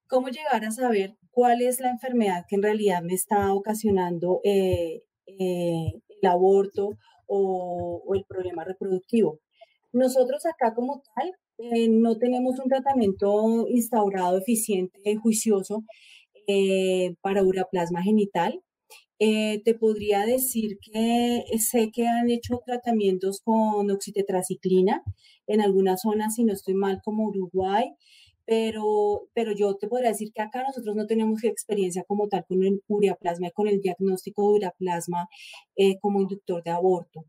¿Cómo 0.07 0.29
llegar 0.29 0.65
a 0.65 0.71
saber 0.71 1.17
cuál 1.31 1.63
es 1.63 1.81
la 1.81 1.91
enfermedad 1.91 2.45
que 2.49 2.57
en 2.57 2.63
realidad 2.63 3.03
me 3.03 3.15
está 3.15 3.53
ocasionando 3.53 4.41
eh, 4.45 5.03
eh, 5.27 5.93
el 6.21 6.29
aborto 6.29 6.91
o, 7.27 8.15
el 8.15 8.25
problema 8.25 8.65
reproductivo. 8.65 9.41
Nosotros 9.93 10.45
acá 10.47 10.75
como 10.75 11.03
tal 11.15 11.33
eh, 11.59 11.89
no 11.89 12.19
tenemos 12.19 12.59
un 12.59 12.69
tratamiento 12.69 13.67
instaurado 13.69 14.39
eficiente, 14.39 15.17
juicioso 15.17 15.85
eh, 16.47 17.15
para 17.21 17.43
uraplasma 17.43 18.03
genital. 18.03 18.61
Te 19.65 19.75
podría 19.75 20.27
decir 20.27 20.79
que 20.81 21.45
sé 21.59 21.91
que 21.91 22.07
han 22.07 22.31
hecho 22.31 22.61
tratamientos 22.65 23.41
con 23.41 23.91
oxitetraciclina 23.91 25.03
en 25.47 25.61
algunas 25.61 26.03
zonas, 26.03 26.35
si 26.35 26.45
no 26.45 26.53
estoy 26.53 26.75
mal, 26.75 27.01
como 27.03 27.25
Uruguay, 27.29 27.95
pero, 28.47 29.29
pero 29.35 29.53
yo 29.53 29.77
te 29.77 29.89
podría 29.89 30.11
decir 30.11 30.33
que 30.33 30.43
acá 30.43 30.63
nosotros 30.67 30.97
no 30.97 31.07
tenemos 31.07 31.45
experiencia 31.45 32.05
como 32.05 32.29
tal 32.29 32.45
con 32.47 32.63
el 32.63 32.83
ureaplasma 32.89 33.49
y 33.49 33.53
con 33.53 33.69
el 33.69 33.81
diagnóstico 33.81 34.43
de 34.43 34.57
ureaplasma 34.57 35.29
eh, 35.77 35.99
como 36.01 36.21
inductor 36.21 36.63
de 36.63 36.71
aborto. 36.71 37.25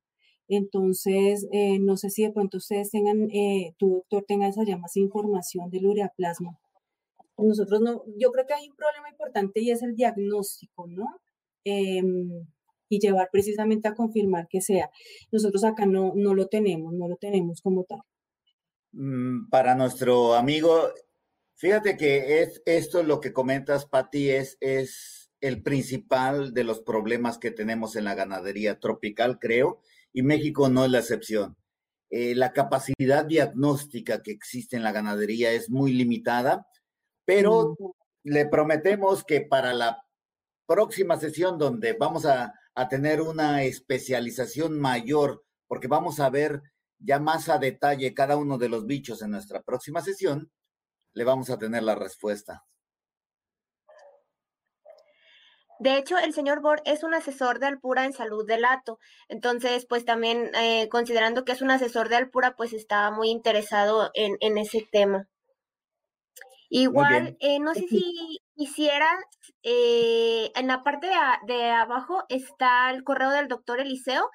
Entonces, 0.48 1.48
eh, 1.52 1.80
no 1.80 1.98
sé 1.98 2.10
si 2.10 2.24
de 2.24 2.32
pronto 2.32 2.58
ustedes 2.58 2.92
tengan, 2.92 3.30
eh, 3.32 3.74
tu 3.78 3.90
doctor 3.96 4.26
tenga 4.28 4.48
esa 4.48 4.64
ya 4.66 4.78
más 4.78 4.96
información 4.98 5.70
del 5.72 5.88
ureaplasma. 5.88 6.60
Nosotros 7.38 7.82
no, 7.82 8.04
yo 8.18 8.32
creo 8.32 8.46
que 8.46 8.54
hay 8.54 8.70
un 8.70 8.76
problema 8.76 9.10
importante 9.10 9.62
y 9.62 9.72
es 9.72 9.82
el 9.84 9.96
diagnóstico, 9.96 10.88
¿no? 10.88 11.06
Em, 11.66 12.48
y 12.88 13.00
llevar 13.00 13.30
precisamente 13.32 13.88
a 13.88 13.96
confirmar 13.96 14.48
que 14.48 14.62
sea. 14.62 14.90
Nosotros 15.32 15.64
acá 15.64 15.86
no, 15.88 16.14
no 16.16 16.36
lo 16.36 16.48
tenemos, 16.48 16.94
no 16.94 17.08
lo 17.08 17.18
tenemos 17.18 17.60
como 17.62 17.84
tal. 17.84 18.02
Mm, 18.92 19.50
para 19.50 19.76
nuestro 19.76 20.36
amigo 20.36 20.92
Fíjate 21.58 21.96
que 21.96 22.42
es 22.42 22.62
esto 22.66 23.02
lo 23.02 23.22
que 23.22 23.32
comentas, 23.32 23.86
Patti, 23.86 24.30
es, 24.30 24.58
es 24.60 25.32
el 25.40 25.64
principal 25.64 26.54
de 26.54 26.66
los 26.66 26.82
problemas 26.82 27.38
que 27.38 27.50
tenemos 27.50 27.96
en 27.96 28.04
la 28.04 28.14
ganadería 28.14 28.80
tropical, 28.80 29.40
creo, 29.40 29.82
y 30.12 30.22
México 30.22 30.68
no 30.68 30.84
es 30.84 30.92
la 30.92 31.00
excepción. 31.00 31.56
Eh, 32.10 32.36
la 32.36 32.52
capacidad 32.52 33.26
diagnóstica 33.26 34.22
que 34.22 34.32
existe 34.32 34.76
en 34.76 34.84
la 34.84 34.92
ganadería 34.92 35.54
es 35.54 35.70
muy 35.70 35.94
limitada, 35.94 36.68
pero 37.24 37.78
le 38.24 38.46
prometemos 38.48 39.24
que 39.24 39.42
para 39.42 39.74
la 39.74 40.05
próxima 40.66 41.18
sesión 41.18 41.58
donde 41.58 41.94
vamos 41.94 42.26
a, 42.26 42.54
a 42.76 42.88
tener 42.90 43.22
una 43.22 43.64
especialización 43.64 44.80
mayor, 44.80 45.44
porque 45.68 45.88
vamos 45.88 46.20
a 46.20 46.30
ver 46.30 46.62
ya 47.00 47.20
más 47.20 47.50
a 47.50 47.58
detalle 47.58 48.14
cada 48.14 48.38
uno 48.38 48.58
de 48.58 48.70
los 48.70 48.86
bichos 48.86 49.22
en 49.22 49.32
nuestra 49.32 49.62
próxima 49.62 50.02
sesión, 50.02 50.52
le 51.14 51.24
vamos 51.24 51.50
a 51.50 51.58
tener 51.58 51.84
la 51.84 51.96
respuesta. 51.96 52.66
De 55.80 55.98
hecho, 55.98 56.18
el 56.18 56.34
señor 56.34 56.62
Bor 56.62 56.82
es 56.86 57.04
un 57.04 57.14
asesor 57.14 57.60
de 57.60 57.68
Alpura 57.68 58.06
en 58.06 58.14
salud 58.14 58.46
del 58.48 58.62
lato. 58.62 58.98
Entonces, 59.28 59.86
pues 59.86 60.06
también 60.06 60.52
eh, 60.56 60.88
considerando 60.90 61.44
que 61.44 61.52
es 61.52 61.62
un 61.62 61.72
asesor 61.72 62.08
de 62.08 62.16
Alpura, 62.16 62.56
pues 62.56 62.72
está 62.72 63.12
muy 63.12 63.30
interesado 63.30 64.10
en, 64.14 64.38
en 64.40 64.58
ese 64.58 64.88
tema. 64.90 65.28
Igual, 66.70 67.38
eh, 67.40 67.60
no 67.60 67.74
sé 67.74 67.88
si 67.90 68.42
quisiera, 68.56 69.10
eh, 69.64 70.52
en 70.56 70.68
la 70.68 70.84
parte 70.84 71.10
de, 71.48 71.72
abajo 71.72 72.24
está 72.30 72.90
el 72.92 73.04
correo 73.04 73.30
del 73.32 73.48
doctor 73.48 73.80
Eliseo 73.80 74.30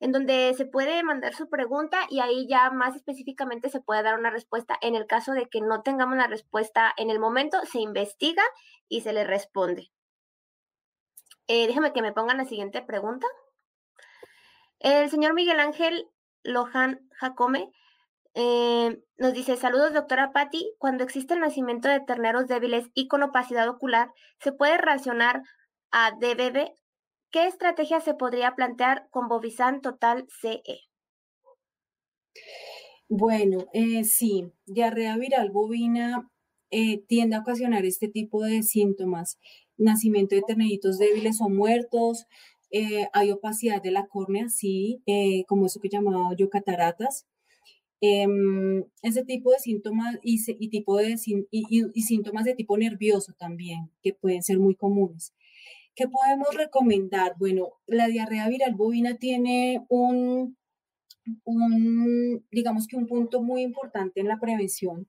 en 0.00 0.10
donde 0.10 0.52
se 0.56 0.66
puede 0.66 1.04
mandar 1.04 1.32
su 1.32 1.48
pregunta 1.48 2.06
y 2.10 2.18
ahí 2.18 2.48
ya 2.48 2.70
más 2.70 2.96
específicamente 2.96 3.70
se 3.70 3.80
puede 3.80 4.02
dar 4.02 4.18
una 4.18 4.30
respuesta. 4.30 4.76
En 4.80 4.96
el 4.96 5.06
caso 5.06 5.32
de 5.32 5.48
que 5.48 5.60
no 5.60 5.82
tengamos 5.82 6.16
la 6.16 6.26
respuesta 6.26 6.92
en 6.96 7.08
el 7.08 7.20
momento, 7.20 7.58
se 7.66 7.78
investiga 7.78 8.42
y 8.88 9.02
se 9.02 9.12
le 9.12 9.22
responde. 9.22 9.92
Eh, 11.46 11.68
déjame 11.68 11.92
que 11.92 12.02
me 12.02 12.12
pongan 12.12 12.38
la 12.38 12.44
siguiente 12.44 12.82
pregunta. 12.82 13.28
El 14.80 15.08
señor 15.08 15.34
Miguel 15.34 15.60
Ángel 15.60 16.10
Lohan 16.42 17.08
Jacome 17.12 17.70
eh, 18.34 19.02
nos 19.18 19.34
dice, 19.34 19.56
saludos 19.56 19.92
doctora 19.92 20.32
Patti, 20.32 20.74
cuando 20.78 21.04
existe 21.04 21.34
el 21.34 21.40
nacimiento 21.40 21.88
de 21.88 22.00
terneros 22.00 22.48
débiles 22.48 22.88
y 22.94 23.08
con 23.08 23.22
opacidad 23.22 23.68
ocular, 23.68 24.10
¿se 24.40 24.52
puede 24.52 24.78
relacionar 24.78 25.42
a 25.90 26.12
DBB 26.12 26.72
¿Qué 27.30 27.46
estrategia 27.46 28.00
se 28.00 28.12
podría 28.12 28.54
plantear 28.54 29.08
con 29.10 29.26
Bovisan 29.26 29.80
Total 29.80 30.26
CE? 30.28 30.80
Bueno, 33.08 33.68
eh, 33.72 34.04
sí, 34.04 34.52
diarrea 34.66 35.16
viral 35.16 35.50
bovina 35.50 36.30
eh, 36.70 36.98
tiende 37.06 37.36
a 37.36 37.40
ocasionar 37.40 37.86
este 37.86 38.08
tipo 38.08 38.42
de 38.42 38.62
síntomas. 38.62 39.38
Nacimiento 39.78 40.34
de 40.34 40.42
terneritos 40.46 40.98
débiles 40.98 41.40
o 41.40 41.48
muertos, 41.48 42.26
hay 43.12 43.30
opacidad 43.30 43.82
de 43.82 43.90
la 43.90 44.06
córnea, 44.06 44.48
sí, 44.48 45.02
como 45.46 45.66
eso 45.66 45.80
que 45.80 45.90
llamaba 45.90 46.34
yo 46.36 46.48
cataratas. 46.48 47.26
Em, 48.04 48.84
ese 49.02 49.24
tipo 49.24 49.52
de 49.52 49.60
síntomas 49.60 50.18
y, 50.24 50.68
tipo 50.70 50.96
de, 50.96 51.16
síntomas 51.18 52.44
de 52.44 52.54
tipo 52.56 52.76
nervioso 52.76 53.32
también, 53.38 53.92
que 54.02 54.12
pueden 54.12 54.42
ser 54.42 54.58
muy 54.58 54.74
comunes. 54.74 55.32
¿Qué 55.94 56.08
podemos 56.08 56.52
recomendar? 56.56 57.34
Bueno, 57.38 57.74
la 57.86 58.08
diarrea 58.08 58.48
viral 58.48 58.74
bovina 58.74 59.18
tiene 59.18 59.86
un, 59.88 60.56
un, 61.44 62.44
digamos 62.50 62.88
que 62.88 62.96
un 62.96 63.06
punto 63.06 63.40
muy 63.40 63.62
importante 63.62 64.20
en 64.20 64.26
la 64.26 64.40
prevención 64.40 65.06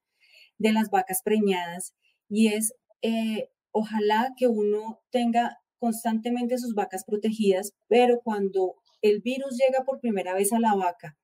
de 0.60 0.72
las 0.72 0.92
vacas 0.92 1.24
preñadas 1.24 1.96
y 2.30 2.50
es, 2.50 2.76
eh, 3.02 3.50
ojalá 3.72 4.36
que 4.38 4.48
uno 4.48 5.02
tenga 5.10 5.58
constantemente 5.80 6.60
sus 6.60 6.76
vacas 6.76 7.06
protegidas, 7.06 7.74
pero 7.88 8.22
cuando 8.24 8.76
el 9.02 9.22
virus 9.22 9.58
llega 9.58 9.84
por 9.84 10.00
primera 10.00 10.36
vez 10.36 10.54
a 10.54 10.60
la 10.60 10.76
vaca 10.76 11.18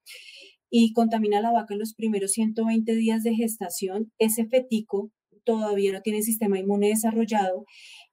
y 0.69 0.93
contamina 0.93 1.39
a 1.39 1.41
la 1.41 1.51
vaca 1.51 1.73
en 1.73 1.79
los 1.79 1.93
primeros 1.93 2.31
120 2.31 2.95
días 2.95 3.23
de 3.23 3.35
gestación, 3.35 4.11
ese 4.19 4.45
fetico 4.47 5.11
todavía 5.43 5.93
no 5.93 6.01
tiene 6.01 6.21
sistema 6.21 6.59
inmune 6.59 6.89
desarrollado 6.89 7.65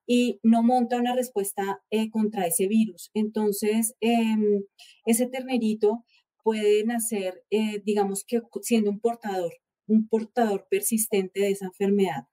y 0.06 0.38
no 0.42 0.62
monta 0.62 0.96
una 0.96 1.14
respuesta 1.14 1.82
eh, 1.90 2.10
contra 2.10 2.46
ese 2.46 2.68
virus. 2.68 3.10
Entonces, 3.14 3.94
em, 4.00 4.62
ese 5.04 5.26
ternerito 5.26 6.04
puede 6.42 6.84
nacer, 6.84 7.42
eh, 7.50 7.82
digamos 7.84 8.24
que 8.24 8.40
siendo 8.62 8.90
un 8.90 9.00
portador, 9.00 9.52
un 9.86 10.08
portador 10.08 10.66
persistente 10.70 11.40
de 11.40 11.50
esa 11.50 11.66
enfermedad. 11.66 12.24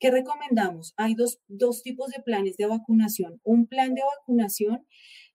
¿Qué 0.00 0.10
recomendamos? 0.10 0.94
Hay 0.96 1.14
dos, 1.14 1.38
dos 1.46 1.82
tipos 1.82 2.10
de 2.10 2.22
planes 2.22 2.56
de 2.56 2.66
vacunación. 2.66 3.40
Un 3.44 3.66
plan 3.68 3.94
de 3.94 4.02
vacunación 4.18 4.86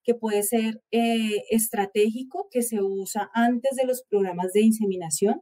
que 0.08 0.16
puede 0.16 0.42
ser 0.42 0.82
eh, 0.92 1.44
estratégico, 1.50 2.48
que 2.50 2.62
se 2.62 2.82
usa 2.82 3.30
antes 3.34 3.76
de 3.76 3.86
los 3.86 4.04
programas 4.10 4.54
de 4.54 4.62
inseminación, 4.62 5.42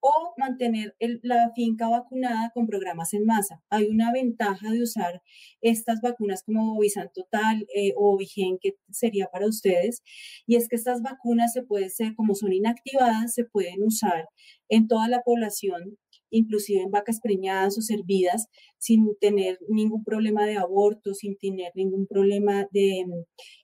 o 0.00 0.34
mantener 0.36 0.96
la 1.22 1.52
finca 1.54 1.88
vacunada 1.88 2.50
con 2.52 2.66
programas 2.66 3.14
en 3.14 3.24
masa. 3.24 3.62
Hay 3.70 3.86
una 3.86 4.12
ventaja 4.12 4.72
de 4.72 4.82
usar 4.82 5.22
estas 5.60 6.00
vacunas 6.00 6.42
como 6.42 6.76
Visan 6.80 7.10
Total 7.14 7.64
eh, 7.72 7.92
o 7.96 8.16
Vigen, 8.18 8.58
que 8.60 8.72
sería 8.90 9.28
para 9.28 9.46
ustedes, 9.46 10.02
y 10.44 10.56
es 10.56 10.68
que 10.68 10.74
estas 10.74 11.02
vacunas 11.02 11.52
se 11.52 11.62
pueden 11.62 11.88
ser, 11.88 12.16
como 12.16 12.34
son 12.34 12.52
inactivadas, 12.52 13.32
se 13.32 13.44
pueden 13.44 13.84
usar 13.84 14.28
en 14.68 14.88
toda 14.88 15.06
la 15.06 15.22
población 15.22 15.96
inclusive 16.32 16.80
en 16.82 16.90
vacas 16.90 17.20
preñadas 17.22 17.78
o 17.78 17.82
servidas, 17.82 18.48
sin 18.78 19.16
tener 19.20 19.58
ningún 19.68 20.02
problema 20.02 20.44
de 20.46 20.56
aborto, 20.56 21.14
sin 21.14 21.36
tener 21.36 21.70
ningún 21.76 22.06
problema 22.06 22.66
de, 22.72 23.04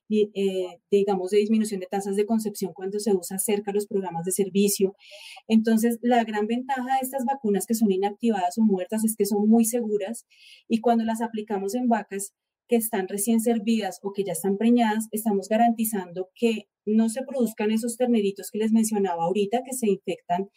eh, 0.09 0.79
digamos, 0.89 1.31
de 1.31 1.39
disminución 1.39 1.81
de 1.81 1.87
tasas 1.87 2.15
de 2.15 2.25
concepción 2.25 2.71
cuando 2.73 2.99
se 2.99 3.13
usa 3.13 3.37
cerca 3.39 3.73
los 3.73 3.87
programas 3.87 4.23
de 4.25 4.31
servicio. 4.31 4.95
Entonces, 5.47 5.99
la 6.01 6.23
gran 6.23 6.47
ventaja 6.47 6.95
de 6.95 7.01
estas 7.01 7.25
vacunas 7.25 7.65
que 7.65 7.75
son 7.75 7.91
inactivadas 7.91 8.57
o 8.57 8.61
muertas 8.61 9.03
es 9.03 9.15
que 9.17 9.25
son 9.25 9.49
muy 9.49 9.65
seguras 9.65 10.25
y 10.67 10.79
cuando 10.79 11.03
las 11.03 11.21
aplicamos 11.21 11.75
en 11.75 11.89
vacas 11.89 12.33
que 12.69 12.75
están 12.75 13.07
recién 13.07 13.41
servidas 13.41 13.99
o 14.03 14.13
que 14.13 14.23
ya 14.23 14.33
están 14.33 14.57
preñadas, 14.57 15.07
estamos 15.11 15.49
garantizando 15.49 16.29
que 16.35 16.67
no 16.85 17.09
se 17.09 17.23
produzcan 17.23 17.71
esos 17.71 17.97
terneritos 17.97 18.51
que 18.51 18.59
les 18.59 18.71
mencionaba 18.71 19.23
ahorita, 19.23 19.63
que 19.65 19.73
se 19.73 19.89
infectan 19.89 20.49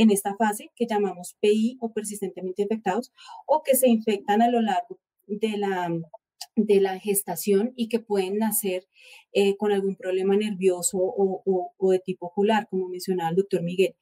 en 0.00 0.10
esta 0.10 0.34
fase 0.34 0.70
que 0.74 0.86
llamamos 0.86 1.36
PI 1.40 1.76
o 1.80 1.92
persistentemente 1.92 2.62
infectados, 2.62 3.12
o 3.46 3.62
que 3.62 3.76
se 3.76 3.86
infectan 3.86 4.40
a 4.40 4.48
lo 4.48 4.62
largo 4.62 4.98
de 5.26 5.58
la 5.58 5.90
de 6.56 6.80
la 6.80 6.98
gestación 6.98 7.72
y 7.76 7.88
que 7.88 8.00
pueden 8.00 8.38
nacer 8.38 8.86
eh, 9.32 9.56
con 9.56 9.72
algún 9.72 9.96
problema 9.96 10.36
nervioso 10.36 10.98
o, 10.98 11.90
de 11.92 11.98
tipo 12.00 12.26
ocular, 12.26 12.66
como 12.68 12.88
mencionaba 12.88 13.30
el 13.30 13.36
doctor 13.36 13.62
Miguel. 13.62 13.94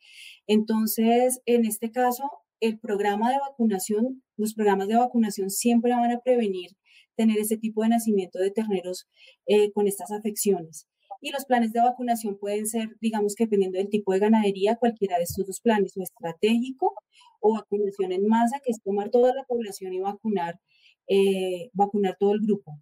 Entonces, 0.47 1.41
en 1.47 1.65
este 1.65 1.91
caso, 1.91 2.25
el 2.61 2.79
programa 2.79 3.31
de 3.31 3.39
vacunación, 3.39 4.23
los 4.37 4.55
programas 4.55 4.89
de 4.89 4.97
vacunación 4.97 5.51
siempre 5.51 5.93
van 5.93 6.11
a 6.11 6.21
prevenir 6.21 6.71
tener 7.17 7.39
ese 7.39 7.57
tipo 7.57 7.83
de 7.83 7.91
nacimiento 7.91 8.39
de 8.39 8.51
terneros 8.51 9.09
eh, 9.47 9.73
con 9.73 9.87
estas 9.87 10.11
afecciones. 10.11 10.89
Y 11.21 11.33
los 11.33 11.45
planes 11.45 11.73
de 11.73 11.81
vacunación 11.81 12.39
pueden 12.39 12.67
ser, 12.67 12.97
digamos 13.01 13.35
que 13.35 13.45
dependiendo 13.45 13.79
del 13.79 13.89
tipo 13.89 14.13
de 14.13 14.21
ganadería, 14.21 14.77
cualquiera 14.77 15.17
de 15.17 15.25
estos 15.25 15.47
dos 15.47 15.61
planes, 15.61 15.97
o 15.97 16.03
estratégico 16.03 16.95
o 17.41 17.55
vacunación 17.55 18.13
en 18.13 18.27
masa, 18.27 18.61
que 18.65 18.71
es 18.71 18.83
tomar 18.83 19.11
toda 19.11 19.35
la 19.35 19.45
población 19.45 19.93
y 19.93 20.01
vacunar 20.01 20.61
eh, 21.09 21.71
vacunar 21.73 22.17
todo 22.21 22.35
el 22.35 22.41
grupo, 22.41 22.79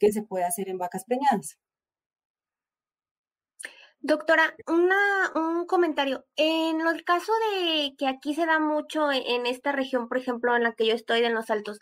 que 0.00 0.12
se 0.12 0.22
puede 0.22 0.44
hacer 0.44 0.68
en 0.68 0.78
vacas 0.78 1.04
preñadas. 1.04 1.56
Doctora, 4.00 4.56
un 4.66 5.66
comentario. 5.66 6.24
En 6.36 6.80
el 6.80 7.04
caso 7.04 7.32
de 7.52 7.94
que 7.96 8.06
aquí 8.08 8.34
se 8.34 8.46
da 8.46 8.58
mucho 8.58 9.10
e, 9.12 9.34
en, 9.34 9.46
esta 9.46 9.72
región, 9.72 10.08
por 10.08 10.18
ejemplo, 10.18 10.56
en 10.56 10.64
la 10.64 10.72
que 10.74 10.86
yo 10.86 10.94
estoy, 10.94 11.24
en 11.24 11.34
los 11.34 11.50
Altos, 11.50 11.78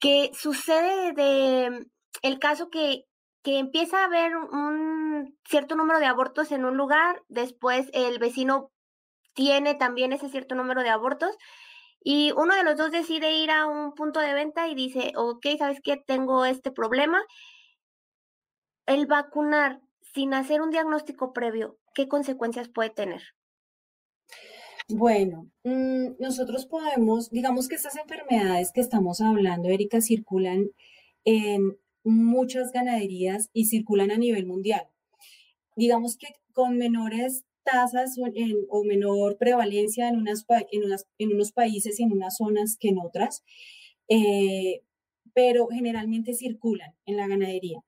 que 0.00 0.30
sucede 0.34 1.12
de 1.12 1.86
el 2.22 2.38
caso 2.38 2.70
que, 2.70 3.04
empieza 3.56 4.00
a 4.00 4.04
haber 4.04 4.36
un 4.36 5.36
cierto 5.48 5.74
número 5.74 5.98
de 5.98 6.06
abortos 6.06 6.52
en 6.52 6.64
un 6.64 6.76
lugar, 6.76 7.22
después 7.28 7.88
el 7.92 8.18
vecino 8.18 8.70
tiene 9.34 9.74
también 9.74 10.12
ese 10.12 10.28
cierto 10.28 10.54
número 10.54 10.82
de 10.82 10.88
abortos 10.88 11.36
y 12.02 12.32
uno 12.32 12.54
de 12.54 12.64
los 12.64 12.76
dos 12.76 12.90
decide 12.90 13.32
ir 13.32 13.50
a 13.50 13.66
un 13.66 13.94
punto 13.94 14.20
de 14.20 14.34
venta 14.34 14.68
y 14.68 14.74
dice, 14.74 15.12
ok, 15.16 15.46
¿sabes 15.58 15.80
qué? 15.82 15.96
Tengo 15.96 16.44
este 16.44 16.70
problema. 16.70 17.22
El 18.86 19.06
vacunar 19.06 19.80
sin 20.14 20.34
hacer 20.34 20.62
un 20.62 20.70
diagnóstico 20.70 21.32
previo, 21.32 21.78
¿qué 21.94 22.08
consecuencias 22.08 22.68
puede 22.68 22.90
tener? 22.90 23.22
Bueno, 24.88 25.50
mm, 25.64 26.14
nosotros 26.18 26.66
podemos, 26.66 27.30
digamos 27.30 27.68
que 27.68 27.74
estas 27.74 27.96
enfermedades 27.96 28.72
que 28.72 28.80
estamos 28.80 29.20
hablando, 29.20 29.68
Erika, 29.68 30.00
circulan 30.00 30.70
en 31.24 31.78
muchas 32.08 32.72
ganaderías 32.72 33.50
y 33.52 33.66
circulan 33.66 34.10
a 34.10 34.18
nivel 34.18 34.46
mundial. 34.46 34.88
Digamos 35.76 36.16
que 36.16 36.28
con 36.52 36.76
menores 36.76 37.44
tasas 37.62 38.16
o, 38.68 38.84
menor 38.84 39.36
prevalencia 39.36 40.08
en, 40.08 40.16
unas, 40.16 40.44
en, 40.72 40.84
unas, 40.84 41.06
en 41.18 41.32
unos 41.32 41.52
países 41.52 42.00
y 42.00 42.02
en 42.02 42.12
unas 42.12 42.36
zonas 42.36 42.76
que 42.80 42.88
en 42.88 42.98
otras, 42.98 43.44
eh, 44.08 44.82
pero 45.34 45.68
generalmente 45.68 46.34
circulan 46.34 46.94
en 47.06 47.16
la 47.16 47.28
ganadería. 47.28 47.84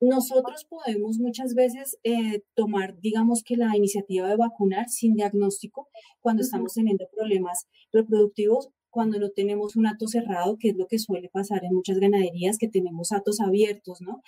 Nosotros 0.00 0.66
podemos 0.68 1.18
muchas 1.18 1.54
veces 1.54 1.98
eh, 2.04 2.42
tomar, 2.54 3.00
digamos 3.00 3.42
que 3.42 3.56
la 3.56 3.74
iniciativa 3.76 4.28
de 4.28 4.36
vacunar 4.36 4.88
sin 4.88 5.14
diagnóstico 5.14 5.88
cuando 6.20 6.42
estamos 6.42 6.74
teniendo 6.74 7.08
problemas 7.14 7.66
reproductivos, 7.92 8.68
cuando 8.96 9.18
no 9.18 9.28
tenemos 9.28 9.76
un 9.76 9.86
ato 9.86 10.06
cerrado, 10.08 10.56
que 10.58 10.70
es 10.70 10.76
lo 10.76 10.86
que 10.86 10.98
suele 10.98 11.28
pasar 11.28 11.62
en 11.66 11.74
muchas 11.74 11.98
ganaderías, 11.98 12.56
que 12.56 12.66
tenemos 12.66 13.12
atos 13.12 13.40
abiertos, 13.40 14.00
¿no? 14.00 14.22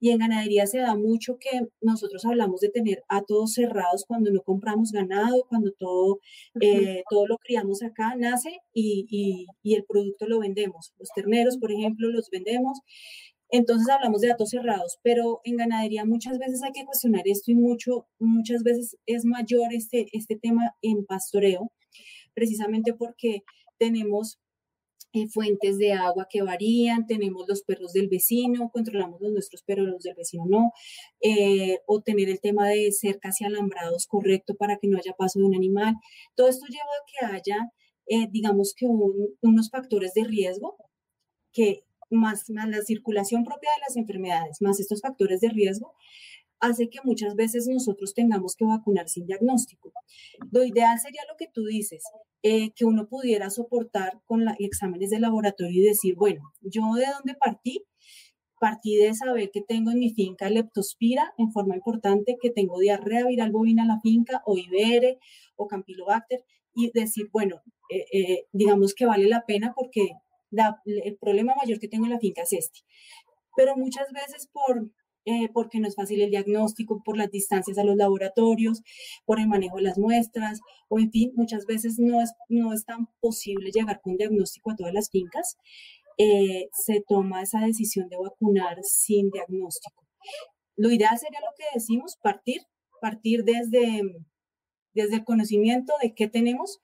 Y 0.00 0.08
en 0.08 0.16
ganadería 0.20 0.66
se 0.66 0.78
da 0.78 0.96
mucho 0.96 1.36
que 1.38 1.68
nosotros 1.82 2.24
hablamos 2.24 2.60
de 2.60 2.70
tener 2.70 3.04
a 3.10 3.20
todos 3.24 3.52
cerrados 3.52 4.06
cuando 4.08 4.30
no 4.30 4.40
compramos 4.40 4.90
ganado, 4.90 5.44
cuando 5.50 5.70
todo, 5.72 6.18
eh, 6.62 7.02
todo 7.10 7.26
lo 7.26 7.36
criamos 7.36 7.82
acá, 7.82 8.16
nace 8.16 8.58
y, 8.72 9.06
y, 9.62 9.74
el 9.74 9.84
producto 9.84 10.26
lo 10.26 10.38
vendemos. 10.38 10.94
Los 10.98 11.10
terneros, 11.14 11.58
por 11.58 11.70
ejemplo, 11.70 12.08
los 12.08 12.30
vendemos. 12.30 12.80
Entonces 13.50 13.86
hablamos 13.90 14.22
de 14.22 14.28
datos 14.28 14.48
cerrados, 14.48 14.98
pero 15.02 15.42
en 15.44 15.58
ganadería 15.58 16.06
muchas 16.06 16.38
veces 16.38 16.62
hay 16.62 16.72
que 16.72 16.86
cuestionar 16.86 17.24
esto 17.26 17.50
y 17.50 17.54
mucho, 17.54 18.06
muchas 18.18 18.62
veces 18.62 18.96
es 19.04 19.26
mayor 19.26 19.74
este, 19.74 20.06
este 20.12 20.36
tema 20.36 20.74
en 20.80 21.04
pastoreo, 21.04 21.70
precisamente 22.32 22.94
porque 22.94 23.42
tenemos 23.78 24.38
eh, 25.12 25.28
fuentes 25.28 25.78
de 25.78 25.92
agua 25.92 26.26
que 26.28 26.42
varían, 26.42 27.06
tenemos 27.06 27.46
los 27.48 27.62
perros 27.62 27.92
del 27.92 28.08
vecino, 28.08 28.70
controlamos 28.70 29.20
los 29.20 29.32
nuestros 29.32 29.62
perros, 29.62 29.88
los 29.88 30.02
del 30.02 30.14
vecino 30.14 30.44
no, 30.46 30.72
eh, 31.22 31.78
o 31.86 32.02
tener 32.02 32.28
el 32.28 32.40
tema 32.40 32.68
de 32.68 32.92
cercas 32.92 33.40
y 33.40 33.44
alambrados 33.44 34.06
correcto 34.06 34.54
para 34.56 34.76
que 34.76 34.88
no 34.88 34.98
haya 34.98 35.14
paso 35.14 35.38
de 35.38 35.46
un 35.46 35.54
animal. 35.54 35.94
Todo 36.34 36.48
esto 36.48 36.66
lleva 36.66 36.84
a 36.84 37.06
que 37.06 37.36
haya, 37.36 37.72
eh, 38.08 38.28
digamos 38.30 38.74
que 38.76 38.86
unos 38.86 39.70
factores 39.70 40.12
de 40.14 40.24
riesgo 40.24 40.76
que 41.52 41.84
más, 42.10 42.50
más 42.50 42.68
la 42.68 42.82
circulación 42.82 43.44
propia 43.44 43.70
de 43.74 43.80
las 43.88 43.96
enfermedades, 43.96 44.58
más 44.60 44.80
estos 44.80 45.00
factores 45.00 45.40
de 45.40 45.48
riesgo, 45.48 45.94
hace 46.60 46.88
que 46.88 46.98
muchas 47.04 47.34
veces 47.36 47.66
nosotros 47.68 48.14
tengamos 48.14 48.54
que 48.56 48.64
vacunar 48.64 49.08
sin 49.08 49.26
diagnóstico. 49.26 49.92
Lo 50.50 50.64
ideal 50.64 50.98
sería 50.98 51.22
lo 51.28 51.36
que 51.36 51.48
tú 51.52 51.64
dices, 51.64 52.04
eh, 52.48 52.70
que 52.76 52.84
uno 52.84 53.08
pudiera 53.08 53.50
soportar 53.50 54.20
con 54.24 54.44
los 54.44 54.54
exámenes 54.60 55.10
de 55.10 55.18
laboratorio 55.18 55.82
y 55.82 55.84
decir, 55.84 56.14
bueno, 56.14 56.52
yo 56.60 56.82
de 56.94 57.06
dónde 57.06 57.34
partí, 57.34 57.84
partí 58.60 58.94
de 58.94 59.14
saber 59.14 59.50
que 59.50 59.62
tengo 59.62 59.90
en 59.90 59.98
mi 59.98 60.10
finca 60.14 60.48
leptospira 60.48 61.34
en 61.38 61.50
forma 61.50 61.74
importante, 61.74 62.38
que 62.40 62.50
tengo 62.50 62.78
diarrea 62.78 63.26
viral 63.26 63.50
bovina 63.50 63.82
en 63.82 63.88
la 63.88 64.00
finca, 64.00 64.44
o 64.46 64.56
ibere, 64.56 65.18
o 65.56 65.66
campylobacter, 65.66 66.44
y 66.72 66.92
decir, 66.92 67.30
bueno, 67.32 67.62
eh, 67.90 68.04
eh, 68.12 68.46
digamos 68.52 68.94
que 68.94 69.06
vale 69.06 69.26
la 69.26 69.44
pena 69.44 69.74
porque 69.74 70.12
el 70.84 71.16
problema 71.16 71.52
mayor 71.60 71.80
que 71.80 71.88
tengo 71.88 72.04
en 72.04 72.12
la 72.12 72.20
finca 72.20 72.42
es 72.42 72.52
este. 72.52 72.78
Pero 73.56 73.76
muchas 73.76 74.12
veces 74.12 74.48
por 74.52 74.88
eh, 75.26 75.50
porque 75.52 75.80
no 75.80 75.88
es 75.88 75.96
fácil 75.96 76.22
el 76.22 76.30
diagnóstico, 76.30 77.02
por 77.02 77.16
las 77.16 77.32
distancias 77.32 77.76
a 77.78 77.84
los 77.84 77.96
laboratorios, 77.96 78.82
por 79.24 79.40
el 79.40 79.48
manejo 79.48 79.76
de 79.76 79.82
las 79.82 79.98
muestras, 79.98 80.60
o 80.88 81.00
en 81.00 81.10
fin, 81.10 81.32
muchas 81.34 81.66
veces 81.66 81.98
no 81.98 82.22
es, 82.22 82.32
no 82.48 82.72
es 82.72 82.84
tan 82.84 83.08
posible 83.20 83.72
llegar 83.72 84.00
con 84.00 84.16
diagnóstico 84.16 84.70
a 84.70 84.76
todas 84.76 84.94
las 84.94 85.10
fincas. 85.10 85.58
Eh, 86.16 86.68
se 86.72 87.04
toma 87.06 87.42
esa 87.42 87.58
decisión 87.60 88.08
de 88.08 88.16
vacunar 88.16 88.78
sin 88.82 89.30
diagnóstico. 89.30 90.06
Lo 90.76 90.92
ideal 90.92 91.18
sería 91.18 91.40
lo 91.40 91.54
que 91.58 91.64
decimos, 91.74 92.16
partir, 92.22 92.62
partir 93.00 93.42
desde, 93.42 94.02
desde 94.94 95.16
el 95.16 95.24
conocimiento 95.24 95.92
de 96.00 96.14
qué 96.14 96.28
tenemos 96.28 96.80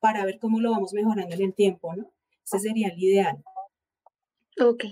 para 0.00 0.24
ver 0.24 0.40
cómo 0.40 0.60
lo 0.60 0.72
vamos 0.72 0.92
mejorando 0.94 1.36
en 1.36 1.42
el 1.42 1.54
tiempo, 1.54 1.94
¿no? 1.94 2.10
Ese 2.44 2.58
sería 2.58 2.88
el 2.88 3.00
ideal. 3.00 3.42
Ok. 4.60 4.84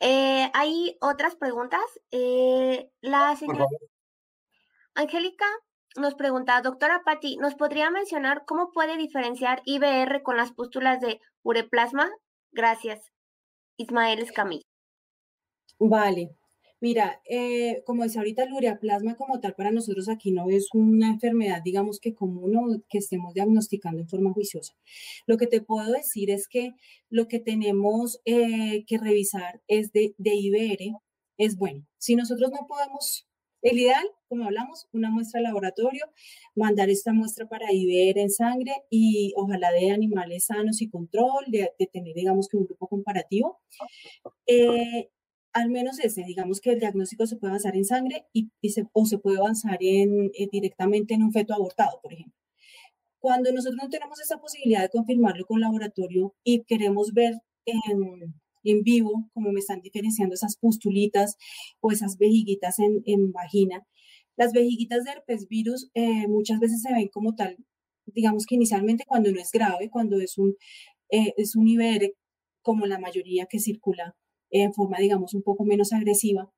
Eh, 0.00 0.50
hay 0.54 0.96
otras 1.00 1.36
preguntas. 1.36 1.84
Eh, 2.10 2.90
la 3.00 3.34
señora 3.36 3.66
Angélica 4.94 5.46
nos 5.96 6.14
pregunta, 6.14 6.60
doctora 6.60 7.02
Patti, 7.04 7.36
¿nos 7.36 7.54
podría 7.54 7.90
mencionar 7.90 8.44
cómo 8.46 8.70
puede 8.72 8.96
diferenciar 8.96 9.62
IBR 9.64 10.22
con 10.22 10.36
las 10.36 10.52
pústulas 10.52 11.00
de 11.00 11.20
ureplasma? 11.42 12.10
Gracias. 12.52 13.12
Ismael 13.76 14.20
Escamilla. 14.20 14.64
Vale. 15.78 16.36
Mira, 16.86 17.20
eh, 17.28 17.82
como 17.84 18.04
decía 18.04 18.20
ahorita, 18.20 18.44
el 18.44 18.52
ureaplasma 18.52 19.16
como 19.16 19.40
tal 19.40 19.56
para 19.56 19.72
nosotros 19.72 20.08
aquí 20.08 20.30
no 20.30 20.48
es 20.50 20.68
una 20.72 21.08
enfermedad, 21.08 21.60
digamos 21.64 21.98
que 21.98 22.14
común 22.14 22.56
o 22.56 22.80
que 22.88 22.98
estemos 22.98 23.34
diagnosticando 23.34 24.00
en 24.00 24.08
forma 24.08 24.32
juiciosa. 24.32 24.72
Lo 25.26 25.36
que 25.36 25.48
te 25.48 25.60
puedo 25.60 25.90
decir 25.90 26.30
es 26.30 26.46
que 26.46 26.74
lo 27.10 27.26
que 27.26 27.40
tenemos 27.40 28.20
eh, 28.24 28.84
que 28.86 28.98
revisar 28.98 29.60
es 29.66 29.90
de, 29.90 30.14
de 30.16 30.36
IBR, 30.36 30.96
es 31.38 31.56
bueno. 31.56 31.84
Si 31.98 32.14
nosotros 32.14 32.52
no 32.52 32.68
podemos 32.68 33.26
el 33.62 33.78
ideal, 33.80 34.06
como 34.28 34.44
hablamos, 34.44 34.86
una 34.92 35.10
muestra 35.10 35.40
de 35.40 35.48
laboratorio, 35.48 36.06
mandar 36.54 36.88
esta 36.88 37.12
muestra 37.12 37.48
para 37.48 37.72
IBR 37.72 38.20
en 38.20 38.30
sangre 38.30 38.72
y 38.90 39.32
ojalá 39.36 39.72
de 39.72 39.90
animales 39.90 40.46
sanos 40.46 40.80
y 40.82 40.88
control, 40.88 41.46
de, 41.48 41.72
tener, 41.92 42.14
digamos, 42.14 42.48
que 42.48 42.58
un 42.58 42.66
grupo 42.66 42.86
comparativo. 42.86 43.58
Eh, 44.46 45.10
al 45.56 45.70
menos 45.70 45.98
ese, 46.00 46.22
digamos 46.22 46.60
que 46.60 46.72
el 46.72 46.80
diagnóstico 46.80 47.26
se 47.26 47.36
puede 47.36 47.52
avanzar 47.52 47.76
en 47.76 47.86
sangre 47.86 48.26
y, 48.34 48.50
se, 48.68 48.86
o 48.92 49.06
se 49.06 49.16
puede 49.16 49.38
avanzar 49.38 49.78
en, 49.80 50.30
eh, 50.34 50.48
directamente 50.52 51.14
en 51.14 51.22
un 51.22 51.32
feto 51.32 51.54
abortado, 51.54 51.98
por 52.02 52.12
ejemplo. 52.12 52.34
Cuando 53.18 53.50
nosotros 53.52 53.78
no 53.82 53.88
tenemos 53.88 54.20
esa 54.20 54.38
posibilidad 54.38 54.82
de 54.82 54.90
confirmarlo 54.90 55.46
con 55.46 55.60
laboratorio 55.60 56.34
y 56.44 56.64
queremos 56.64 57.14
ver 57.14 57.40
en, 57.64 58.34
en 58.64 58.82
vivo, 58.82 59.30
como 59.32 59.50
me 59.50 59.60
están 59.60 59.80
diferenciando 59.80 60.34
esas 60.34 60.58
pustulitas 60.58 61.38
o 61.80 61.90
esas 61.90 62.18
vejiguitas 62.18 62.76
en, 62.78 63.32
vagina. 63.32 63.86
Las 64.36 64.52
vejiguitas 64.52 65.04
de 65.04 65.12
herpes 65.12 65.48
virus 65.48 65.90
eh, 65.94 66.28
muchas 66.28 66.60
veces 66.60 66.82
se 66.82 66.92
ven 66.92 67.08
como 67.08 67.34
tal, 67.34 67.56
digamos 68.04 68.44
que 68.44 68.56
inicialmente 68.56 69.04
cuando 69.06 69.32
no 69.32 69.40
es 69.40 69.50
grave, 69.52 69.88
cuando 69.90 70.20
es 70.20 70.36
un, 70.36 70.54
eh, 71.10 71.32
es 71.38 71.56
un 71.56 71.66
IBR, 71.66 72.12
como 72.60 72.84
la 72.84 72.98
mayoría 72.98 73.46
que 73.46 73.58
circula 73.58 74.14
en 74.50 74.72
forma, 74.72 74.98
digamos, 74.98 75.34
un 75.34 75.42
poco 75.42 75.64
menos 75.64 75.92
agresiva, 75.92 76.50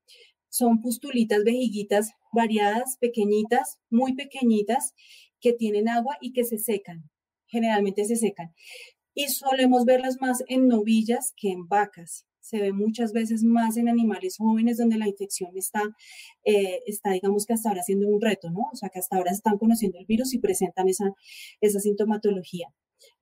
son 0.49 0.81
pustulitas, 0.81 1.43
vejiguitas 1.43 2.13
variadas, 2.33 2.97
pequeñitas, 2.99 3.79
muy 3.89 4.15
pequeñitas, 4.15 4.93
que 5.39 5.53
tienen 5.53 5.87
agua 5.87 6.17
y 6.21 6.33
que 6.33 6.43
se 6.43 6.57
secan. 6.57 7.09
Generalmente 7.47 8.05
se 8.05 8.15
secan 8.15 8.53
y 9.19 9.27
solemos 9.27 9.83
verlas 9.83 10.17
más 10.21 10.43
en 10.47 10.69
novillas 10.69 11.33
que 11.35 11.51
en 11.51 11.67
vacas. 11.67 12.25
Se 12.39 12.59
ve 12.59 12.71
muchas 12.71 13.11
veces 13.11 13.43
más 13.43 13.75
en 13.75 13.89
animales 13.89 14.37
jóvenes 14.37 14.77
donde 14.77 14.97
la 14.97 15.09
infección 15.09 15.51
está, 15.57 15.81
eh, 16.45 16.79
está 16.85 17.11
digamos 17.11 17.45
que 17.45 17.53
hasta 17.53 17.67
ahora 17.67 17.83
siendo 17.83 18.07
un 18.07 18.21
reto, 18.21 18.49
¿no? 18.49 18.61
O 18.71 18.75
sea, 18.75 18.87
que 18.87 18.99
hasta 18.99 19.17
ahora 19.17 19.31
están 19.31 19.57
conociendo 19.57 19.99
el 19.99 20.05
virus 20.05 20.33
y 20.33 20.39
presentan 20.39 20.87
esa, 20.87 21.13
esa 21.59 21.79
sintomatología. 21.81 22.73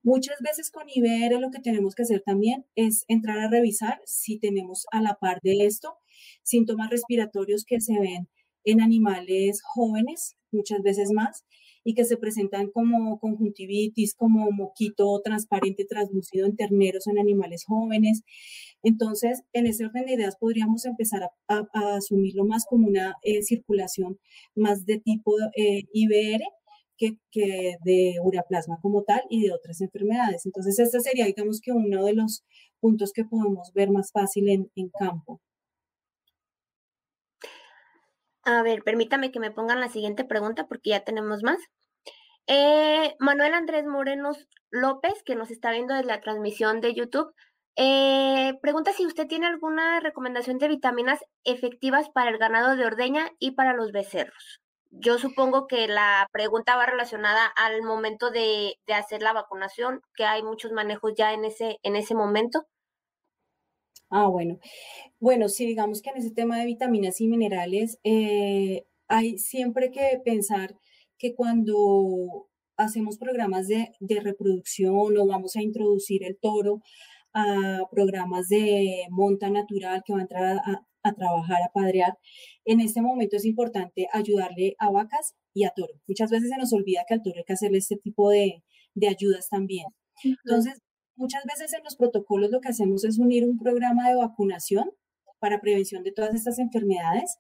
Muchas 0.03 0.38
veces 0.41 0.71
con 0.71 0.88
IBR 0.88 1.39
lo 1.39 1.51
que 1.51 1.59
tenemos 1.59 1.95
que 1.95 2.03
hacer 2.03 2.21
también 2.25 2.65
es 2.75 3.03
entrar 3.07 3.39
a 3.39 3.49
revisar 3.49 3.99
si 4.05 4.39
tenemos 4.39 4.86
a 4.91 5.01
la 5.01 5.15
par 5.15 5.41
de 5.41 5.65
esto 5.65 5.97
síntomas 6.43 6.89
respiratorios 6.89 7.65
que 7.65 7.82
se 7.82 7.99
ven 7.99 8.30
en 8.63 8.82
animales 8.82 9.61
jóvenes, 9.63 10.36
muchas 10.51 10.82
veces 10.82 11.11
más, 11.13 11.45
y 11.84 11.93
que 11.93 12.03
se 12.03 12.17
presentan 12.17 12.69
como 12.69 13.17
conjuntivitis, 13.17 14.13
como 14.13 14.51
moquito 14.51 15.21
transparente 15.23 15.86
translúcido 15.86 16.45
en 16.45 16.57
terneros, 16.57 17.07
en 17.07 17.17
animales 17.17 17.63
jóvenes. 17.65 18.23
Entonces, 18.84 19.43
en 19.53 19.67
ese 19.67 19.86
orden 19.86 20.05
de 20.05 20.15
ideas 20.15 20.36
podríamos 20.38 20.86
empezar 20.86 21.30
a, 21.47 21.67
asumirlo 21.95 22.43
más 22.43 22.65
como 22.65 22.88
una 22.88 23.15
eh, 23.21 23.41
circulación 23.41 24.19
más 24.53 24.86
de 24.86 24.99
tipo 24.99 25.34
eh, 25.55 25.84
IBR 25.93 26.43
que, 26.97 27.17
que, 27.31 27.75
de 27.83 28.15
ureaplasma 28.21 28.79
como 28.81 29.03
tal 29.03 29.21
y 29.29 29.43
de 29.43 29.53
otras 29.53 29.81
enfermedades. 29.81 30.45
Entonces, 30.45 30.79
este 30.79 30.99
sería, 30.99 31.25
digamos 31.25 31.61
que 31.61 31.71
uno 31.71 32.03
de 32.05 32.13
los 32.13 32.43
puntos 32.79 33.11
que 33.13 33.25
podemos 33.25 33.71
ver 33.73 33.89
más 33.89 34.11
fácil 34.11 34.49
en, 34.49 34.89
campo. 34.99 35.41
A 38.43 38.61
ver, 38.63 38.83
permítame 38.83 39.31
que 39.31 39.39
me 39.39 39.51
pongan 39.51 39.79
la 39.79 39.89
siguiente 39.89 40.23
pregunta 40.23 40.67
porque 40.67 40.91
ya 40.91 41.03
tenemos 41.03 41.43
más. 41.43 41.59
Eh, 42.47 43.15
Manuel 43.19 43.53
Andrés 43.53 43.85
Morenos 43.85 44.47
López, 44.71 45.21
que 45.25 45.35
nos 45.35 45.51
está 45.51 45.71
viendo 45.71 45.93
desde 45.93 46.07
la 46.07 46.21
transmisión 46.21 46.79
de 46.79 46.93
YouTube, 46.93 47.33
eh, 47.75 48.57
pregunta 48.61 48.91
si 48.93 49.05
usted 49.05 49.27
tiene 49.27 49.47
alguna 49.47 49.99
recomendación 49.99 50.57
de 50.57 50.67
vitaminas 50.67 51.19
efectivas 51.43 52.09
para 52.09 52.31
el 52.31 52.37
ganado 52.37 52.75
de 52.75 52.85
ordeña 52.85 53.29
y 53.37 53.51
para 53.51 53.73
los 53.73 53.91
becerros. 53.91 54.61
Yo 54.91 55.17
supongo 55.17 55.67
que 55.67 55.88
la 55.88 56.27
pregunta 56.31 56.75
va 56.75 56.85
relacionada 56.85 57.45
al 57.45 57.81
momento 57.83 58.31
de, 58.31 58.75
hacer 58.88 59.21
la 59.21 59.33
vacunación, 59.33 60.01
que 60.15 60.25
hay 60.25 60.43
muchos 60.43 60.71
manejos 60.71 61.13
ya 61.15 61.33
en 61.33 61.45
ese, 61.45 61.77
en 61.83 61.95
ese 61.95 62.15
momento. 62.15 62.65
Ah, 64.09 64.27
bueno. 64.27 64.59
Bueno, 65.19 65.49
sí, 65.49 65.65
digamos 65.65 66.01
que 66.01 66.09
en 66.09 66.17
ese 66.17 66.31
tema 66.31 66.57
de 66.57 66.65
vitaminas 66.65 67.19
y 67.19 67.27
minerales 67.27 67.99
eh, 68.03 68.85
hay 69.07 69.38
siempre 69.38 69.91
que 69.91 70.21
pensar 70.23 70.75
que 71.17 71.35
cuando 71.35 72.47
hacemos 72.77 73.17
programas 73.17 73.67
de, 73.67 73.91
reproducción 74.21 75.17
o 75.17 75.25
vamos 75.27 75.55
a 75.55 75.61
introducir 75.61 76.23
el 76.23 76.38
toro 76.39 76.81
a 77.33 77.81
programas 77.91 78.47
de 78.49 79.05
monta 79.09 79.49
natural 79.49 80.03
que 80.05 80.13
va 80.13 80.19
a 80.19 80.21
entrar 80.21 80.57
a, 80.57 80.85
trabajar, 81.13 81.61
a 81.63 81.71
padrear, 81.71 82.17
en 82.65 82.79
este 82.79 83.01
momento 83.01 83.37
es 83.37 83.45
importante 83.45 84.07
ayudarle 84.13 84.75
a 84.79 84.89
vacas 84.91 85.35
y 85.53 85.65
a 85.65 85.71
toro. 85.71 85.93
Muchas 86.07 86.29
veces 86.29 86.49
se 86.49 86.57
nos 86.57 86.73
olvida 86.73 87.05
que 87.07 87.15
al 87.15 87.21
toro 87.21 87.37
hay 87.37 87.43
que 87.45 87.53
hacerle 87.53 87.79
este 87.79 87.97
tipo 87.97 88.29
de, 88.29 88.63
ayudas 89.07 89.49
también. 89.49 89.87
Entonces, 90.23 90.81
muchas 91.15 91.43
veces 91.45 91.73
en 91.73 91.83
los 91.83 91.95
protocolos 91.95 92.51
lo 92.51 92.61
que 92.61 92.69
hacemos 92.69 93.03
es 93.03 93.19
unir 93.19 93.45
un 93.45 93.57
programa 93.57 94.09
de 94.09 94.15
vacunación 94.15 94.89
para 95.39 95.61
prevención 95.61 96.03
de 96.03 96.11
todas 96.11 96.33
estas 96.33 96.57
enfermedades 96.59 97.37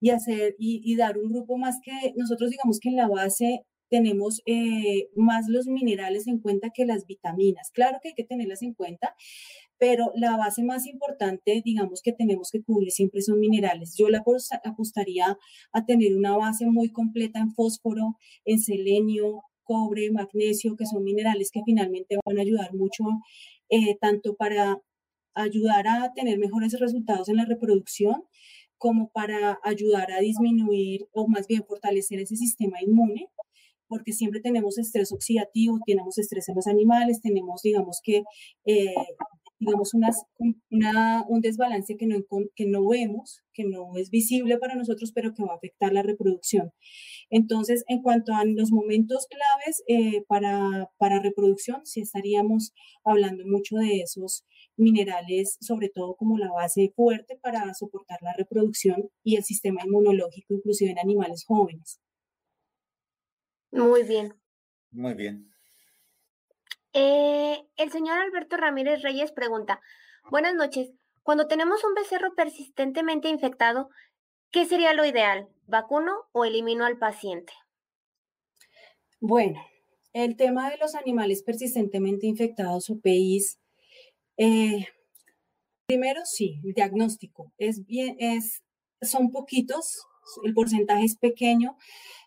y 0.00 0.10
hacer 0.10 0.56
y, 0.58 0.96
dar 0.96 1.16
un 1.18 1.32
grupo 1.32 1.58
más 1.58 1.78
que 1.82 2.12
nosotros 2.16 2.50
digamos 2.50 2.80
que 2.80 2.88
en 2.88 2.96
la 2.96 3.08
base 3.08 3.64
tenemos 3.88 4.42
eh, 4.46 5.08
más 5.14 5.46
los 5.48 5.66
minerales 5.66 6.26
en 6.26 6.40
cuenta 6.40 6.70
que 6.74 6.86
las 6.86 7.06
vitaminas. 7.06 7.70
Claro 7.72 7.98
que 8.02 8.08
hay 8.08 8.14
que 8.14 8.24
tenerlas 8.24 8.62
en 8.62 8.74
cuenta, 8.74 9.14
pero 9.78 10.12
la 10.14 10.36
base 10.36 10.62
más 10.62 10.86
importante, 10.86 11.62
digamos 11.64 12.02
que 12.02 12.12
tenemos 12.12 12.50
que 12.50 12.62
cubrir 12.62 12.90
siempre 12.90 13.20
son 13.22 13.40
minerales. 13.40 13.94
Yo 13.96 14.08
la 14.08 14.22
apostaría 14.64 15.38
a 15.72 15.84
tener 15.84 16.16
una 16.16 16.36
base 16.36 16.66
muy 16.66 16.90
completa 16.90 17.40
en 17.40 17.52
fósforo, 17.52 18.16
en 18.44 18.58
selenio, 18.58 19.42
cobre, 19.64 20.10
magnesio, 20.10 20.76
que 20.76 20.86
son 20.86 21.04
minerales 21.04 21.50
que 21.50 21.62
finalmente 21.64 22.16
van 22.24 22.38
a 22.38 22.42
ayudar 22.42 22.72
mucho 22.74 23.04
eh, 23.68 23.96
tanto 24.00 24.36
para 24.36 24.80
ayudar 25.34 25.86
a 25.88 26.12
tener 26.14 26.38
mejores 26.38 26.78
resultados 26.78 27.28
en 27.28 27.36
la 27.36 27.44
reproducción, 27.44 28.24
como 28.78 29.08
para 29.10 29.58
ayudar 29.62 30.12
a 30.12 30.20
disminuir 30.20 31.08
o 31.12 31.26
más 31.28 31.46
bien 31.46 31.64
fortalecer 31.64 32.20
ese 32.20 32.36
sistema 32.36 32.80
inmune, 32.82 33.28
porque 33.88 34.12
siempre 34.12 34.40
tenemos 34.40 34.78
estrés 34.78 35.12
oxidativo, 35.12 35.78
tenemos 35.86 36.18
estrés 36.18 36.48
en 36.48 36.56
los 36.56 36.66
animales, 36.66 37.20
tenemos, 37.20 37.62
digamos 37.62 38.00
que, 38.02 38.22
eh, 38.64 38.94
digamos, 39.58 39.94
unas, 39.94 40.24
una, 40.70 41.24
un 41.28 41.40
desbalance 41.40 41.96
que 41.96 42.06
no, 42.06 42.16
que 42.54 42.66
no 42.66 42.86
vemos, 42.88 43.42
que 43.52 43.64
no 43.64 43.96
es 43.96 44.10
visible 44.10 44.58
para 44.58 44.74
nosotros, 44.74 45.12
pero 45.14 45.32
que 45.34 45.42
va 45.42 45.52
a 45.52 45.56
afectar 45.56 45.92
la 45.92 46.02
reproducción. 46.02 46.72
Entonces, 47.30 47.84
en 47.88 48.02
cuanto 48.02 48.34
a 48.34 48.44
los 48.44 48.70
momentos 48.70 49.26
claves 49.28 49.82
eh, 49.88 50.24
para, 50.28 50.90
para 50.98 51.20
reproducción, 51.20 51.86
sí 51.86 52.00
estaríamos 52.00 52.72
hablando 53.04 53.44
mucho 53.46 53.76
de 53.76 54.00
esos 54.00 54.44
minerales, 54.76 55.56
sobre 55.60 55.88
todo 55.88 56.16
como 56.16 56.38
la 56.38 56.52
base 56.52 56.92
fuerte 56.94 57.38
para 57.40 57.72
soportar 57.74 58.18
la 58.22 58.34
reproducción 58.34 59.10
y 59.24 59.36
el 59.36 59.44
sistema 59.44 59.80
inmunológico, 59.84 60.54
inclusive 60.54 60.90
en 60.90 60.98
animales 60.98 61.44
jóvenes. 61.46 62.00
Muy 63.72 64.04
bien. 64.04 64.34
Muy 64.90 65.14
bien. 65.14 65.55
Eh, 66.98 67.62
el 67.76 67.92
señor 67.92 68.16
Alberto 68.16 68.56
Ramírez 68.56 69.02
Reyes 69.02 69.30
pregunta, 69.30 69.82
buenas 70.30 70.54
noches, 70.54 70.92
cuando 71.22 71.46
tenemos 71.46 71.84
un 71.84 71.92
becerro 71.92 72.34
persistentemente 72.34 73.28
infectado, 73.28 73.90
¿qué 74.50 74.64
sería 74.64 74.94
lo 74.94 75.04
ideal? 75.04 75.46
¿Vacuno 75.66 76.14
o 76.32 76.46
elimino 76.46 76.86
al 76.86 76.96
paciente? 76.96 77.52
Bueno, 79.20 79.60
el 80.14 80.36
tema 80.36 80.70
de 80.70 80.78
los 80.78 80.94
animales 80.94 81.42
persistentemente 81.42 82.26
infectados 82.26 82.88
o 82.88 82.98
PIs 82.98 83.58
eh, 84.38 84.86
primero, 85.84 86.22
sí, 86.24 86.62
el 86.64 86.72
diagnóstico. 86.72 87.52
Es 87.58 87.84
bien, 87.84 88.16
es, 88.20 88.62
son 89.02 89.32
poquitos, 89.32 90.06
el 90.44 90.54
porcentaje 90.54 91.04
es 91.04 91.18
pequeño 91.18 91.76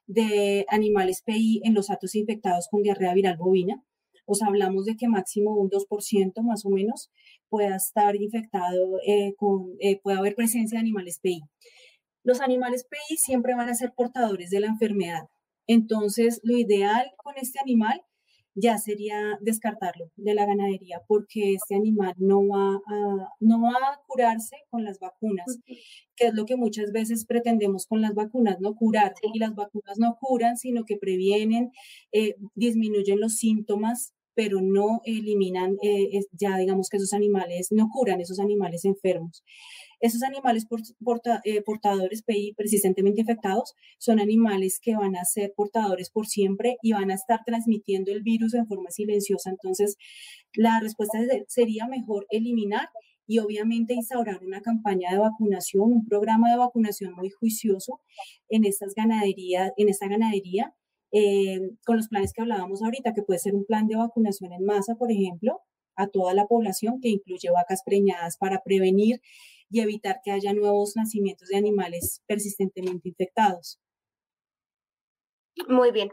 de 0.06 0.68
animales 0.70 1.24
PI 1.24 1.62
en 1.64 1.74
los 1.74 1.90
atos 1.90 2.14
infectados 2.14 2.68
con 2.70 2.84
diarrea 2.84 3.16
viral 3.16 3.38
bovina. 3.38 3.84
Os 4.30 4.44
hablamos 4.44 4.86
de 4.86 4.96
que 4.96 5.08
máximo 5.08 5.56
un 5.56 5.70
2% 5.70 6.44
más 6.44 6.66
o 6.66 6.70
menos 6.70 7.10
pueda 7.50 7.76
estar 7.76 8.16
infectado 8.16 9.00
eh, 9.06 9.34
con, 9.36 9.76
eh, 9.80 10.00
puede 10.02 10.20
haber 10.20 10.36
presencia 10.36 10.78
de 10.78 10.82
animales 10.82 11.20
PI. 11.20 11.42
Los 12.24 12.42
animales 12.42 12.86
PI 12.90 13.18
siempre 13.18 13.56
van 13.56 13.70
a 13.70 13.74
ser 13.74 13.94
portadores 13.96 14.52
de 14.52 14.60
la 14.60 14.68
enfermedad. 14.68 15.24
Entonces, 15.68 16.42
lo 16.44 16.58
ideal 16.58 17.12
con 17.18 17.34
este 17.38 17.60
animal 17.60 18.02
ya 18.56 18.78
sería 18.78 19.38
descartarlo 19.42 20.12
de 20.16 20.34
la 20.34 20.46
ganadería 20.46 21.02
porque 21.08 21.54
este 21.54 21.76
animal 21.76 22.14
no 22.18 22.48
va 22.48 22.76
a, 22.76 23.34
no 23.40 23.62
va 23.62 23.72
a 23.72 24.02
curarse 24.08 24.58
con 24.70 24.84
las 24.84 25.00
vacunas, 25.00 25.60
que 26.16 26.28
es 26.28 26.34
lo 26.34 26.46
que 26.46 26.56
muchas 26.56 26.92
veces 26.92 27.26
pretendemos 27.26 27.86
con 27.86 28.02
las 28.02 28.14
vacunas, 28.14 28.58
no 28.60 28.76
curar. 28.76 29.14
Y 29.34 29.40
las 29.40 29.56
vacunas 29.56 29.98
no 29.98 30.18
curan, 30.20 30.58
sino 30.58 30.84
que 30.86 30.98
previenen, 30.98 31.72
eh, 32.12 32.36
disminuyen 32.56 33.20
los 33.20 33.36
síntomas 33.36 34.14
pero 34.40 34.62
no 34.62 35.02
eliminan, 35.04 35.76
eh, 35.84 36.22
ya 36.32 36.56
digamos 36.56 36.88
que 36.88 36.96
esos 36.96 37.12
animales, 37.12 37.74
no 37.74 37.90
curan 37.90 38.22
esos 38.22 38.40
animales 38.40 38.86
enfermos. 38.86 39.44
Esos 40.00 40.24
animales 40.24 40.66
eh, 41.44 41.62
portadores 41.62 42.24
PI 42.24 42.54
persistentemente 42.56 43.20
infectados 43.20 43.76
son 43.98 44.18
animales 44.22 44.80
que 44.82 44.96
van 44.96 45.18
a 45.18 45.26
ser 45.26 45.52
portadores 45.58 46.10
por 46.10 46.26
siempre 46.26 46.78
y 46.82 46.94
van 46.94 47.12
a 47.12 47.16
estar 47.16 47.42
transmitiendo 47.46 48.14
el 48.14 48.24
virus 48.24 48.54
en 48.54 48.66
forma 48.66 48.92
silenciosa. 48.92 49.50
Entonces, 49.50 49.98
la 50.54 50.80
respuesta 50.80 51.20
sería 51.50 51.86
mejor 51.88 52.26
eliminar 52.30 52.88
y 53.28 53.40
obviamente 53.40 53.94
instaurar 53.94 54.40
una 54.42 54.62
campaña 54.62 55.12
de 55.12 55.20
vacunación, 55.20 55.92
un 55.92 56.06
programa 56.06 56.50
de 56.50 56.60
vacunación 56.60 57.14
muy 57.14 57.30
juicioso 57.30 58.00
en 58.48 58.64
estas 58.64 58.94
ganaderías, 58.96 59.74
en 59.76 59.90
esta 59.90 60.08
ganadería, 60.08 60.74
eh, 61.12 61.60
con 61.86 61.98
los 61.98 62.08
planes 62.08 62.34
que 62.34 62.42
hablábamos 62.42 62.82
ahorita, 62.84 63.14
que 63.14 63.24
puede 63.24 63.40
ser 63.40 63.56
un 63.56 63.66
plan 63.66 63.88
de 63.88 63.96
vacunación 63.96 64.54
en 64.54 64.66
masa, 64.66 64.96
por 64.96 65.12
ejemplo, 65.12 65.62
a 65.96 66.08
toda 66.08 66.34
la 66.34 66.46
población, 66.46 67.00
que 67.02 67.10
incluye 67.10 67.50
vacas 67.52 67.84
preñadas 67.86 68.38
para 68.38 68.62
prevenir 68.64 69.22
y 69.70 69.82
evitar 69.82 70.22
que 70.24 70.32
haya 70.32 70.54
nuevos 70.54 70.96
nacimientos 70.96 71.50
de 71.50 71.58
animales 71.58 72.24
persistentemente 72.28 73.10
infectados. 73.10 73.80
Muy 75.68 75.92
bien. 75.92 76.12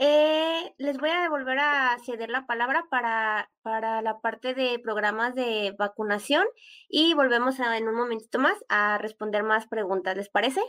Eh, 0.00 0.74
les 0.78 0.96
voy 0.98 1.10
a 1.10 1.22
devolver 1.22 1.58
a 1.58 1.96
ceder 2.06 2.30
la 2.30 2.46
palabra 2.46 2.86
para, 2.88 3.50
para 3.62 4.00
la 4.00 4.20
parte 4.20 4.54
de 4.54 4.78
programas 4.78 5.34
de 5.34 5.74
vacunación 5.76 6.46
y 6.88 7.14
volvemos 7.14 7.58
en 7.58 7.88
un 7.88 7.96
momentito 7.96 8.38
más 8.38 8.54
a 8.68 8.98
responder 8.98 9.42
más 9.42 9.66
preguntas. 9.66 10.16
¿Les 10.16 10.28
parece? 10.28 10.60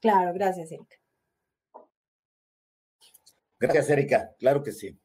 Claro, 0.00 0.32
gracias, 0.32 0.72
Erika. 0.72 0.96
Gracias, 3.58 3.90
Erika. 3.90 4.34
Claro 4.38 4.62
que 4.62 4.72
sí. 4.72 4.98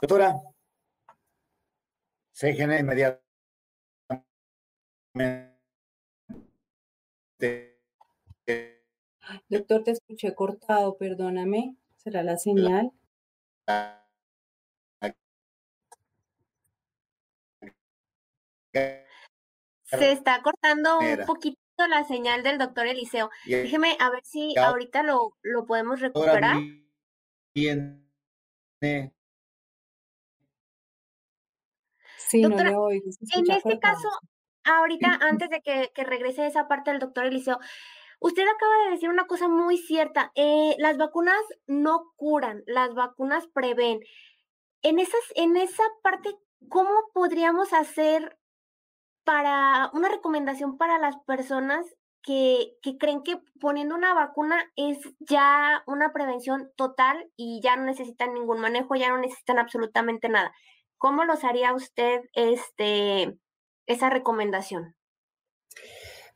Doctora, 0.00 0.34
se 2.32 2.54
genera 2.54 2.80
inmediatamente 2.80 3.20
Doctor, 9.48 9.84
te 9.84 9.90
escuché 9.92 10.34
cortado, 10.34 10.96
perdóname. 10.96 11.76
¿Será 11.96 12.22
la 12.22 12.38
señal? 12.38 12.92
Se 19.84 20.12
está 20.12 20.42
cortando 20.42 20.98
un 20.98 21.26
poquito 21.26 21.59
la 21.88 22.04
señal 22.04 22.42
del 22.42 22.58
doctor 22.58 22.86
Eliseo. 22.86 23.30
Déjeme 23.46 23.96
a 23.98 24.10
ver 24.10 24.24
si 24.24 24.56
ahorita 24.56 25.02
lo, 25.02 25.36
lo 25.42 25.66
podemos 25.66 26.00
recuperar. 26.00 26.56
Sí, 32.16 32.42
no 32.42 32.56
le 32.56 32.76
oigo. 32.76 33.10
En 33.34 33.50
este 33.50 33.78
caso, 33.80 34.08
ahorita, 34.64 35.18
antes 35.20 35.50
de 35.50 35.60
que, 35.62 35.90
que, 35.94 36.04
regrese 36.04 36.46
esa 36.46 36.68
parte 36.68 36.90
del 36.90 37.00
doctor 37.00 37.26
Eliseo, 37.26 37.58
usted 38.20 38.42
acaba 38.42 38.84
de 38.84 38.90
decir 38.92 39.08
una 39.08 39.26
cosa 39.26 39.48
muy 39.48 39.76
cierta. 39.76 40.30
Eh, 40.36 40.76
las 40.78 40.96
vacunas 40.96 41.40
no 41.66 42.12
curan, 42.16 42.62
las 42.66 42.94
vacunas 42.94 43.48
prevén. 43.48 44.00
En, 44.82 44.98
esas, 44.98 45.20
en 45.34 45.56
esa 45.56 45.82
parte, 46.02 46.30
¿cómo 46.68 46.92
podríamos 47.12 47.72
hacer 47.72 48.38
para 49.30 49.92
una 49.94 50.08
recomendación 50.08 50.76
para 50.76 50.98
las 50.98 51.14
personas 51.24 51.86
que, 52.20 52.72
que, 52.82 52.98
creen 52.98 53.22
que 53.22 53.38
poniendo 53.60 53.94
una 53.94 54.12
vacuna 54.12 54.58
es 54.74 54.98
ya 55.20 55.84
una 55.86 56.12
prevención 56.12 56.72
total 56.74 57.30
y 57.36 57.60
ya 57.62 57.76
no 57.76 57.84
necesitan 57.84 58.34
ningún 58.34 58.58
manejo, 58.58 58.96
ya 58.96 59.10
no 59.10 59.18
necesitan 59.18 59.60
absolutamente 59.60 60.28
nada. 60.28 60.52
¿Cómo 60.98 61.24
los 61.24 61.44
haría 61.44 61.72
usted 61.72 62.22
este, 62.32 63.38
esa 63.86 64.10
recomendación? 64.10 64.96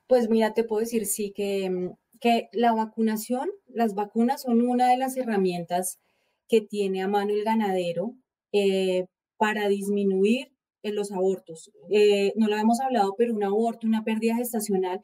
Pues 0.06 0.30
mira, 0.30 0.54
te 0.54 0.62
puedo 0.62 0.78
decir 0.78 1.04
sí 1.06 1.32
que, 1.34 1.68
mm, 1.68 1.96
que 2.20 2.48
la 2.52 2.74
vacunación, 2.74 3.50
las 3.66 3.94
vacunas 3.94 4.42
son 4.42 4.60
una 4.60 4.88
de 4.88 4.98
las 4.98 5.16
herramientas 5.16 5.98
que 6.46 6.60
tiene 6.60 7.02
a 7.02 7.08
mano 7.08 7.32
el 7.32 7.42
ganadero 7.42 8.12
eh, 8.52 9.06
para 9.36 9.66
disminuir 9.66 10.53
en 10.84 10.94
los 10.94 11.10
abortos. 11.10 11.70
Eh, 11.90 12.32
no 12.36 12.46
lo 12.46 12.56
hemos 12.56 12.80
hablado, 12.80 13.14
pero 13.18 13.34
un 13.34 13.42
aborto, 13.42 13.86
una 13.86 14.04
pérdida 14.04 14.36
gestacional 14.36 15.00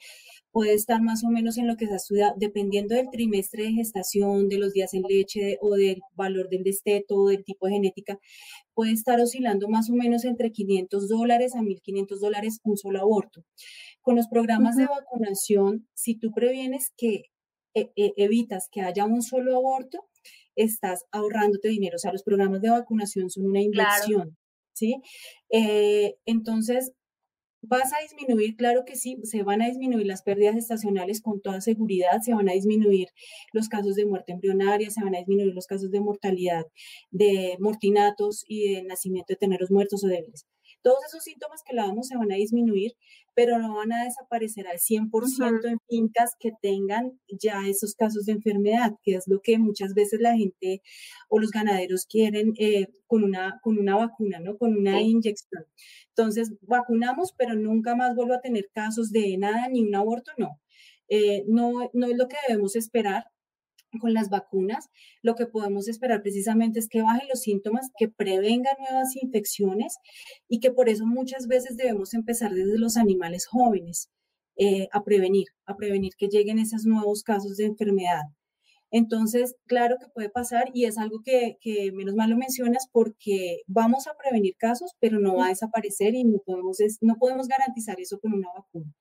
puede 0.52 0.74
estar 0.74 1.00
más 1.00 1.24
o 1.24 1.28
menos 1.28 1.58
en 1.58 1.66
lo 1.66 1.76
que 1.76 1.86
se 1.86 1.92
ha 1.92 1.96
estudiado, 1.96 2.34
dependiendo 2.36 2.94
del 2.94 3.10
trimestre 3.10 3.64
de 3.64 3.72
gestación, 3.72 4.48
de 4.48 4.58
los 4.58 4.72
días 4.72 4.94
en 4.94 5.02
leche 5.02 5.58
o 5.60 5.74
del 5.74 6.00
valor 6.14 6.48
del 6.48 6.62
desteto 6.62 7.16
o 7.16 7.28
del 7.28 7.44
tipo 7.44 7.66
de 7.66 7.72
genética, 7.72 8.18
puede 8.74 8.92
estar 8.92 9.20
oscilando 9.20 9.68
más 9.68 9.90
o 9.90 9.94
menos 9.94 10.24
entre 10.24 10.52
500 10.52 11.08
dólares 11.08 11.54
a 11.54 11.60
1.500 11.60 12.18
dólares 12.20 12.60
un 12.64 12.76
solo 12.76 13.00
aborto. 13.00 13.44
Con 14.02 14.16
los 14.16 14.28
programas 14.28 14.76
de 14.76 14.86
vacunación, 14.86 15.88
si 15.94 16.16
tú 16.16 16.32
previenes 16.32 16.92
que 16.96 17.24
eh, 17.74 17.90
eh, 17.96 18.12
evitas 18.16 18.68
que 18.70 18.80
haya 18.80 19.04
un 19.04 19.22
solo 19.22 19.56
aborto, 19.56 20.08
estás 20.56 21.04
ahorrándote 21.12 21.68
dinero. 21.68 21.96
O 21.96 21.98
sea, 21.98 22.12
los 22.12 22.22
programas 22.22 22.60
de 22.60 22.70
vacunación 22.70 23.30
son 23.30 23.46
una 23.46 23.60
inversión. 23.60 24.36
¿Sí? 24.80 24.96
Eh, 25.50 26.16
entonces, 26.26 26.92
¿vas 27.62 27.92
a 27.94 28.02
disminuir? 28.02 28.56
Claro 28.56 28.84
que 28.86 28.96
sí, 28.96 29.18
se 29.24 29.42
van 29.42 29.62
a 29.62 29.68
disminuir 29.68 30.06
las 30.06 30.22
pérdidas 30.22 30.56
estacionales 30.56 31.20
con 31.22 31.40
toda 31.42 31.60
seguridad, 31.60 32.20
se 32.22 32.34
van 32.34 32.48
a 32.48 32.52
disminuir 32.54 33.08
los 33.52 33.68
casos 33.68 33.96
de 33.96 34.06
muerte 34.06 34.32
embrionaria, 34.32 34.90
se 34.90 35.02
van 35.04 35.14
a 35.14 35.18
disminuir 35.18 35.54
los 35.54 35.66
casos 35.66 35.90
de 35.90 36.00
mortalidad, 36.00 36.64
de 37.10 37.56
mortinatos 37.60 38.44
y 38.48 38.74
de 38.74 38.82
nacimiento 38.84 39.32
de 39.34 39.38
teneros 39.38 39.70
muertos 39.70 40.04
o 40.04 40.08
débiles. 40.08 40.46
Todos 40.82 40.98
esos 41.06 41.22
síntomas 41.22 41.62
que 41.64 41.76
damos 41.76 42.08
se 42.08 42.16
van 42.16 42.32
a 42.32 42.36
disminuir, 42.36 42.92
pero 43.34 43.58
no 43.58 43.76
van 43.76 43.92
a 43.92 44.04
desaparecer 44.04 44.66
al 44.66 44.78
100% 44.78 45.68
en 45.68 45.78
fincas 45.88 46.32
que 46.38 46.52
tengan 46.60 47.18
ya 47.28 47.66
esos 47.66 47.94
casos 47.94 48.24
de 48.26 48.32
enfermedad, 48.32 48.92
que 49.02 49.14
es 49.14 49.28
lo 49.28 49.40
que 49.40 49.58
muchas 49.58 49.94
veces 49.94 50.20
la 50.20 50.36
gente 50.36 50.82
o 51.28 51.38
los 51.38 51.50
ganaderos 51.50 52.06
quieren 52.06 52.54
eh, 52.58 52.88
con, 53.06 53.24
una, 53.24 53.60
con 53.62 53.78
una 53.78 53.96
vacuna, 53.96 54.40
¿no? 54.40 54.56
Con 54.56 54.76
una 54.76 55.00
inyección. 55.00 55.64
Entonces, 56.08 56.52
vacunamos, 56.62 57.34
pero 57.36 57.54
nunca 57.54 57.94
más 57.94 58.14
vuelvo 58.14 58.34
a 58.34 58.40
tener 58.40 58.68
casos 58.72 59.10
de 59.10 59.36
nada, 59.38 59.68
ni 59.68 59.82
un 59.82 59.94
aborto, 59.94 60.32
no. 60.38 60.60
Eh, 61.08 61.44
no, 61.48 61.90
no 61.92 62.06
es 62.06 62.16
lo 62.16 62.28
que 62.28 62.36
debemos 62.48 62.76
esperar 62.76 63.24
con 63.99 64.14
las 64.14 64.28
vacunas, 64.28 64.88
lo 65.22 65.34
que 65.34 65.47
podemos 65.47 65.88
esperar 65.88 66.22
precisamente 66.22 66.78
es 66.78 66.88
que 66.88 67.03
bajen 67.03 67.28
los 67.28 67.41
síntomas, 67.41 67.91
que 67.99 68.09
prevengan 68.09 68.76
nuevas 68.78 69.16
infecciones 69.16 69.97
y 70.49 70.61
que 70.61 70.70
por 70.70 70.88
eso 70.88 71.07
muchas 71.07 71.47
veces 71.47 71.76
debemos 71.76 72.14
empezar 72.14 72.53
desde 72.53 72.78
los 72.78 72.97
animales 72.97 73.47
jóvenes 73.47 74.11
eh, 74.57 74.88
a 74.93 75.03
prevenir, 75.03 75.47
a 75.66 75.76
prevenir 75.76 76.12
que 76.16 76.28
lleguen 76.28 76.59
esos 76.59 76.84
nuevos 76.84 77.22
casos 77.22 77.57
de 77.57 77.64
enfermedad. 77.64 78.22
Entonces, 78.91 79.57
claro 79.66 79.97
que 80.01 80.09
puede 80.09 80.30
pasar 80.30 80.70
y 80.74 80.84
es 80.84 80.99
algo 80.99 81.22
que, 81.22 81.59
menos 81.93 82.14
mal 82.14 82.30
lo 82.30 82.36
mencionas 82.36 82.88
porque 82.91 83.62
vamos 83.66 84.07
a 84.09 84.16
prevenir 84.16 84.57
casos, 84.57 84.97
pero 84.99 85.20
no 85.20 85.36
va 85.36 85.47
a 85.47 85.51
desaparecer 85.51 86.14
y 86.14 86.24
no 86.24 86.38
podemos, 86.45 86.78
no 87.01 87.16
podemos 87.16 87.47
garantizar 87.49 88.01
eso 88.01 88.18
con 88.20 88.32
una 88.34 88.49
vacuna. 88.53 88.93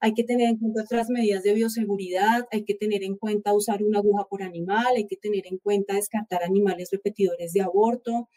Hay 0.00 0.14
que 0.14 0.24
tener 0.24 0.48
en 0.48 0.58
cuenta 0.58 0.82
otras 0.82 1.10
medidas 1.10 1.42
de 1.42 1.54
bioseguridad, 1.54 2.46
hay 2.50 2.64
que 2.64 2.74
tener 2.74 3.02
en 3.04 3.16
cuenta 3.16 3.54
usar 3.54 3.82
una 3.82 3.98
aguja 3.98 4.24
por 4.28 4.42
animal, 4.42 4.96
hay 4.96 5.06
que 5.06 5.16
tener 5.16 5.46
en 5.46 5.58
cuenta 5.58 5.94
descartar 5.94 6.42
animales 6.42 6.88
repetidores 6.90 7.52
de 7.52 7.60
aborto, 7.60 8.28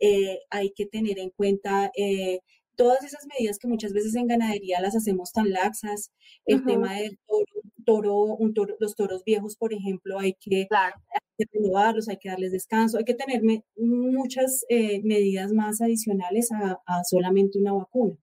eh, 0.00 0.40
hay 0.50 0.72
que 0.72 0.86
tener 0.86 1.18
en 1.18 1.30
cuenta... 1.30 1.90
Eh, 1.96 2.40
todas 2.76 3.02
esas 3.04 3.26
medidas 3.26 3.58
que 3.58 3.68
muchas 3.68 3.94
veces 3.94 4.14
en 4.16 4.26
ganadería 4.26 4.82
las 4.82 4.94
hacemos 4.94 5.32
tan 5.32 5.50
laxas, 5.50 6.12
el 6.44 6.62
tema 6.62 6.94
del 6.94 7.18
toro, 7.26 7.62
los 7.86 8.94
toros 8.94 9.24
viejos, 9.24 9.56
por 9.56 9.72
ejemplo, 9.72 10.18
hay 10.18 10.34
que, 10.34 10.66
renovarlos, 11.52 12.08
hay 12.08 12.18
que 12.18 12.28
darles 12.28 12.52
descanso, 12.52 12.98
hay 12.98 13.04
que 13.04 13.14
tener 13.14 13.42
muchas 13.76 14.64
eh, 14.68 15.02
medidas 15.02 15.52
más 15.52 15.80
adicionales 15.80 16.50
a, 16.52 17.04
solamente 17.04 17.58
una 17.58 17.72
vacuna. 17.72 18.16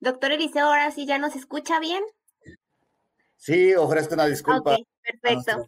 Doctor 0.00 0.32
Eliseo, 0.32 0.66
ahora 0.66 0.90
sí 0.90 1.06
ya 1.06 1.18
nos 1.18 1.36
escucha 1.36 1.78
bien. 1.80 2.02
Sí, 3.36 3.74
ofrezco 3.74 4.14
una 4.14 4.26
disculpa. 4.26 4.76
perfecto. 5.02 5.66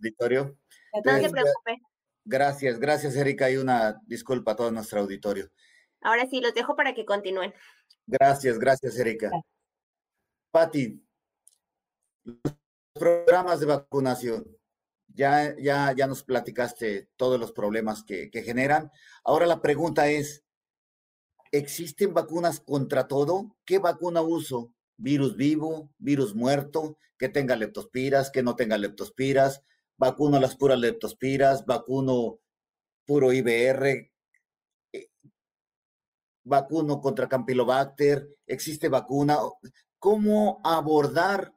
No 1.04 1.18
se 1.18 1.30
preocupe. 1.30 1.78
Gracias, 2.24 2.78
gracias 2.78 3.16
Erika 3.16 3.50
y 3.50 3.56
una 3.56 4.00
disculpa 4.06 4.52
a 4.52 4.56
todo 4.56 4.70
nuestro 4.70 5.00
auditorio. 5.00 5.50
Ahora 6.00 6.26
sí, 6.28 6.40
los 6.40 6.54
dejo 6.54 6.76
para 6.76 6.94
que 6.94 7.04
continúen. 7.04 7.52
Gracias, 8.06 8.58
gracias 8.58 8.98
Erika. 8.98 9.30
Patti, 10.50 11.02
los 12.24 12.38
programas 12.94 13.60
de 13.60 13.66
vacunación, 13.66 14.46
ya, 15.08 15.56
ya, 15.58 15.92
ya 15.96 16.06
nos 16.06 16.22
platicaste 16.22 17.08
todos 17.16 17.38
los 17.38 17.52
problemas 17.52 18.02
que, 18.02 18.30
que 18.30 18.42
generan. 18.42 18.90
Ahora 19.24 19.46
la 19.46 19.60
pregunta 19.60 20.08
es, 20.08 20.44
¿existen 21.50 22.14
vacunas 22.14 22.60
contra 22.60 23.08
todo? 23.08 23.56
¿Qué 23.64 23.78
vacuna 23.78 24.22
uso? 24.22 24.72
¿Virus 24.96 25.36
vivo? 25.36 25.90
¿Virus 25.98 26.34
muerto? 26.34 26.98
¿Que 27.18 27.28
tenga 27.28 27.56
leptospiras? 27.56 28.30
¿Que 28.30 28.42
no 28.42 28.56
tenga 28.56 28.78
leptospiras? 28.78 29.62
¿Vacuno 29.98 30.40
las 30.40 30.56
puras 30.56 30.78
leptospiras? 30.78 31.66
¿Vacuno 31.66 32.40
puro 33.04 33.32
IBR? 33.32 34.10
Eh, 34.92 35.10
¿Vacuno 36.44 37.00
contra 37.00 37.28
Campylobacter? 37.28 38.36
¿Existe 38.46 38.88
vacuna? 38.88 39.38
¿Cómo 39.98 40.60
abordar 40.64 41.54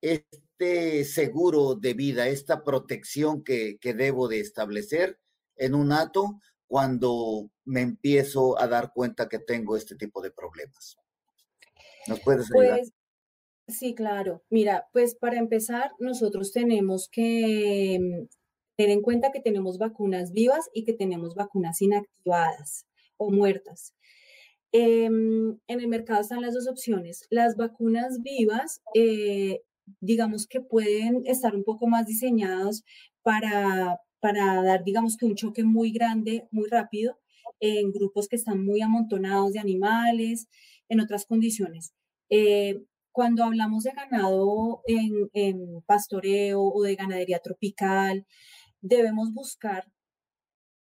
este 0.00 1.04
seguro 1.04 1.74
de 1.74 1.94
vida, 1.94 2.28
esta 2.28 2.64
protección 2.64 3.42
que, 3.44 3.78
que 3.80 3.94
debo 3.94 4.28
de 4.28 4.40
establecer 4.40 5.18
en 5.56 5.74
un 5.74 5.92
ato 5.92 6.40
cuando 6.66 7.50
me 7.64 7.80
empiezo 7.80 8.60
a 8.60 8.68
dar 8.68 8.92
cuenta 8.92 9.28
que 9.28 9.38
tengo 9.38 9.76
este 9.76 9.96
tipo 9.96 10.20
de 10.20 10.30
problemas. 10.30 10.98
¿Nos 12.06 12.20
puedes 12.20 12.50
ayudar? 12.52 12.78
Pues, 12.78 12.92
sí, 13.68 13.94
claro. 13.94 14.42
Mira, 14.50 14.86
pues 14.92 15.14
para 15.14 15.38
empezar, 15.38 15.92
nosotros 15.98 16.52
tenemos 16.52 17.08
que 17.08 17.98
mm, 18.00 18.26
tener 18.76 18.92
en 18.92 19.02
cuenta 19.02 19.32
que 19.32 19.40
tenemos 19.40 19.78
vacunas 19.78 20.32
vivas 20.32 20.68
y 20.72 20.84
que 20.84 20.92
tenemos 20.92 21.34
vacunas 21.34 21.80
inactivadas 21.82 22.86
o 23.16 23.30
muertas. 23.30 23.94
Em, 24.70 25.58
en 25.66 25.80
el 25.80 25.88
mercado 25.88 26.20
están 26.20 26.42
las 26.42 26.54
dos 26.54 26.68
opciones. 26.68 27.26
Las 27.30 27.56
vacunas 27.56 28.20
vivas, 28.22 28.82
eh, 28.94 29.62
digamos 30.00 30.46
que 30.46 30.60
pueden 30.60 31.22
estar 31.26 31.54
un 31.54 31.64
poco 31.64 31.86
más 31.86 32.06
diseñadas 32.06 32.84
para, 33.22 34.00
para 34.20 34.62
dar, 34.62 34.84
digamos 34.84 35.16
que 35.16 35.26
un 35.26 35.34
choque 35.34 35.64
muy 35.64 35.92
grande, 35.92 36.48
muy 36.50 36.68
rápido, 36.68 37.18
en 37.60 37.92
grupos 37.92 38.28
que 38.28 38.36
están 38.36 38.64
muy 38.64 38.82
amontonados 38.82 39.52
de 39.52 39.58
animales, 39.58 40.48
en 40.88 41.00
otras 41.00 41.26
condiciones. 41.26 41.92
Eh, 42.30 42.82
cuando 43.12 43.44
hablamos 43.44 43.84
de 43.84 43.92
ganado 43.92 44.82
en 44.86 45.82
pastoreo 45.86 46.62
o 46.62 46.82
de 46.82 46.94
ganadería 46.94 47.40
tropical, 47.40 48.26
debemos 48.80 49.32
buscar 49.32 49.88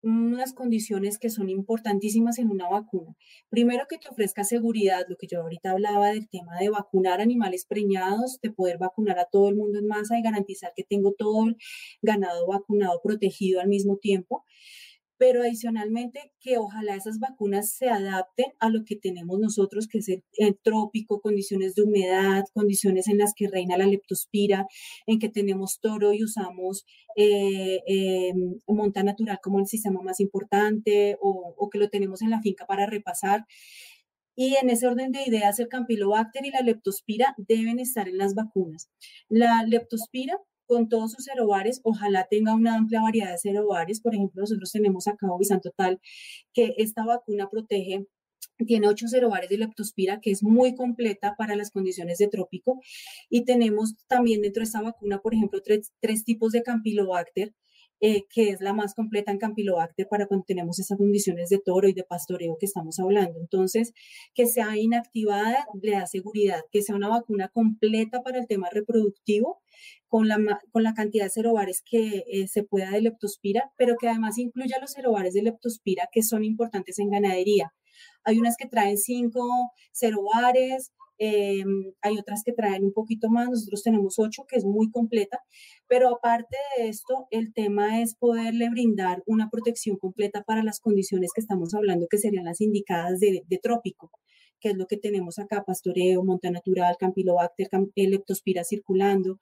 unas 0.06 0.52
condiciones 0.52 1.18
que 1.18 1.30
son 1.30 1.48
importantísimas 1.48 2.38
en 2.38 2.50
una 2.50 2.68
vacuna. 2.68 3.16
Primero 3.48 3.86
que 3.88 3.98
te 3.98 4.08
ofrezca 4.08 4.44
seguridad, 4.44 5.06
lo 5.08 5.16
que 5.16 5.26
yo 5.26 5.42
ahorita 5.42 5.72
hablaba 5.72 6.08
del 6.08 6.28
tema 6.28 6.58
de 6.58 6.68
vacunar 6.68 7.20
animales 7.20 7.66
preñados, 7.66 8.40
de 8.40 8.50
poder 8.50 8.78
vacunar 8.78 9.18
a 9.18 9.26
todo 9.26 9.48
el 9.48 9.56
mundo 9.56 9.78
en 9.78 9.86
masa 9.86 10.18
y 10.18 10.22
garantizar 10.22 10.72
que 10.76 10.84
tengo 10.84 11.12
todo 11.12 11.48
el 11.48 11.56
ganado 12.02 12.46
vacunado 12.46 13.00
protegido 13.02 13.60
al 13.60 13.68
mismo 13.68 13.96
tiempo 13.96 14.44
pero 15.18 15.42
adicionalmente 15.42 16.32
que 16.40 16.58
ojalá 16.58 16.94
esas 16.94 17.18
vacunas 17.18 17.70
se 17.70 17.88
adapten 17.88 18.46
a 18.60 18.68
lo 18.68 18.84
que 18.84 18.96
tenemos 18.96 19.38
nosotros, 19.38 19.88
que 19.88 19.98
es 19.98 20.08
el, 20.08 20.58
trópico, 20.62 21.20
condiciones 21.20 21.74
de 21.74 21.82
humedad, 21.82 22.44
condiciones 22.52 23.08
en 23.08 23.18
las 23.18 23.32
que 23.34 23.48
reina 23.48 23.76
la 23.76 23.86
leptospira, 23.86 24.66
en 25.06 25.18
que 25.18 25.28
tenemos 25.28 25.80
toro 25.80 26.12
y 26.12 26.22
usamos 26.22 26.84
eh, 27.16 27.80
eh, 27.86 28.32
monta 28.66 29.02
natural 29.02 29.38
como 29.42 29.58
el 29.60 29.66
sistema 29.66 30.02
más 30.02 30.20
importante 30.20 31.16
o, 31.20 31.54
o 31.56 31.70
que 31.70 31.78
lo 31.78 31.88
tenemos 31.88 32.22
en 32.22 32.30
la 32.30 32.42
finca 32.42 32.66
para 32.66 32.86
repasar. 32.86 33.46
Y 34.38 34.56
en 34.56 34.68
ese 34.68 34.86
orden 34.86 35.12
de 35.12 35.22
ideas, 35.22 35.58
el 35.58 35.68
campylobacter 35.68 36.44
y 36.44 36.50
la 36.50 36.60
leptospira 36.60 37.34
deben 37.38 37.78
estar 37.78 38.06
en 38.06 38.18
las 38.18 38.34
vacunas. 38.34 38.90
La 39.30 39.64
leptospira 39.66 40.38
con 40.66 40.88
todos 40.88 41.12
sus 41.12 41.24
cerobares, 41.24 41.80
ojalá 41.84 42.26
tenga 42.30 42.54
una 42.54 42.76
amplia 42.76 43.02
variedad 43.02 43.32
de 43.32 43.38
cerobares. 43.38 44.00
Por 44.00 44.14
ejemplo, 44.14 44.42
nosotros 44.42 44.70
tenemos 44.72 45.06
acá 45.08 45.26
Total, 45.62 46.00
que 46.52 46.74
esta 46.78 47.04
vacuna 47.04 47.48
protege 47.48 48.06
tiene 48.66 48.88
ocho 48.88 49.08
cerobares 49.08 49.50
de 49.50 49.58
leptospira, 49.58 50.20
que 50.20 50.30
es 50.30 50.42
muy 50.42 50.74
completa 50.74 51.34
para 51.36 51.56
las 51.56 51.70
condiciones 51.70 52.18
de 52.18 52.28
trópico. 52.28 52.80
Y 53.28 53.44
tenemos 53.44 53.94
también 54.08 54.42
dentro 54.42 54.60
de 54.60 54.64
esta 54.66 54.82
vacuna, 54.82 55.20
por 55.20 55.34
ejemplo, 55.34 55.60
tres, 55.62 55.92
tres 56.00 56.24
tipos 56.24 56.52
de 56.52 56.62
Campylobacter, 56.62 57.54
eh, 58.00 58.24
que 58.28 58.50
es 58.50 58.60
la 58.60 58.72
más 58.72 58.94
completa 58.94 59.32
en 59.32 59.38
Campylobacter 59.38 60.06
para 60.08 60.26
cuando 60.26 60.44
tenemos 60.46 60.78
esas 60.78 60.98
condiciones 60.98 61.48
de 61.48 61.58
toro 61.58 61.88
y 61.88 61.92
de 61.94 62.04
pastoreo 62.04 62.56
que 62.58 62.66
estamos 62.66 62.98
hablando. 62.98 63.38
Entonces, 63.40 63.92
que 64.34 64.46
sea 64.46 64.76
inactivada 64.76 65.66
le 65.82 65.92
da 65.92 66.06
seguridad, 66.06 66.60
que 66.70 66.82
sea 66.82 66.94
una 66.94 67.08
vacuna 67.08 67.48
completa 67.48 68.22
para 68.22 68.38
el 68.38 68.46
tema 68.46 68.68
reproductivo, 68.70 69.62
con 70.08 70.28
la, 70.28 70.38
con 70.70 70.82
la 70.82 70.94
cantidad 70.94 71.24
de 71.24 71.30
cerobares 71.30 71.82
que 71.82 72.24
eh, 72.30 72.48
se 72.48 72.62
pueda 72.62 72.90
de 72.90 73.02
leptospira, 73.02 73.72
pero 73.76 73.96
que 73.98 74.08
además 74.08 74.38
incluya 74.38 74.78
los 74.80 74.92
cerobares 74.92 75.34
de 75.34 75.42
leptospira 75.42 76.08
que 76.12 76.22
son 76.22 76.44
importantes 76.44 76.98
en 76.98 77.10
ganadería. 77.10 77.72
Hay 78.24 78.38
unas 78.38 78.56
que 78.56 78.66
traen 78.66 78.98
cinco 78.98 79.72
cerobares, 79.92 80.92
eh, 81.18 81.64
hay 82.02 82.18
otras 82.18 82.42
que 82.44 82.52
traen 82.52 82.84
un 82.84 82.92
poquito 82.92 83.28
más, 83.28 83.48
nosotros 83.48 83.82
tenemos 83.82 84.18
ocho, 84.18 84.44
que 84.48 84.56
es 84.56 84.64
muy 84.64 84.90
completa, 84.90 85.40
pero 85.88 86.14
aparte 86.14 86.56
de 86.78 86.88
esto, 86.88 87.26
el 87.30 87.52
tema 87.52 88.00
es 88.02 88.14
poderle 88.16 88.68
brindar 88.70 89.22
una 89.26 89.48
protección 89.50 89.96
completa 89.96 90.42
para 90.42 90.62
las 90.62 90.80
condiciones 90.80 91.30
que 91.34 91.40
estamos 91.40 91.74
hablando, 91.74 92.06
que 92.08 92.18
serían 92.18 92.44
las 92.44 92.60
indicadas 92.60 93.20
de, 93.20 93.42
trópico, 93.62 94.10
que 94.60 94.70
es 94.70 94.76
lo 94.76 94.86
que 94.86 94.96
tenemos 94.96 95.38
acá, 95.38 95.64
pastoreo, 95.64 96.24
monta 96.24 96.50
natural, 96.50 96.96
campylobacter, 96.98 97.68
leptospira 97.94 98.64
circulando. 98.64 99.38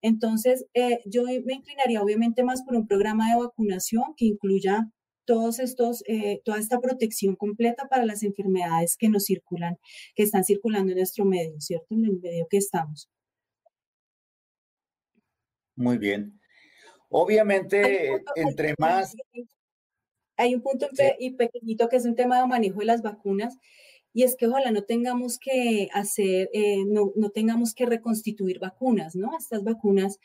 Entonces, 0.00 0.66
eh, 0.74 1.00
yo 1.06 1.24
me 1.24 1.54
inclinaría 1.54 2.02
obviamente 2.02 2.44
más 2.44 2.62
por 2.62 2.76
un 2.76 2.86
programa 2.86 3.30
de 3.30 3.40
vacunación 3.40 4.14
que 4.16 4.26
incluya 4.26 4.88
todos 5.28 5.58
estos, 5.58 6.02
eh, 6.06 6.40
toda 6.42 6.58
esta 6.58 6.80
protección 6.80 7.36
completa 7.36 7.86
para 7.86 8.06
las 8.06 8.22
enfermedades 8.22 8.96
que 8.96 9.10
nos 9.10 9.24
circulan, 9.24 9.76
que 10.14 10.22
están 10.22 10.42
circulando 10.42 10.90
en 10.90 10.96
nuestro 10.96 11.26
medio, 11.26 11.60
¿cierto? 11.60 11.94
En 11.94 12.06
el 12.06 12.18
medio 12.18 12.46
que 12.48 12.56
estamos. 12.56 13.10
Muy 15.76 15.98
bien. 15.98 16.40
Obviamente, 17.10 18.22
entre 18.36 18.74
más... 18.78 19.14
Hay 20.38 20.54
un 20.54 20.62
punto 20.62 20.88
y 21.18 21.32
pequeñito 21.32 21.88
que 21.88 21.96
es 21.96 22.06
un 22.06 22.14
tema 22.14 22.40
de 22.40 22.46
manejo 22.46 22.78
de 22.78 22.86
las 22.86 23.02
vacunas 23.02 23.58
y 24.14 24.22
es 24.22 24.36
que 24.36 24.46
ojalá 24.46 24.70
no 24.70 24.82
tengamos 24.82 25.38
que 25.38 25.88
hacer, 25.92 26.48
eh, 26.54 26.84
no, 26.86 27.12
no, 27.16 27.30
tengamos 27.30 27.74
que 27.74 27.86
reconstituir 27.86 28.60
vacunas, 28.60 29.14
¿no? 29.14 29.30
Estas 29.36 29.62
vacunas 29.62 30.18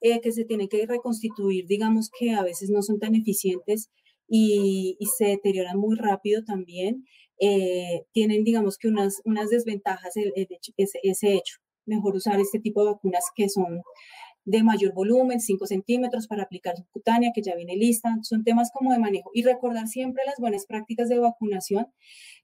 eh, 0.00 0.20
que 0.20 0.32
se 0.32 0.44
tienen 0.44 0.68
que 0.68 0.84
reconstituir, 0.86 1.66
digamos 1.66 2.10
que 2.10 2.32
a 2.32 2.42
veces 2.42 2.68
no 2.68 2.82
son 2.82 2.98
tan 2.98 3.14
eficientes 3.14 3.90
y, 4.30 4.96
se 5.18 5.26
deterioran 5.26 5.78
muy 5.78 5.96
rápido 5.96 6.44
también, 6.44 7.04
eh, 7.40 8.04
tienen, 8.12 8.44
digamos 8.44 8.78
que 8.78 8.88
unas, 8.88 9.20
unas 9.24 9.50
desventajas 9.50 10.14
ese, 10.76 11.00
ese 11.02 11.34
hecho. 11.34 11.56
Mejor 11.86 12.14
usar 12.14 12.38
este 12.40 12.60
tipo 12.60 12.84
de 12.84 12.92
vacunas 12.92 13.24
que 13.34 13.48
son 13.48 13.82
de 14.44 14.62
mayor 14.62 14.92
volumen, 14.94 15.40
5 15.40 15.66
centímetros 15.66 16.26
para 16.26 16.44
aplicar 16.44 16.76
subcutánea, 16.76 17.32
que 17.34 17.42
ya 17.42 17.54
viene 17.54 17.76
lista. 17.76 18.16
Son 18.22 18.44
temas 18.44 18.70
como 18.72 18.92
de 18.92 18.98
manejo. 18.98 19.30
Y 19.34 19.42
recordar 19.42 19.86
siempre 19.88 20.22
las 20.26 20.36
buenas 20.38 20.66
prácticas 20.66 21.08
de 21.08 21.18
vacunación, 21.18 21.86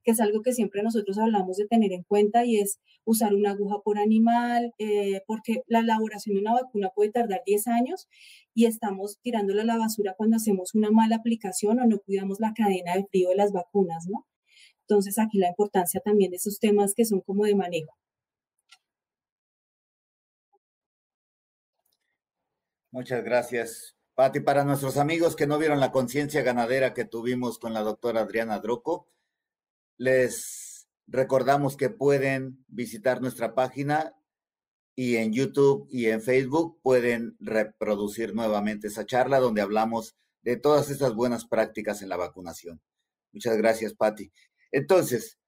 que 0.04 0.12
es 0.12 0.20
algo 0.20 0.42
que 0.42 0.52
siempre 0.52 0.82
nosotros 0.82 1.18
hablamos 1.18 1.56
de 1.56 1.66
tener 1.66 1.92
en 1.92 2.02
cuenta 2.04 2.44
y 2.44 2.58
es 2.58 2.78
usar 3.04 3.34
una 3.34 3.50
aguja 3.50 3.76
por 3.84 3.98
animal, 3.98 4.74
eh, 4.78 5.22
porque 5.26 5.62
la 5.66 5.80
elaboración 5.80 6.34
de 6.34 6.42
una 6.42 6.54
vacuna 6.54 6.90
puede 6.94 7.10
tardar 7.10 7.42
10 7.46 7.68
años 7.68 8.08
y 8.54 8.66
estamos 8.66 9.18
tirándola 9.22 9.62
a 9.62 9.66
la 9.66 9.78
basura 9.78 10.14
cuando 10.16 10.36
hacemos 10.36 10.74
una 10.74 10.90
mala 10.90 11.16
aplicación 11.16 11.80
o 11.80 11.86
no 11.86 11.98
cuidamos 12.00 12.40
la 12.40 12.52
cadena 12.54 12.94
de 12.94 13.04
frío 13.06 13.30
de 13.30 13.36
las 13.36 13.52
vacunas, 13.52 14.06
¿no? 14.08 14.26
Entonces 14.82 15.18
aquí 15.18 15.38
la 15.38 15.48
importancia 15.48 16.00
también 16.00 16.30
de 16.30 16.36
esos 16.36 16.60
temas 16.60 16.94
que 16.94 17.04
son 17.04 17.20
como 17.20 17.44
de 17.44 17.54
manejo. 17.54 17.92
Muchas 22.96 23.22
gracias, 23.22 23.94
Pati. 24.14 24.40
Para 24.40 24.64
nuestros 24.64 24.96
amigos 24.96 25.36
que 25.36 25.46
no 25.46 25.58
vieron 25.58 25.80
la 25.80 25.92
conciencia 25.92 26.40
ganadera 26.40 26.94
que 26.94 27.04
tuvimos 27.04 27.58
con 27.58 27.74
la 27.74 27.82
doctora 27.82 28.22
Adriana 28.22 28.58
Droco, 28.58 29.06
les 29.98 30.88
recordamos 31.06 31.76
que 31.76 31.90
pueden 31.90 32.64
visitar 32.68 33.20
nuestra 33.20 33.54
página 33.54 34.16
y 34.94 35.16
en 35.16 35.34
YouTube 35.34 35.86
y 35.90 36.06
en 36.06 36.22
Facebook 36.22 36.80
pueden 36.80 37.36
reproducir 37.38 38.34
nuevamente 38.34 38.86
esa 38.86 39.04
charla 39.04 39.40
donde 39.40 39.60
hablamos 39.60 40.16
de 40.40 40.56
todas 40.56 40.88
estas 40.88 41.14
buenas 41.14 41.44
prácticas 41.44 42.00
en 42.00 42.08
la 42.08 42.16
vacunación. 42.16 42.80
Muchas 43.30 43.58
gracias, 43.58 43.92
Patti. 43.92 44.32
Entonces, 44.72 45.38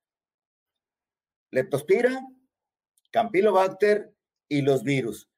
leptospira, 1.51 2.21
campylobacter 3.11 4.13
y 4.51 4.61
los 4.61 4.83
virus. 4.83 5.31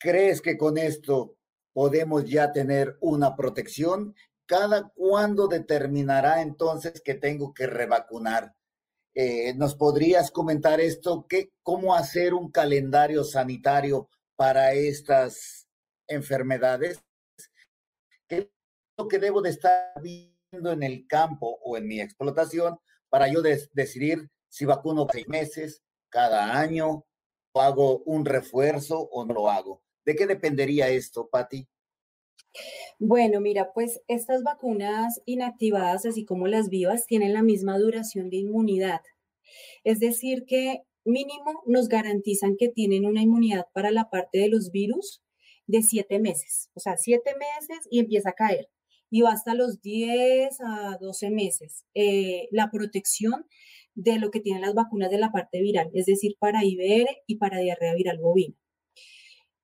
¿Crees 0.00 0.42
que 0.42 0.58
con 0.58 0.76
esto 0.76 1.36
podemos 1.72 2.24
ya 2.28 2.52
tener 2.52 2.96
una 3.00 3.36
protección. 3.36 4.14
¿cada 4.52 4.90
cuándo 4.94 5.48
determinará 5.48 6.42
entonces 6.42 7.00
que 7.00 7.14
tengo 7.14 7.54
que 7.54 7.66
revacunar? 7.66 8.54
Eh, 9.14 9.54
¿Nos 9.54 9.74
podrías 9.74 10.30
comentar 10.30 10.78
esto? 10.78 11.26
¿Qué, 11.26 11.52
¿Cómo 11.62 11.94
hacer 11.94 12.34
un 12.34 12.50
calendario 12.50 13.24
sanitario 13.24 14.10
para 14.36 14.74
estas 14.74 15.68
enfermedades? 16.06 17.02
¿Qué 18.28 18.36
es 18.38 18.48
lo 18.98 19.08
que 19.08 19.18
debo 19.18 19.40
de 19.40 19.48
estar 19.48 19.94
viendo 20.02 20.72
en 20.72 20.82
el 20.82 21.06
campo 21.06 21.58
o 21.62 21.78
en 21.78 21.86
mi 21.86 22.00
explotación 22.02 22.78
para 23.08 23.28
yo 23.28 23.40
decidir 23.40 24.30
si 24.50 24.66
vacuno 24.66 25.06
seis 25.10 25.28
meses, 25.28 25.82
cada 26.10 26.58
año, 26.58 27.06
o 27.54 27.60
hago 27.62 28.02
un 28.04 28.26
refuerzo 28.26 29.00
o 29.00 29.24
no 29.24 29.32
lo 29.32 29.50
hago? 29.50 29.82
¿De 30.04 30.16
qué 30.16 30.26
dependería 30.26 30.88
esto, 30.88 31.28
Patti? 31.28 31.68
Bueno, 32.98 33.40
mira, 33.40 33.72
pues 33.72 34.00
estas 34.08 34.42
vacunas 34.42 35.20
inactivadas, 35.26 36.06
así 36.06 36.24
como 36.24 36.46
las 36.46 36.68
vivas, 36.68 37.06
tienen 37.06 37.32
la 37.32 37.42
misma 37.42 37.78
duración 37.78 38.30
de 38.30 38.36
inmunidad. 38.38 39.00
Es 39.84 40.00
decir, 40.00 40.44
que 40.46 40.82
mínimo 41.04 41.62
nos 41.66 41.88
garantizan 41.88 42.56
que 42.56 42.68
tienen 42.68 43.06
una 43.06 43.22
inmunidad 43.22 43.66
para 43.72 43.90
la 43.90 44.10
parte 44.10 44.38
de 44.38 44.48
los 44.48 44.70
virus 44.70 45.22
de 45.66 45.82
siete 45.82 46.20
meses, 46.20 46.70
o 46.74 46.80
sea, 46.80 46.96
siete 46.96 47.32
meses 47.36 47.86
y 47.90 48.00
empieza 48.00 48.30
a 48.30 48.34
caer. 48.34 48.68
Y 49.10 49.22
va 49.22 49.32
hasta 49.32 49.54
los 49.54 49.82
10 49.82 50.58
a 50.64 50.96
12 50.98 51.30
meses 51.30 51.84
eh, 51.94 52.48
la 52.50 52.70
protección 52.70 53.46
de 53.94 54.18
lo 54.18 54.30
que 54.30 54.40
tienen 54.40 54.62
las 54.62 54.74
vacunas 54.74 55.10
de 55.10 55.18
la 55.18 55.30
parte 55.32 55.60
viral, 55.60 55.90
es 55.94 56.06
decir, 56.06 56.36
para 56.38 56.64
IBR 56.64 57.08
y 57.26 57.36
para 57.36 57.58
diarrea 57.58 57.94
viral 57.94 58.18
bovina. 58.18 58.56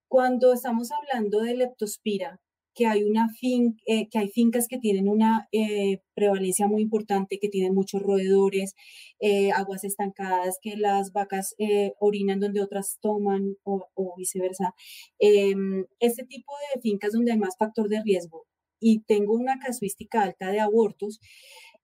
Cuando 0.09 0.55
estamos 0.55 0.91
hablando 0.91 1.43
de 1.43 1.55
leptospira, 1.55 2.41
que 2.79 2.87
hay, 2.87 3.03
una 3.03 3.29
fin, 3.29 3.77
eh, 3.87 4.09
que 4.09 4.19
hay 4.19 4.29
fincas 4.29 4.69
que 4.69 4.79
tienen 4.79 5.09
una 5.09 5.49
eh, 5.53 6.01
prevalencia 6.15 6.69
muy 6.69 6.81
importante, 6.81 7.39
que 7.41 7.49
tienen 7.49 7.75
muchos 7.75 8.01
roedores, 8.01 8.75
eh, 9.21 9.51
aguas 9.53 9.85
estancadas, 9.85 10.59
que 10.63 10.77
las 10.77 11.13
vacas 11.13 11.57
orinan 11.99 12.41
donde 12.41 12.63
otras 12.63 12.99
toman 13.03 13.57
o, 13.65 13.89
o 13.95 14.15
viceversa. 14.17 14.75
Em, 15.19 15.87
este 15.99 16.25
tipo 16.25 16.53
de 16.75 16.81
fincas 16.81 17.13
donde 17.13 17.33
hay 17.33 17.39
más 17.39 17.57
factor 17.59 17.89
de 17.89 18.01
riesgo 18.03 18.47
y 18.81 19.01
tengo 19.01 19.35
una 19.35 19.59
casuística 19.59 20.23
alta 20.23 20.51
de 20.53 20.61
abortos, 20.61 21.21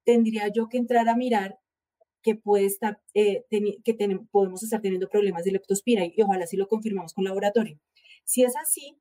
tendría 0.05 0.49
yo 0.49 0.69
que 0.69 0.79
entrar 0.79 1.09
a 1.09 1.17
mirar 1.17 1.59
que 2.23 2.37
puede 2.37 2.67
estar, 2.67 3.01
que 3.13 3.95
tenemos, 3.99 4.27
podemos 4.31 4.63
estar 4.63 4.81
teniendo 4.81 5.09
problemas 5.09 5.45
de 5.45 5.53
leptospira 5.53 6.05
y, 6.07 6.15
y 6.17 6.23
ojalá 6.23 6.47
si 6.47 6.57
lo 6.57 6.69
confirmamos 6.69 7.13
con 7.15 7.25
laboratorio. 7.25 7.81
Si 8.25 8.43
es 8.43 8.55
así, 8.57 8.99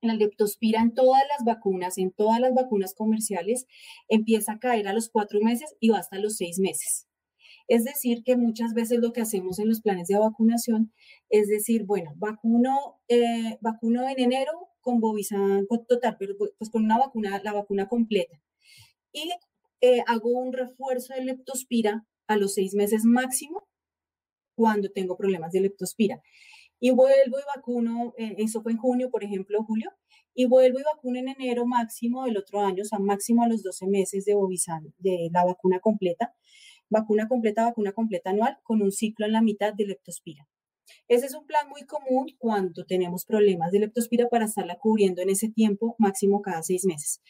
la 0.00 0.14
leptospira 0.14 0.80
en 0.80 0.94
todas 0.94 1.22
las 1.28 1.44
vacunas, 1.44 1.98
en 1.98 2.12
todas 2.12 2.40
las 2.40 2.54
vacunas 2.54 2.94
comerciales, 2.94 3.66
empieza 4.08 4.52
a 4.52 4.58
caer 4.58 4.88
a 4.88 4.92
los 4.92 5.10
cuatro 5.10 5.40
meses 5.40 5.74
y 5.80 5.88
va 5.88 5.98
hasta 5.98 6.18
los 6.18 6.36
seis 6.36 6.58
meses. 6.58 7.08
Es 7.66 7.84
decir, 7.84 8.22
que 8.24 8.36
muchas 8.36 8.72
veces 8.72 8.98
lo 8.98 9.12
que 9.12 9.20
hacemos 9.20 9.58
en 9.58 9.68
los 9.68 9.82
planes 9.82 10.08
de 10.08 10.18
vacunación 10.18 10.92
es 11.28 11.48
decir, 11.48 11.84
bueno, 11.84 12.12
vacuno, 12.16 13.00
eh, 13.08 13.58
vacuno 13.60 14.08
en 14.08 14.20
enero 14.20 14.52
con 14.80 15.00
Bovizan 15.00 15.66
total, 15.86 16.16
pero 16.18 16.34
pues 16.38 16.70
con 16.70 16.84
una 16.84 16.98
vacuna, 16.98 17.40
la 17.44 17.52
vacuna 17.52 17.88
completa. 17.88 18.40
Y 19.12 19.30
eh, 19.80 20.02
hago 20.06 20.30
un 20.30 20.52
refuerzo 20.52 21.14
de 21.14 21.24
leptospira 21.24 22.06
a 22.26 22.36
los 22.36 22.54
seis 22.54 22.74
meses 22.74 23.04
máximo 23.04 23.68
cuando 24.54 24.90
tengo 24.90 25.16
problemas 25.16 25.52
de 25.52 25.60
leptospira 25.60 26.22
y 26.80 26.90
vuelvo 26.90 27.38
y 27.38 27.56
vacuno, 27.56 28.14
eh, 28.18 28.36
eso 28.38 28.62
fue 28.62 28.72
en 28.72 28.78
junio, 28.78 29.10
por 29.10 29.24
ejemplo, 29.24 29.62
julio, 29.64 29.90
y 30.34 30.46
vuelvo 30.46 30.78
y 30.78 30.82
vacuno 30.82 31.18
en 31.18 31.28
enero 31.28 31.66
máximo 31.66 32.24
del 32.24 32.36
otro 32.36 32.60
año, 32.60 32.82
o 32.82 32.86
sea, 32.86 32.98
máximo 32.98 33.42
a 33.42 33.48
los 33.48 33.62
12 33.62 33.86
meses 33.88 34.24
de 34.24 34.34
Bovizan, 34.34 34.94
de 34.98 35.28
la 35.32 35.44
vacuna 35.44 35.80
completa, 35.80 36.34
vacuna 36.88 37.28
completa, 37.28 37.64
vacuna 37.64 37.92
completa 37.92 38.30
anual, 38.30 38.58
con 38.62 38.82
un 38.82 38.92
ciclo 38.92 39.26
en 39.26 39.32
la 39.32 39.42
mitad 39.42 39.74
de 39.74 39.86
leptospira. 39.86 40.46
Ese 41.06 41.26
es 41.26 41.34
un 41.34 41.46
plan 41.46 41.68
muy 41.68 41.84
común 41.84 42.28
cuando 42.38 42.84
tenemos 42.84 43.24
problemas 43.24 43.72
de 43.72 43.80
leptospira 43.80 44.28
para 44.28 44.46
estarla 44.46 44.78
cubriendo 44.78 45.22
en 45.22 45.30
ese 45.30 45.50
tiempo, 45.50 45.96
máximo 45.98 46.40
cada 46.40 46.62
seis 46.62 46.84
meses. 46.84 47.20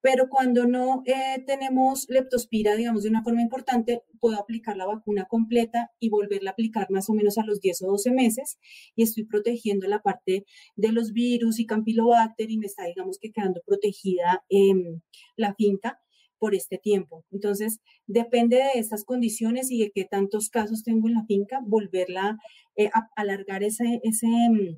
Pero 0.00 0.28
cuando 0.28 0.66
no 0.66 1.02
eh, 1.06 1.42
tenemos 1.46 2.06
leptospira, 2.08 2.76
digamos, 2.76 3.02
de 3.02 3.10
una 3.10 3.22
forma 3.22 3.42
importante, 3.42 4.02
puedo 4.20 4.38
aplicar 4.38 4.76
la 4.76 4.86
vacuna 4.86 5.24
completa 5.24 5.90
y 5.98 6.08
volverla 6.08 6.50
a 6.50 6.52
aplicar 6.52 6.88
más 6.90 7.10
o 7.10 7.14
menos 7.14 7.36
a 7.38 7.44
los 7.44 7.60
10 7.60 7.82
o 7.82 7.86
12 7.88 8.12
meses 8.12 8.58
y 8.94 9.02
estoy 9.02 9.24
protegiendo 9.24 9.88
la 9.88 10.00
parte 10.00 10.44
de 10.76 10.92
los 10.92 11.12
virus 11.12 11.58
y 11.58 11.66
campylobacter 11.66 12.50
y 12.50 12.58
me 12.58 12.66
está, 12.66 12.84
digamos, 12.84 13.18
que 13.18 13.32
quedando 13.32 13.60
protegida 13.66 14.44
em, 14.48 15.00
la 15.36 15.54
finca 15.54 16.00
por 16.38 16.54
este 16.54 16.78
tiempo. 16.78 17.24
Entonces, 17.32 17.80
depende 18.06 18.56
de 18.56 18.78
estas 18.78 19.04
condiciones 19.04 19.70
y 19.72 19.80
de 19.80 19.90
qué 19.92 20.04
tantos 20.04 20.48
casos 20.50 20.84
tengo 20.84 21.08
en 21.08 21.14
la 21.14 21.24
finca, 21.26 21.60
volverla 21.66 22.38
eh, 22.76 22.90
a 22.94 23.08
alargar 23.16 23.64
ese, 23.64 24.00
ese, 24.04 24.26
em, 24.26 24.76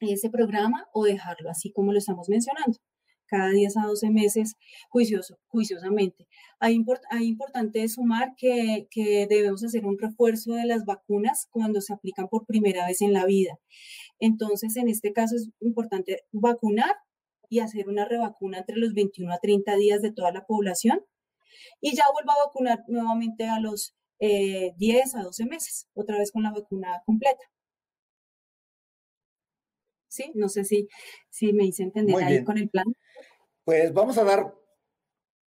ese 0.00 0.30
programa 0.30 0.86
o 0.94 1.04
dejarlo 1.04 1.50
así 1.50 1.70
como 1.72 1.92
lo 1.92 1.98
estamos 1.98 2.28
mencionando 2.28 2.78
cada 3.34 3.50
10 3.50 3.76
a 3.78 3.86
12 3.86 4.10
meses 4.10 4.56
juicioso, 4.88 5.38
juiciosamente. 5.48 6.28
Hay, 6.60 6.80
hay 7.10 7.26
importante 7.26 7.88
sumar 7.88 8.34
que, 8.36 8.86
que, 8.92 9.26
debemos 9.28 9.64
hacer 9.64 9.84
un 9.84 9.98
refuerzo 9.98 10.54
de 10.54 10.66
las 10.66 10.84
vacunas 10.84 11.48
cuando 11.50 11.80
se 11.80 11.92
aplican 11.92 12.28
por 12.28 12.46
primera 12.46 12.86
vez 12.86 13.02
en 13.02 13.12
la 13.12 13.26
vida. 13.26 13.58
Entonces, 14.20 14.76
en 14.76 14.88
este 14.88 15.12
caso 15.12 15.34
es 15.34 15.50
importante 15.60 16.22
vacunar 16.30 16.94
y 17.48 17.58
hacer 17.58 17.88
una 17.88 18.04
revacuna 18.04 18.58
entre 18.58 18.76
los 18.76 18.94
21 18.94 19.32
a 19.34 19.38
30 19.38 19.74
días 19.76 20.00
de 20.00 20.12
toda 20.12 20.30
la 20.30 20.46
población 20.46 21.00
y 21.80 21.96
ya 21.96 22.04
vuelvo 22.12 22.30
a 22.30 22.46
vacunar 22.46 22.84
nuevamente 22.86 23.46
a 23.46 23.58
los 23.58 23.96
10 24.20 24.30
eh, 24.30 25.02
a 25.16 25.22
12 25.22 25.46
meses, 25.46 25.88
otra 25.92 26.18
vez 26.18 26.30
con 26.30 26.44
la 26.44 26.52
vacuna 26.52 27.02
completa. 27.04 27.42
¿sí? 30.14 30.30
No 30.34 30.48
sé 30.48 30.64
si, 30.64 30.88
si 31.30 31.52
me 31.52 31.64
hice 31.66 31.82
entender 31.82 32.22
ahí 32.22 32.44
con 32.44 32.58
el 32.58 32.68
plan. 32.68 32.86
Pues 33.64 33.94
vamos 33.94 34.18
a 34.18 34.24
dar 34.24 34.54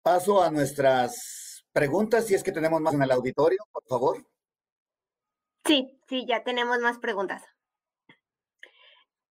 paso 0.01 0.41
a 0.41 0.49
nuestras 0.49 1.63
preguntas, 1.71 2.25
si 2.25 2.33
es 2.33 2.43
que 2.43 2.51
tenemos 2.51 2.81
más 2.81 2.95
en 2.95 3.03
el 3.03 3.11
auditorio, 3.11 3.59
por 3.71 3.83
favor. 3.85 4.25
Sí, 5.65 6.01
sí, 6.07 6.25
ya 6.27 6.43
tenemos 6.43 6.79
más 6.79 6.97
preguntas. 6.97 7.43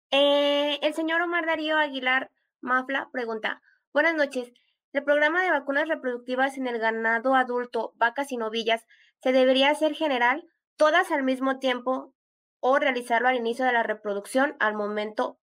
Eh, 0.09 0.79
el 0.81 0.93
señor 0.95 1.21
Omar 1.21 1.45
Darío 1.45 1.77
Aguilar 1.77 2.31
Mafla 2.59 3.09
pregunta, 3.11 3.61
buenas 3.93 4.15
noches. 4.15 4.51
¿El 4.93 5.03
programa 5.03 5.43
de 5.43 5.51
vacunas 5.51 5.87
reproductivas 5.87 6.57
en 6.57 6.65
el 6.65 6.79
ganado 6.79 7.35
adulto, 7.35 7.93
vacas 7.97 8.31
y 8.31 8.37
novillas, 8.37 8.83
se 9.21 9.31
debería 9.31 9.69
hacer 9.69 9.93
general, 9.93 10.49
todas 10.75 11.11
al 11.11 11.21
mismo 11.21 11.59
tiempo, 11.59 12.15
o 12.59 12.79
realizarlo 12.79 13.27
al 13.27 13.37
inicio 13.37 13.63
de 13.63 13.73
la 13.73 13.83
reproducción 13.83 14.55
al 14.59 14.73
momento 14.73 15.39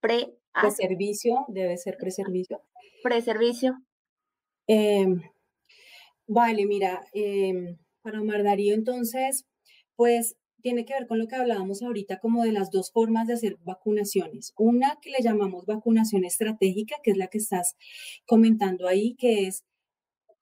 pre 0.00 0.38
Preservicio, 0.60 1.44
debe 1.48 1.76
ser 1.76 1.96
preservicio. 1.96 2.62
Preservicio. 3.02 3.78
Em, 4.66 5.22
vale, 6.26 6.66
mira, 6.66 7.00
eh, 7.12 7.76
para 8.02 8.20
Omar 8.20 8.42
Darío, 8.42 8.74
entonces, 8.74 9.46
pues 9.96 10.36
tiene 10.60 10.84
que 10.84 10.94
ver 10.94 11.06
con 11.06 11.18
lo 11.18 11.28
que 11.28 11.36
hablábamos 11.36 11.82
ahorita, 11.82 12.18
como 12.18 12.42
de 12.42 12.52
las 12.52 12.70
dos 12.70 12.90
formas 12.90 13.26
de 13.26 13.34
hacer 13.34 13.58
vacunaciones. 13.64 14.52
Una 14.56 14.98
que 15.00 15.10
le 15.10 15.22
llamamos 15.22 15.66
vacunación 15.66 16.24
estratégica, 16.24 16.96
que 17.02 17.12
es 17.12 17.16
la 17.16 17.28
que 17.28 17.38
estás 17.38 17.76
comentando 18.26 18.88
ahí, 18.88 19.14
que 19.14 19.46
es 19.46 19.64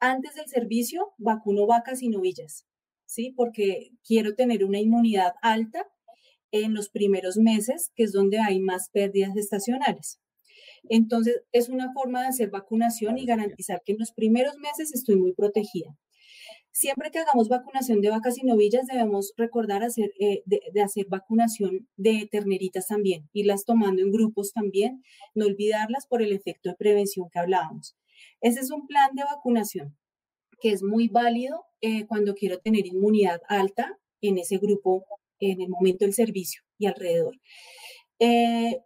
antes 0.01 0.35
del 0.35 0.47
servicio, 0.47 1.13
vacuno 1.19 1.67
vacas 1.67 2.03
y 2.03 2.09
novillas. 2.09 2.67
¿sí? 3.07 3.33
Porque 3.37 3.93
quiero 4.05 4.35
tener 4.35 4.65
una 4.65 4.81
inmunidad 4.81 5.35
alta 5.41 5.87
en 6.63 6.75
los 6.75 6.89
primeros 6.89 7.37
meses, 7.37 7.91
que 7.95 8.05
es 8.05 8.13
donde 8.13 8.39
hay 8.39 8.61
más 8.61 8.91
pérdidas 8.91 9.37
estacionales. 9.37 10.21
Entonces, 10.89 11.43
es 11.53 11.69
una 11.69 11.93
forma 11.93 12.23
de 12.23 12.29
hacer 12.29 12.51
vacunación 12.51 13.19
y 13.19 13.27
garantizar 13.27 13.83
que 13.85 13.93
en 13.93 13.99
los 13.99 14.13
primeros 14.13 14.57
meses 14.59 14.95
estoy 14.95 15.17
muy 15.17 15.33
protegida. 15.33 15.97
Siempre 16.71 17.11
que 17.11 17.19
hagamos 17.19 17.49
vacunación 17.49 18.03
de 18.03 18.11
vacas 18.11 18.37
y 18.39 18.45
novillas, 18.45 18.87
debemos 18.87 19.33
recordar 19.37 19.83
hacer, 19.83 20.13
eh, 20.21 20.43
de, 20.45 20.61
de, 20.73 20.83
hacer 20.83 21.07
vacunación 21.09 21.89
de 21.97 22.29
terneritas 22.31 22.87
también, 22.89 23.31
irlas 23.33 23.65
tomando 23.65 24.03
en 24.03 24.13
grupos 24.13 24.53
también, 24.53 25.03
no 25.35 25.47
olvidarlas 25.47 26.07
por 26.07 26.21
el 26.21 26.33
efecto 26.33 26.69
de 26.69 26.77
prevención 26.77 27.31
que 27.31 27.39
hablábamos. 27.39 27.97
Ese 28.43 28.61
es 28.61 28.71
un 28.71 28.87
plan 28.87 29.15
de 29.15 29.25
vacunación 29.25 29.97
que 30.61 30.71
es 30.73 30.83
muy 30.83 31.09
válido 31.09 31.65
eh, 31.81 32.07
cuando 32.07 32.35
quiero 32.35 32.59
tener 32.59 32.87
inmunidad 32.87 33.41
alta 33.49 33.99
en 34.21 34.39
ese 34.39 34.59
grupo 34.59 35.07
en 35.41 35.61
el 35.61 35.69
momento 35.69 36.05
del 36.05 36.15
servicio 36.15 36.63
y 36.79 36.87
alrededor. 36.87 37.35
Eh, 38.19 38.79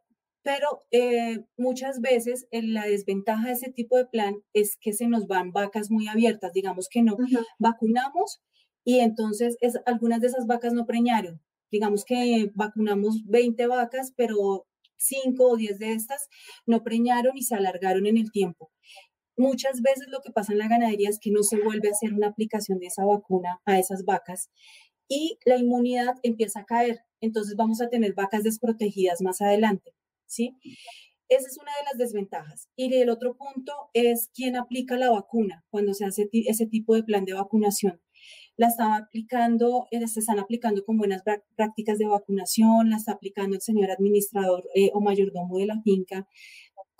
pero 0.43 0.81
eh, 0.91 1.45
muchas 1.59 2.01
veces 2.01 2.47
la 2.51 2.87
desventaja 2.87 3.49
de 3.49 3.53
ese 3.53 3.71
tipo 3.71 3.97
de 3.97 4.07
plan 4.07 4.37
es 4.55 4.77
que 4.81 4.93
se 4.93 5.07
nos 5.07 5.27
van 5.27 5.53
vacas 5.53 5.91
muy 5.91 6.09
abiertas, 6.09 6.53
digamos 6.53 6.89
que 6.91 7.03
no 7.03 7.17
vacunamos 7.59 8.41
y 8.85 9.01
entonces 9.01 9.57
es, 9.61 9.79
algunas 9.87 10.21
de 10.21 10.29
esas 10.29 10.47
vacas 10.47 10.73
no 10.73 10.87
preñaron. 10.87 11.41
Digamos 11.71 12.05
que 12.05 12.51
vacunamos 12.55 13.23
20 13.27 13.67
vacas, 13.67 14.13
pero 14.17 14.67
cinco 14.97 15.51
o 15.51 15.57
diez 15.57 15.79
de 15.79 15.93
estas 15.93 16.29
no 16.67 16.83
preñaron 16.83 17.37
y 17.37 17.43
se 17.43 17.55
alargaron 17.55 18.07
en 18.07 18.19
el 18.19 18.33
tiempo. 18.33 18.71
Muchas 19.37 19.81
veces 19.83 20.09
lo 20.09 20.21
que 20.21 20.33
pasa 20.33 20.53
en 20.53 20.59
la 20.59 20.69
ganadería 20.69 21.09
es 21.09 21.19
que 21.21 21.31
no 21.31 21.43
se 21.43 21.63
vuelve 21.63 21.89
a 21.89 21.93
hacer 21.93 22.13
una 22.13 22.29
aplicación 22.29 22.79
de 22.79 22.87
esa 22.87 23.05
vacuna 23.05 23.61
a 23.65 23.79
esas 23.79 24.05
vacas 24.05 24.51
y 25.11 25.39
la 25.45 25.59
inmunidad 25.59 26.15
empieza 26.23 26.61
a 26.61 26.65
caer. 26.65 27.01
Entonces 27.21 27.57
vamos 27.57 27.83
a 27.83 27.91
tener 27.91 28.15
vacas 28.15 28.45
desprotegidas 28.45 29.21
más 29.21 29.43
adelante, 29.43 29.93
¿sí? 30.25 30.57
Esa 31.29 31.47
es 31.49 31.59
una 31.61 31.73
de 31.73 31.85
las 31.85 31.99
desventajas. 31.99 32.69
Y 32.77 32.95
el 32.95 33.11
otro 33.11 33.37
punto 33.37 33.73
es 33.93 34.31
quién 34.35 34.57
aplica 34.57 34.97
la 34.97 35.11
vacuna 35.11 35.65
cuando 35.69 35.93
se 35.95 36.07
hace 36.07 36.29
ese 36.33 36.67
tipo 36.67 36.95
de 36.95 37.03
plan 37.03 37.25
de 37.25 37.35
vacunación. 37.35 38.01
La 38.57 38.69
están 38.69 38.93
aplicando, 38.93 39.87
eh, 39.91 40.07
se 40.07 40.21
están 40.21 40.39
aplicando 40.39 40.85
con 40.85 40.97
buenas 40.97 41.23
prácticas 41.57 41.99
de 41.99 42.07
vacunación, 42.07 42.91
la 42.91 42.97
está 42.97 43.13
aplicando 43.13 43.57
el 43.57 43.63
señor 43.63 43.91
administrador 43.91 44.69
eh, 44.75 44.91
o 44.93 45.01
mayordomo 45.01 45.59
de 45.59 45.67
la 45.67 45.81
finca 45.83 46.29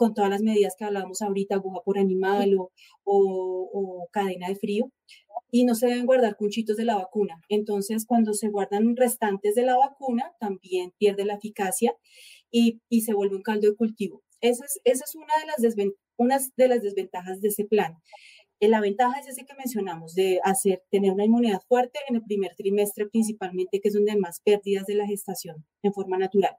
con 0.01 0.15
todas 0.15 0.31
las 0.31 0.41
medidas 0.41 0.77
que 0.79 0.87
hablábamos 0.87 1.21
ahorita, 1.21 1.57
aguja 1.57 1.83
por 1.85 1.99
animal 1.99 2.57
o, 2.57 2.71
o, 3.05 4.09
cadena 4.11 4.49
de 4.49 4.55
frío, 4.55 4.91
y 5.51 5.65
no 5.65 5.75
se 5.75 5.89
deben 5.89 6.07
guardar 6.07 6.39
cunchitos 6.39 6.79
de 6.79 6.87
la 6.87 6.95
vacuna. 6.97 7.39
Entonces, 7.51 8.07
cuando 8.07 8.33
se 8.33 8.49
guardan 8.49 8.97
restantes 8.97 9.55
de 9.55 9.63
la 9.63 9.77
vacuna, 9.77 10.33
también 10.41 10.95
pierde 10.97 11.27
la 11.27 11.35
eficacia 11.35 11.95
y, 12.51 12.81
y 12.89 13.03
se 13.03 13.13
vuelve 13.13 13.37
un 13.37 13.43
caldo 13.43 13.69
de 13.69 13.77
cultivo. 13.77 14.23
Esa 14.41 14.65
es, 14.65 14.81
esa 14.85 15.05
es 15.05 15.15
una, 15.15 15.35
de 15.39 15.69
las 15.69 15.77
una 16.17 16.39
de 16.57 16.69
las 16.69 16.81
desventajas 16.81 17.43
de 17.43 17.49
ese 17.49 17.67
plan. 17.67 17.99
Eh, 18.59 18.69
la 18.69 18.81
ventaja 18.81 19.21
es 19.21 19.29
ese 19.29 19.45
que 19.45 19.55
mencionamos, 19.55 20.15
de 20.15 20.41
hacer, 20.45 20.83
tener 20.91 21.13
una 21.13 21.27
inmunidad 21.27 21.61
fuerte 21.69 21.99
en 22.09 22.17
el 22.17 22.23
primer 22.23 22.55
trimestre 22.57 23.07
principalmente, 23.07 23.83
que 23.83 23.89
es 23.89 23.95
donde 23.95 24.13
hay 24.13 24.19
más 24.19 24.41
pérdidas 24.41 24.87
de 24.87 24.95
la 24.95 25.07
gestación 25.07 25.67
en 25.83 25.93
forma 25.93 26.17
natural. 26.17 26.57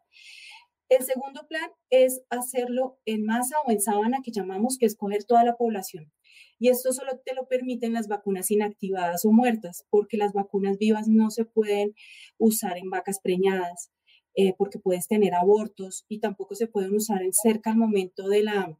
El 0.92 1.06
segundo 1.06 1.48
plan 1.48 1.70
es 1.90 2.22
hacerlo 2.30 3.00
en 3.06 3.24
masa 3.24 3.56
o 3.66 3.72
en 3.72 3.80
sábana, 3.80 4.20
que 4.22 4.34
llamamos 4.34 4.78
que 4.78 4.86
escoger 4.86 5.24
toda 5.24 5.46
la 5.46 5.56
población. 5.56 6.12
Y 6.60 6.68
esto 6.68 6.92
solo 6.92 7.18
te 7.24 7.34
lo 7.34 7.48
permiten 7.48 7.94
las 7.94 8.10
vacunas 8.10 8.52
inactivadas 8.52 9.24
o 9.24 9.32
muertas, 9.32 9.86
porque 9.90 10.18
las 10.18 10.34
vacunas 10.34 10.78
vivas 10.78 11.08
no 11.08 11.30
se 11.30 11.46
pueden 11.46 11.96
usar 12.38 12.78
en 12.78 12.90
vacas 12.90 13.22
preñadas, 13.24 13.90
eh, 14.36 14.54
porque 14.58 14.80
puedes 14.80 15.08
tener 15.08 15.34
abortos 15.34 16.04
y 16.10 16.20
tampoco 16.20 16.56
se 16.56 16.68
pueden 16.68 16.94
usar 16.94 17.22
en 17.22 17.32
cerca 17.32 17.72
al 17.72 17.78
momento 17.78 18.28
de 18.28 18.44
la, 18.44 18.78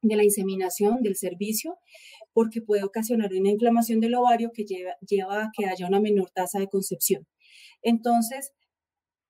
de 0.00 0.16
la 0.16 0.24
inseminación, 0.24 1.00
del 1.00 1.14
servicio, 1.14 1.78
porque 2.32 2.60
puede 2.60 2.82
ocasionar 2.82 3.30
una 3.32 3.50
inflamación 3.50 4.00
del 4.00 4.16
ovario 4.16 4.50
que 4.52 4.64
lleva, 4.64 4.96
lleva 5.00 5.44
a 5.44 5.50
que 5.56 5.66
haya 5.66 5.86
una 5.86 6.00
menor 6.00 6.32
tasa 6.32 6.58
de 6.58 6.68
concepción. 6.68 7.28
Entonces, 7.82 8.52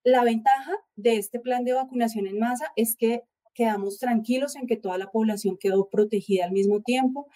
la 0.05 0.24
ventaja 0.24 0.72
de 0.96 1.16
este 1.16 1.40
plan 1.40 1.64
de 1.64 1.74
vacunación 1.74 2.26
en 2.26 2.38
masa 2.38 2.72
es 2.76 2.96
que 2.96 3.22
quedamos 3.55 3.98
tranquilos 3.98 4.57
en 4.57 4.66
que 4.66 4.76
toda 4.76 4.98
la 4.98 5.11
población 5.11 5.59
quedó 5.59 5.88
protegida 5.88 6.44
al 6.44 6.53
mismo 6.53 6.80
tiempo, 6.82 7.28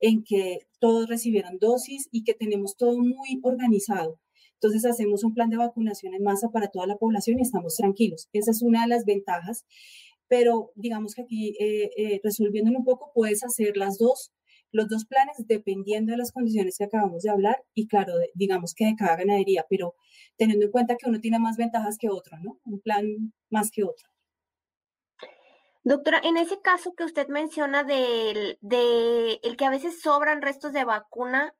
en 0.00 0.22
que 0.22 0.66
todos 0.78 1.08
recibieron 1.08 1.58
dosis 1.58 2.08
y 2.10 2.24
que 2.24 2.34
tenemos 2.34 2.76
todo 2.76 2.98
muy 2.98 3.40
organizado. 3.42 4.18
Entonces 4.54 4.84
hacemos 4.84 5.24
un 5.24 5.34
plan 5.34 5.50
de 5.50 5.56
vacunación 5.56 6.14
en 6.14 6.22
masa 6.22 6.50
para 6.50 6.68
toda 6.68 6.86
la 6.86 6.96
población 6.96 7.38
y 7.38 7.42
estamos 7.42 7.76
tranquilos. 7.76 8.28
Esa 8.32 8.50
es 8.52 8.62
una 8.62 8.82
de 8.82 8.88
las 8.88 9.04
ventajas, 9.04 9.64
pero 10.28 10.72
digamos 10.76 11.14
que 11.14 11.22
aquí 11.22 11.56
eh, 11.58 11.90
eh, 11.96 12.20
resolviéndolo 12.22 12.78
un 12.78 12.84
poco, 12.84 13.10
puedes 13.14 13.42
hacer 13.42 13.76
las 13.76 13.98
dos 13.98 14.32
los 14.72 14.88
dos 14.88 15.04
planes 15.04 15.36
dependiendo 15.46 16.12
de 16.12 16.18
las 16.18 16.32
condiciones 16.32 16.76
que 16.76 16.84
acabamos 16.84 17.22
de 17.22 17.30
hablar 17.30 17.62
y 17.74 17.86
claro, 17.86 18.14
digamos 18.34 18.74
que 18.74 18.86
de 18.86 18.96
cada 18.96 19.16
ganadería, 19.16 19.64
pero 19.68 19.94
teniendo 20.36 20.66
en 20.66 20.72
cuenta 20.72 20.96
que 20.96 21.08
uno 21.08 21.20
tiene 21.20 21.38
más 21.38 21.56
ventajas 21.56 21.98
que 21.98 22.08
otro, 22.10 22.38
¿no? 22.40 22.58
Un 22.64 22.80
plan 22.80 23.32
más 23.50 23.70
que 23.70 23.84
otro. 23.84 24.08
Doctora, 25.84 26.20
en 26.22 26.36
ese 26.36 26.60
caso 26.60 26.94
que 26.94 27.04
usted 27.04 27.28
menciona 27.28 27.82
del 27.84 28.56
de 28.60 29.40
que 29.58 29.64
a 29.64 29.70
veces 29.70 30.00
sobran 30.00 30.40
restos 30.40 30.72
de 30.72 30.84
vacuna, 30.84 31.54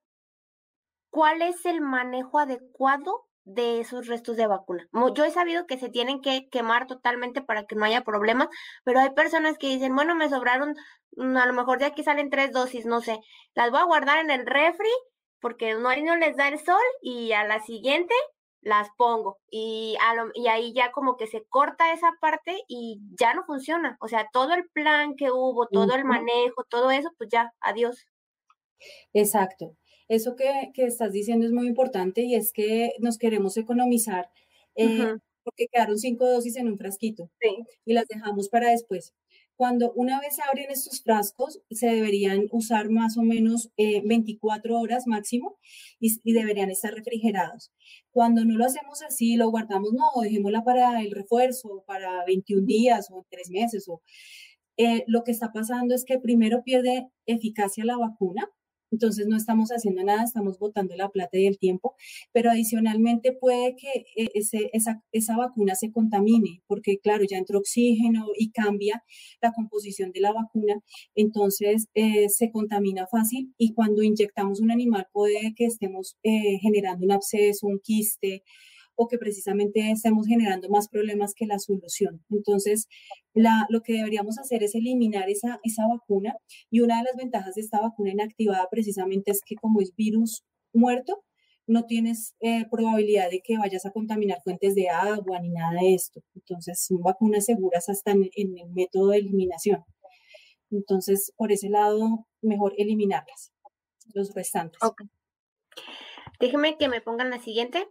¿cuál 1.10 1.42
es 1.42 1.66
el 1.66 1.80
manejo 1.80 2.38
adecuado 2.38 3.26
de 3.44 3.80
esos 3.80 4.06
restos 4.06 4.36
de 4.36 4.46
vacuna. 4.46 4.88
Yo 5.14 5.24
he 5.24 5.30
sabido 5.30 5.66
que 5.66 5.78
se 5.78 5.88
tienen 5.88 6.20
que 6.20 6.48
quemar 6.50 6.86
totalmente 6.86 7.42
para 7.42 7.64
que 7.64 7.74
no 7.74 7.84
haya 7.84 8.04
problemas, 8.04 8.48
pero 8.84 9.00
hay 9.00 9.10
personas 9.10 9.58
que 9.58 9.68
dicen, 9.68 9.94
bueno, 9.94 10.14
me 10.14 10.28
sobraron, 10.28 10.74
mm, 11.16 11.36
a 11.36 11.46
lo 11.46 11.52
mejor 11.52 11.78
de 11.78 11.86
aquí 11.86 12.02
salen 12.04 12.30
tres 12.30 12.52
dosis, 12.52 12.86
no 12.86 13.00
sé, 13.00 13.18
las 13.54 13.70
voy 13.70 13.80
a 13.80 13.84
guardar 13.84 14.18
en 14.18 14.30
el 14.30 14.46
refri 14.46 14.90
porque 15.40 15.74
no, 15.74 15.94
no 15.96 16.16
les 16.16 16.36
da 16.36 16.48
el 16.48 16.58
sol 16.58 16.82
y 17.02 17.32
a 17.32 17.44
la 17.44 17.60
siguiente 17.60 18.14
las 18.62 18.88
pongo 18.96 19.38
y, 19.50 19.96
a 20.00 20.14
y 20.34 20.46
ahí 20.46 20.72
ya 20.72 20.92
como 20.92 21.16
que 21.16 21.26
se 21.26 21.44
corta 21.48 21.92
esa 21.92 22.12
parte 22.20 22.62
y 22.68 23.00
ya 23.18 23.34
no 23.34 23.44
funciona. 23.44 23.96
O 24.00 24.06
sea, 24.06 24.28
todo 24.32 24.54
el 24.54 24.68
plan 24.68 25.16
que 25.16 25.32
hubo, 25.32 25.66
todo 25.66 25.94
el 25.94 26.04
manejo, 26.04 26.64
todo 26.68 26.92
eso, 26.92 27.10
pues 27.18 27.28
ya, 27.30 27.52
adiós. 27.60 28.06
Exacto. 29.12 29.76
Eso 30.12 30.36
que, 30.36 30.70
estás 30.74 31.10
diciendo 31.10 31.46
es 31.46 31.52
muy 31.52 31.66
importante 31.66 32.20
y 32.20 32.34
es 32.34 32.52
que 32.52 32.92
nos 32.98 33.16
queremos 33.16 33.56
economizar 33.56 34.28
eh, 34.74 35.16
porque 35.42 35.68
quedaron 35.72 35.96
cinco 35.98 36.28
dosis 36.28 36.56
en 36.56 36.68
un 36.68 36.76
frasquito 36.76 37.30
y 37.86 37.94
las 37.94 38.08
dejamos 38.08 38.50
para 38.50 38.72
después. 38.72 39.14
Cuando 39.56 39.90
una 39.94 40.20
vez 40.20 40.36
se 40.36 40.42
abren 40.42 40.70
estos 40.70 41.02
frascos, 41.02 41.62
se 41.70 41.86
deberían 41.86 42.46
usar 42.50 42.90
más 42.90 43.16
o 43.16 43.22
menos 43.22 43.70
24 43.78 44.74
eh, 44.74 44.76
horas 44.76 45.06
máximo 45.06 45.56
y, 45.98 46.14
deberían 46.34 46.70
estar 46.70 46.92
refrigerados. 46.92 47.72
Cuando 48.10 48.44
no 48.44 48.58
lo 48.58 48.66
hacemos 48.66 49.00
así, 49.00 49.36
lo 49.36 49.50
guardamos, 49.50 49.94
no, 49.94 50.20
dejémosla 50.20 50.62
para 50.62 51.00
el 51.00 51.10
refuerzo, 51.10 51.84
para 51.86 52.22
21 52.26 52.66
días 52.66 53.08
o 53.10 53.24
3 53.30 53.48
meses. 53.50 53.88
O, 53.88 54.02
eh, 54.76 55.04
lo 55.06 55.24
que 55.24 55.30
está 55.30 55.52
pasando 55.52 55.94
es 55.94 56.04
que 56.04 56.18
primero 56.18 56.62
pierde 56.64 57.08
eficacia 57.24 57.86
la 57.86 57.96
vacuna 57.96 58.50
entonces 58.92 59.26
no 59.26 59.36
estamos 59.36 59.70
haciendo 59.70 60.04
nada, 60.04 60.22
estamos 60.22 60.58
botando 60.58 60.94
la 60.96 61.08
plata 61.08 61.38
y 61.38 61.46
el 61.46 61.58
tiempo, 61.58 61.96
pero 62.32 62.50
adicionalmente 62.50 63.32
puede 63.32 63.74
que 63.76 64.06
eh, 64.16 64.30
ese, 64.34 64.70
esa, 64.72 65.02
esa 65.12 65.36
vacuna 65.36 65.74
se 65.74 65.90
contamine, 65.90 66.62
porque 66.66 66.98
claro, 66.98 67.24
ya 67.28 67.38
entró 67.38 67.58
oxígeno 67.58 68.26
y 68.36 68.50
cambia 68.50 69.02
la 69.40 69.52
composición 69.52 70.12
de 70.12 70.20
la 70.20 70.32
vacuna, 70.32 70.80
entonces 71.14 71.88
eh, 71.94 72.28
se 72.28 72.50
contamina 72.52 73.06
fácil 73.06 73.54
y 73.58 73.74
cuando 73.74 74.02
inyectamos 74.02 74.60
un 74.60 74.70
animal 74.70 75.08
puede 75.12 75.54
que 75.56 75.64
estemos 75.66 76.16
eh, 76.22 76.58
generando 76.60 77.04
un 77.04 77.12
absceso, 77.12 77.66
un 77.66 77.80
quiste, 77.80 78.42
que 79.08 79.18
precisamente 79.18 79.90
estemos 79.90 80.26
generando 80.26 80.68
más 80.68 80.88
problemas 80.88 81.34
que 81.34 81.46
la 81.46 81.58
solución. 81.58 82.24
Entonces, 82.30 82.88
la, 83.34 83.66
lo 83.68 83.82
que 83.82 83.94
deberíamos 83.94 84.38
hacer 84.38 84.62
es 84.62 84.74
eliminar 84.74 85.30
esa, 85.30 85.60
esa 85.62 85.86
vacuna 85.86 86.36
y 86.70 86.80
una 86.80 86.98
de 86.98 87.04
las 87.04 87.16
ventajas 87.16 87.54
de 87.54 87.62
esta 87.62 87.80
vacuna 87.80 88.10
inactivada 88.10 88.68
precisamente 88.70 89.30
es 89.30 89.40
que 89.44 89.56
como 89.56 89.80
es 89.80 89.94
virus 89.96 90.44
muerto, 90.72 91.22
no 91.66 91.84
tienes 91.84 92.34
eh, 92.40 92.66
probabilidad 92.70 93.30
de 93.30 93.40
que 93.40 93.56
vayas 93.56 93.86
a 93.86 93.92
contaminar 93.92 94.40
fuentes 94.42 94.74
de 94.74 94.88
agua 94.88 95.38
ni 95.40 95.50
nada 95.50 95.80
de 95.80 95.94
esto. 95.94 96.20
Entonces, 96.34 96.84
son 96.84 97.02
vacunas 97.02 97.44
seguras 97.44 97.88
hasta 97.88 98.10
en, 98.10 98.30
el 98.34 98.70
método 98.72 99.08
de 99.10 99.18
eliminación. 99.18 99.84
Entonces, 100.70 101.32
por 101.36 101.52
ese 101.52 101.68
lado, 101.68 102.26
mejor 102.40 102.74
eliminarlas, 102.78 103.52
los 104.14 104.34
restantes. 104.34 104.80
Déjeme 106.40 106.76
que 106.76 106.88
me 106.88 107.00
pongan 107.00 107.30
la 107.30 107.38
siguiente. 107.38 107.88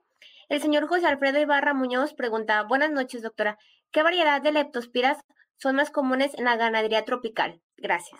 El 0.51 0.61
señor 0.61 0.85
José 0.85 1.07
Alfredo 1.07 1.39
Ibarra 1.39 1.73
Muñoz 1.73 2.13
pregunta, 2.13 2.61
buenas 2.63 2.91
noches, 2.91 3.21
doctora. 3.21 3.57
¿Qué 3.89 4.03
variedad 4.03 4.41
de 4.41 4.51
leptospiras 4.51 5.17
son 5.55 5.77
más 5.77 5.91
comunes 5.91 6.33
en 6.33 6.43
la 6.43 6.57
ganadería 6.57 7.05
tropical? 7.05 7.61
Gracias. 7.77 8.19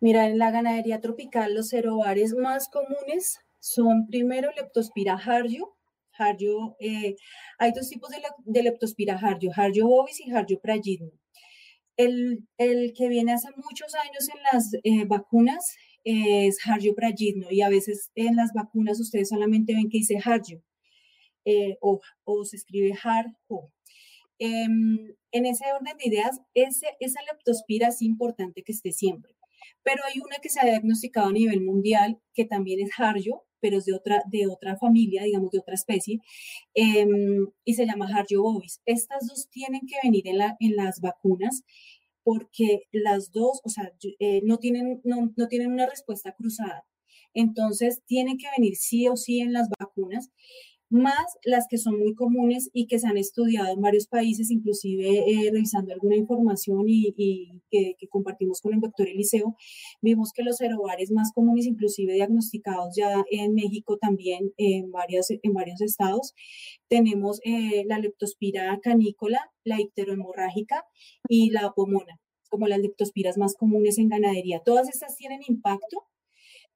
Mira, 0.00 0.26
en 0.26 0.36
la 0.36 0.50
ganadería 0.50 1.00
tropical 1.00 1.54
los 1.54 1.70
cerobares 1.70 2.34
más 2.34 2.68
comunes 2.68 3.38
son 3.58 4.06
primero 4.06 4.50
leptospira 4.54 5.14
harjo. 5.14 5.78
Harjo 6.12 6.76
eh, 6.78 7.16
hay 7.58 7.72
dos 7.72 7.88
tipos 7.88 8.10
de, 8.10 8.62
leptospira 8.62 9.14
harjo, 9.14 9.48
harjo 9.56 9.88
bovis 9.88 10.20
y 10.20 10.30
harjo 10.30 10.60
pragidno. 10.60 11.10
El, 11.96 12.46
el, 12.58 12.92
que 12.92 13.08
viene 13.08 13.32
hace 13.32 13.48
muchos 13.56 13.94
años 13.94 14.28
en 14.28 14.42
las 14.52 14.74
eh, 14.84 15.06
vacunas 15.06 15.74
es 16.10 16.58
Harjo 16.66 16.94
Prajidno 16.94 17.48
y 17.50 17.60
a 17.60 17.68
veces 17.68 18.10
en 18.14 18.34
las 18.34 18.54
vacunas 18.54 18.98
ustedes 18.98 19.28
solamente 19.28 19.74
ven 19.74 19.90
que 19.90 19.98
dice 19.98 20.18
Harjo 20.24 20.62
eh, 21.44 21.76
o, 21.80 22.00
se 22.44 22.56
escribe 22.56 22.94
Harjo. 23.02 23.70
Em, 24.38 25.14
en 25.32 25.46
ese 25.46 25.64
orden 25.70 25.98
de 25.98 26.08
ideas, 26.08 26.40
esa 26.54 27.20
leptospira 27.30 27.88
es 27.88 28.00
importante 28.00 28.62
que 28.62 28.72
esté 28.72 28.92
siempre. 28.92 29.34
Pero 29.82 30.02
hay 30.04 30.20
una 30.20 30.36
que 30.42 30.48
se 30.48 30.60
ha 30.60 30.64
diagnosticado 30.64 31.28
a 31.28 31.32
nivel 31.32 31.60
mundial 31.60 32.18
que 32.32 32.46
también 32.46 32.80
es 32.80 32.90
Harjo, 32.98 33.44
pero 33.60 33.76
es 33.76 33.84
de 33.84 33.92
otra, 33.92 34.22
de 34.30 34.46
otra 34.46 34.76
familia, 34.76 35.24
digamos, 35.24 35.50
de 35.50 35.58
otra 35.58 35.74
especie, 35.74 36.20
em, 36.74 37.48
y 37.64 37.74
se 37.74 37.84
llama 37.84 38.08
Harjo 38.08 38.42
bovis. 38.42 38.80
Estas 38.86 39.26
dos 39.26 39.50
tienen 39.50 39.82
que 39.86 39.96
venir 40.02 40.26
en, 40.26 40.38
la, 40.38 40.56
en 40.60 40.74
las 40.76 41.00
vacunas 41.00 41.64
porque 42.28 42.82
las 42.92 43.32
dos, 43.32 43.62
o 43.64 43.70
sea, 43.70 43.90
eh, 44.18 44.42
no, 44.44 44.58
tienen, 44.58 45.00
no, 45.02 45.32
no 45.34 45.48
tienen 45.48 45.72
una 45.72 45.86
respuesta 45.86 46.34
cruzada. 46.34 46.84
Entonces, 47.32 48.02
tienen 48.04 48.36
que 48.36 48.48
venir 48.54 48.76
sí 48.76 49.08
o 49.08 49.16
sí 49.16 49.40
en 49.40 49.54
las 49.54 49.70
vacunas. 49.80 50.28
Más 50.90 51.38
las 51.44 51.66
que 51.68 51.78
son 51.78 51.98
muy 51.98 52.14
comunes 52.14 52.70
y 52.72 52.86
que 52.86 52.98
se 52.98 53.06
han 53.06 53.16
estudiado 53.18 53.72
en 53.72 53.80
varios 53.80 54.06
países, 54.06 54.50
inclusive 54.50 55.06
eh, 55.30 55.50
revisando 55.52 55.92
alguna 55.92 56.16
información 56.16 56.84
y, 56.86 57.12
que, 57.70 57.94
compartimos 58.08 58.60
con 58.60 58.74
el 58.74 58.80
doctor 58.80 59.08
Eliseo, 59.08 59.56
vimos 60.00 60.32
que 60.32 60.42
los 60.42 60.60
aerobares 60.60 61.10
más 61.10 61.32
comunes, 61.32 61.66
inclusive 61.66 62.14
diagnosticados 62.14 62.94
ya 62.96 63.24
en 63.30 63.54
México 63.54 63.98
también 63.98 64.52
en, 64.56 64.90
varias, 64.90 65.28
en 65.30 65.52
varios 65.52 65.80
estados, 65.80 66.34
tenemos 66.88 67.40
eh, 67.44 67.84
la 67.86 67.98
leptospira 67.98 68.78
canícola, 68.82 69.40
la 69.64 69.80
icterohemorrágica 69.80 70.84
y 71.28 71.50
la 71.50 71.72
pomona 71.72 72.18
como 72.50 72.66
las 72.66 72.78
leptospiras 72.78 73.36
más 73.36 73.54
comunes 73.54 73.98
en 73.98 74.08
ganadería. 74.08 74.62
Todas 74.64 74.88
estas 74.88 75.16
tienen 75.16 75.40
impacto 75.46 76.06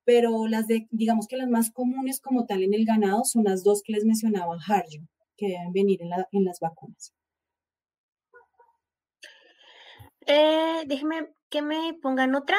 pero 0.05 0.47
las 0.47 0.67
de, 0.67 0.89
digamos 0.91 1.27
que 1.27 1.37
las 1.37 1.49
más 1.49 1.71
comunes 1.71 2.21
como 2.21 2.47
tal 2.47 2.63
en 2.63 2.75
el 2.75 2.85
ganado 2.85 3.25
son 3.25 3.45
las 3.45 3.63
dos 3.63 3.83
que 3.85 3.93
les 3.93 4.05
mencionaba 4.05 4.57
Harjo, 4.67 5.07
que 5.37 5.49
deben 5.49 5.73
venir 5.73 6.01
en, 6.03 6.45
las 6.45 6.61
vacunas. 6.61 7.15
Eh, 10.27 10.85
déjeme 10.87 11.33
que 11.49 11.63
me 11.63 11.95
pongan 12.01 12.35
otra. 12.35 12.57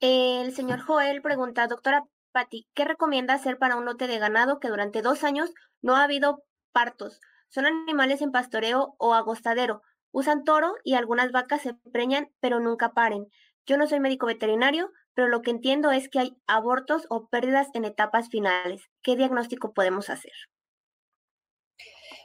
El 0.00 0.52
señor 0.54 0.80
Joel 0.80 1.22
pregunta, 1.22 1.66
doctora 1.68 2.04
Patti, 2.32 2.66
¿qué 2.74 2.84
recomienda 2.84 3.34
hacer 3.34 3.58
para 3.58 3.76
un 3.76 3.84
lote 3.84 4.06
de 4.06 4.18
ganado 4.18 4.58
que 4.58 4.68
durante 4.68 5.02
dos 5.02 5.22
años 5.22 5.52
no 5.80 5.96
ha 5.96 6.04
habido 6.04 6.42
partos? 6.72 7.20
Son 7.48 7.66
animales 7.66 8.22
en 8.22 8.32
pastoreo 8.32 8.94
o 8.98 9.14
agostadero. 9.14 9.82
Usan 10.10 10.44
toro 10.44 10.74
y 10.84 10.94
algunas 10.94 11.32
vacas 11.32 11.62
se 11.62 11.74
preñan, 11.92 12.30
pero 12.40 12.60
nunca 12.60 12.92
paren. 12.92 13.26
Yo 13.66 13.76
no 13.76 13.86
soy 13.86 14.00
médico 14.00 14.26
veterinario, 14.26 14.90
pero 15.14 15.28
lo 15.28 15.42
que 15.42 15.50
entiendo 15.50 15.90
es 15.90 16.08
que 16.08 16.18
hay 16.18 16.36
abortos 16.46 17.06
o 17.10 17.28
pérdidas 17.28 17.68
en 17.74 17.84
etapas 17.84 18.28
finales. 18.28 18.82
¿Qué 19.02 19.16
diagnóstico 19.16 19.72
podemos 19.72 20.10
hacer? 20.10 20.32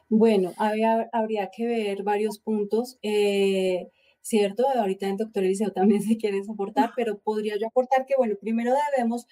Bueno, 0.10 0.54
habría, 0.58 1.50
que 1.56 1.66
ver 1.66 2.04
varios 2.04 2.40
puntos. 2.40 2.98
Eh, 3.02 3.90
¿Cierto? 4.22 4.68
Ahorita 4.68 5.08
el 5.08 5.16
doctor 5.16 5.44
Eliseo 5.44 5.72
también 5.72 6.02
se 6.04 6.18
quiere 6.18 6.44
soportar, 6.44 6.92
pero 6.96 7.20
podría 7.20 7.58
yo 7.58 7.68
aportar 7.68 8.06
que, 8.06 8.16
bueno, 8.18 8.36
primero 8.40 8.74
debemos 8.92 9.26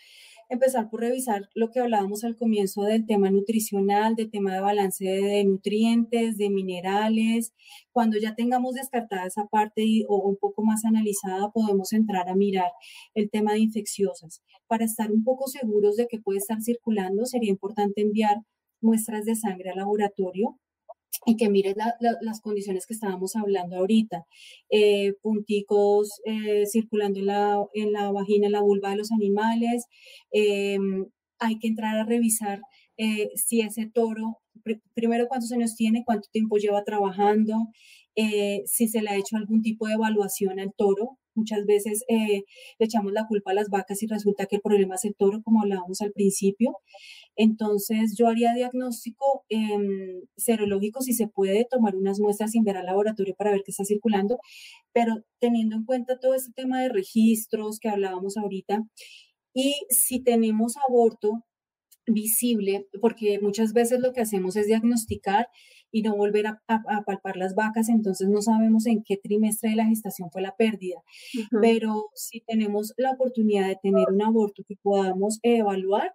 empezar 0.49 0.89
por 0.89 1.01
revisar 1.01 1.49
lo 1.53 1.71
que 1.71 1.79
hablábamos 1.79 2.23
al 2.23 2.35
comienzo 2.35 2.83
del 2.83 3.05
tema 3.05 3.29
nutricional, 3.31 4.15
del 4.15 4.29
tema 4.29 4.53
de 4.53 4.61
balance 4.61 5.03
de 5.03 5.43
nutrientes, 5.43 6.37
de 6.37 6.49
minerales. 6.49 7.53
Cuando 7.91 8.17
ya 8.17 8.35
tengamos 8.35 8.75
descartada 8.75 9.27
esa 9.27 9.45
parte 9.47 9.83
o 10.07 10.17
un 10.27 10.37
poco 10.37 10.63
más 10.63 10.85
analizada, 10.85 11.51
podemos 11.51 11.93
entrar 11.93 12.29
a 12.29 12.35
mirar 12.35 12.71
el 13.13 13.29
tema 13.29 13.53
de 13.53 13.59
infecciosas. 13.59 14.41
Para 14.67 14.85
estar 14.85 15.11
un 15.11 15.23
poco 15.23 15.47
seguros 15.47 15.95
de 15.95 16.07
que 16.07 16.19
puede 16.19 16.39
estar 16.39 16.61
circulando, 16.61 17.25
sería 17.25 17.49
importante 17.49 18.01
enviar 18.01 18.41
muestras 18.81 19.25
de 19.25 19.35
sangre 19.35 19.71
al 19.71 19.77
laboratorio 19.77 20.59
y 21.25 21.35
que 21.37 21.49
mires 21.49 21.75
las 22.21 22.41
condiciones 22.41 22.85
que 22.85 22.93
estábamos 22.93 23.35
hablando 23.35 23.77
ahorita. 23.77 24.25
Eh, 24.69 25.13
punticos 25.21 26.21
eh, 26.25 26.65
circulando 26.65 27.19
en 27.19 27.27
la, 27.27 27.65
en 27.73 27.91
la 27.93 28.11
vagina, 28.11 28.47
en 28.47 28.53
la 28.53 28.61
vulva 28.61 28.89
de 28.89 28.97
los 28.97 29.11
animales. 29.11 29.85
Em, 30.31 31.05
hay 31.39 31.59
que 31.59 31.67
entrar 31.67 31.97
a 31.97 32.05
revisar 32.05 32.61
eh, 32.97 33.29
si 33.35 33.61
ese 33.61 33.87
toro, 33.87 34.39
primero 34.93 35.27
cuántos 35.27 35.51
años 35.51 35.75
tiene, 35.75 36.03
cuánto 36.05 36.29
tiempo 36.31 36.57
lleva 36.57 36.83
trabajando, 36.83 37.67
si 38.65 38.87
se 38.87 39.01
le 39.01 39.09
ha 39.09 39.17
hecho 39.17 39.35
algún 39.37 39.61
tipo 39.61 39.87
de 39.87 39.93
evaluación 39.95 40.59
al 40.59 40.73
toro. 40.75 41.17
Muchas 41.35 41.65
veces 41.65 42.05
le 42.07 42.45
echamos 42.79 43.11
la 43.11 43.27
culpa 43.27 43.51
a 43.51 43.53
las 43.53 43.69
vacas 43.69 44.01
y 44.01 44.07
resulta 44.07 44.45
que 44.45 44.55
el 44.57 44.61
problema 44.61 44.95
es 44.95 45.03
el 45.03 45.15
toro, 45.15 45.41
como 45.43 45.61
hablábamos 45.61 45.99
al 46.01 46.13
principio. 46.13 46.77
Entonces, 47.35 48.15
yo 48.17 48.27
haría 48.27 48.53
diagnóstico 48.53 49.45
em, 49.49 50.21
serológico 50.37 51.01
si 51.01 51.13
se 51.13 51.27
puede 51.27 51.65
tomar 51.69 51.95
unas 51.95 52.19
muestras 52.19 52.51
sin 52.51 52.63
ver 52.63 52.77
al 52.77 52.85
laboratorio 52.85 53.35
para 53.35 53.51
ver 53.51 53.61
qué 53.65 53.71
está 53.71 53.83
circulando, 53.85 54.39
pero 54.93 55.23
teniendo 55.39 55.75
en 55.75 55.85
cuenta 55.85 56.19
todo 56.19 56.33
ese 56.35 56.51
tema 56.53 56.81
de 56.81 56.89
registros 56.89 57.79
que 57.79 57.89
hablábamos 57.89 58.37
ahorita. 58.37 58.83
Y 59.53 59.75
si 59.89 60.21
tenemos 60.21 60.75
aborto 60.87 61.45
visible, 62.07 62.87
porque 63.01 63.39
muchas 63.41 63.73
veces 63.73 63.99
lo 63.99 64.13
que 64.13 64.21
hacemos 64.21 64.55
es 64.55 64.67
diagnosticar 64.67 65.47
y 65.91 66.01
no 66.01 66.15
volver 66.15 66.47
a, 66.47 66.61
palpar 67.05 67.37
las 67.37 67.55
vacas, 67.55 67.89
entonces 67.89 68.27
no 68.27 68.41
sabemos 68.41 68.85
en 68.85 69.03
qué 69.03 69.17
trimestre 69.17 69.69
de 69.69 69.77
la 69.77 69.85
gestación 69.85 70.29
fue 70.29 70.41
la 70.41 70.55
pérdida. 70.55 71.01
Pero 71.61 72.09
si 72.15 72.41
tenemos 72.41 72.93
la 72.97 73.11
oportunidad 73.11 73.67
de 73.67 73.79
tener 73.81 74.05
un 74.11 74.21
aborto 74.21 74.63
que 74.67 74.75
podamos 74.81 75.39
evaluar, 75.41 76.13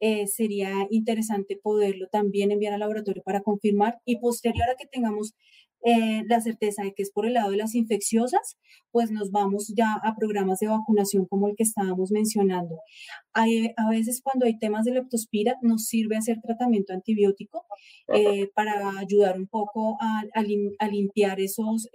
eh, 0.00 0.26
sería 0.26 0.86
interesante 0.90 1.56
poderlo 1.56 2.08
también 2.10 2.50
enviar 2.50 2.74
al 2.74 2.80
laboratorio 2.80 3.22
para 3.22 3.40
confirmar 3.40 4.00
y 4.04 4.18
posterior 4.18 4.68
a 4.68 4.74
que 4.76 4.86
tengamos 4.86 5.34
eh, 5.84 6.22
la 6.26 6.40
certeza 6.40 6.82
de 6.82 6.92
que 6.94 7.02
es 7.02 7.10
por 7.10 7.26
el 7.26 7.34
lado 7.34 7.50
de 7.50 7.56
las 7.56 7.74
infecciosas, 7.74 8.56
pues 8.90 9.10
nos 9.10 9.30
vamos 9.30 9.72
ya 9.76 9.94
a 9.94 10.14
programas 10.16 10.58
de 10.60 10.68
vacunación 10.68 11.26
como 11.26 11.48
el 11.48 11.56
que 11.56 11.62
estábamos 11.62 12.10
mencionando. 12.10 12.78
Hay, 13.32 13.72
a 13.76 13.88
veces 13.88 14.20
cuando 14.22 14.46
hay 14.46 14.58
temas 14.58 14.84
de 14.84 14.92
leptospira 14.92 15.56
nos 15.62 15.86
sirve 15.86 16.16
hacer 16.16 16.40
tratamiento 16.42 16.92
antibiótico 16.92 17.64
eh, 18.14 18.48
para 18.54 18.98
ayudar 18.98 19.38
un 19.38 19.46
poco 19.46 19.96
a, 20.00 20.22
a, 20.34 20.88
limpiar 20.88 21.40
esos, 21.40 21.88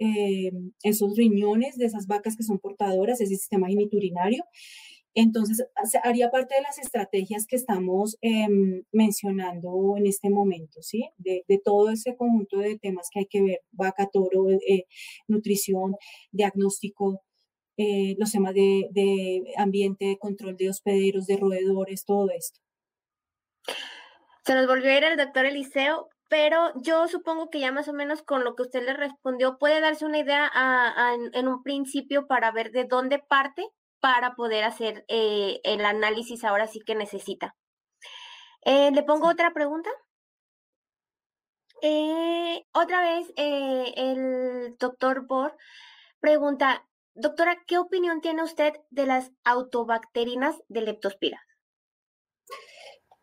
esos 0.82 1.16
riñones 1.16 1.76
de 1.76 1.86
esas 1.86 2.06
vacas 2.06 2.36
que 2.36 2.42
son 2.42 2.58
portadoras, 2.58 3.20
ese 3.20 3.36
sistema 3.36 3.68
geniturinario. 3.68 4.44
Entonces, 5.14 5.66
haría 6.04 6.30
parte 6.30 6.54
de 6.54 6.62
las 6.62 6.78
estrategias 6.78 7.46
que 7.46 7.56
estamos 7.56 8.16
em, 8.20 8.84
mencionando 8.92 9.96
en 9.96 10.06
este 10.06 10.30
momento, 10.30 10.82
¿sí? 10.82 11.08
De, 11.16 11.44
todo 11.64 11.90
ese 11.90 12.14
conjunto 12.16 12.58
de 12.58 12.78
temas 12.78 13.08
que 13.12 13.20
hay 13.20 13.26
que 13.26 13.42
ver, 13.42 13.60
vaca, 13.72 14.08
toro, 14.12 14.48
eh, 14.50 14.84
nutrición, 15.26 15.96
diagnóstico, 16.30 17.22
eh, 17.76 18.14
los 18.18 18.30
temas 18.32 18.54
de, 18.54 18.88
de 18.90 19.54
ambiente, 19.56 20.18
control 20.20 20.56
de 20.56 20.70
hospederos, 20.70 21.26
de 21.26 21.36
roedores, 21.36 22.04
todo 22.04 22.30
esto. 22.30 22.60
Se 24.44 24.54
nos 24.54 24.66
volvió 24.66 24.90
a 24.90 24.96
ir 24.96 25.04
el 25.04 25.16
doctor 25.16 25.46
Eliseo, 25.46 26.08
pero 26.28 26.72
yo 26.82 27.08
supongo 27.08 27.50
que 27.50 27.60
ya 27.60 27.72
más 27.72 27.88
o 27.88 27.92
menos 27.92 28.22
con 28.22 28.44
lo 28.44 28.54
que 28.54 28.62
usted 28.62 28.84
le 28.84 28.94
respondió 28.94 29.58
puede 29.58 29.80
darse 29.80 30.04
una 30.04 30.18
idea 30.18 30.50
en 31.32 31.48
un 31.48 31.62
principio 31.62 32.26
para 32.26 32.50
ver 32.52 32.70
de 32.70 32.84
dónde 32.84 33.18
parte 33.18 33.66
para 34.00 34.34
poder 34.34 34.64
hacer 34.64 35.04
eh, 35.08 35.60
el 35.64 35.84
análisis 35.84 36.44
ahora 36.44 36.66
sí 36.66 36.80
que 36.80 36.94
necesita. 36.94 37.56
Eh, 38.64 38.90
¿Le 38.92 39.02
pongo 39.02 39.28
otra 39.28 39.52
pregunta? 39.52 39.90
Eh, 41.82 42.64
otra 42.72 43.02
vez, 43.02 43.32
el 43.36 44.76
doctor 44.78 45.26
Bor 45.26 45.56
pregunta, 46.20 46.84
doctora, 47.14 47.56
¿qué 47.66 47.78
opinión 47.78 48.20
tiene 48.20 48.42
usted 48.42 48.72
de 48.90 49.06
las 49.06 49.30
autobacterinas 49.44 50.56
de 50.68 50.82
leptospira? 50.82 51.40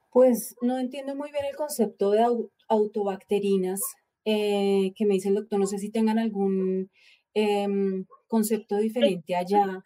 Pues 0.10 0.56
no 0.62 0.80
entiendo 0.80 1.16
muy 1.16 1.32
bien 1.32 1.44
el 1.44 1.56
concepto 1.58 2.12
de 2.12 2.26
autobacterinas 2.70 3.82
que 4.24 5.06
me 5.06 5.16
dice 5.16 5.28
el 5.28 5.36
doctor. 5.36 5.60
No 5.60 5.68
sé 5.68 5.78
si 5.78 5.92
tengan 5.92 6.18
algún 6.18 6.90
em, 7.34 8.06
concepto 8.28 8.78
diferente 8.78 9.36
allá. 9.36 9.84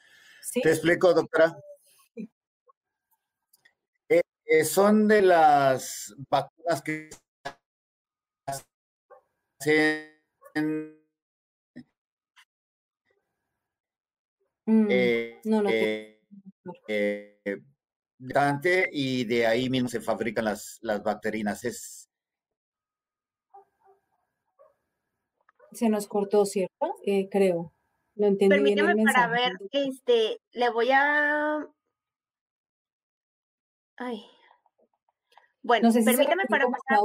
Te 0.62 0.70
explico, 0.70 1.14
doctora. 1.14 1.56
Eh, 4.08 4.22
eh, 4.46 4.64
son 4.66 5.08
de 5.08 5.22
las 5.22 6.16
vacunas 6.30 6.82
que 6.82 7.10
hacen 9.60 11.00
mm, 14.66 14.88
eh, 14.90 15.40
no, 15.44 15.62
no. 15.62 15.70
y 18.92 19.26
de 19.26 19.46
ahí 19.46 19.70
mismo 19.70 19.90
se 19.90 20.02
fabrican 20.02 20.46
las, 20.46 20.80
las 20.82 21.04
bacterinas. 21.04 21.64
Es, 21.66 22.10
se 25.72 25.90
nos 25.90 26.08
cortó, 26.08 26.46
¿cierto? 26.46 26.96
creo. 27.30 27.74
Permíteme 28.20 28.96
para 29.06 29.28
ver, 29.28 29.54
este, 29.72 30.42
le 30.52 30.70
voy 30.70 30.92
a... 30.92 31.66
Ay. 33.96 34.26
Bueno, 35.62 35.90
permítame 35.92 36.44
para 36.48 36.66
pasar. 36.66 37.00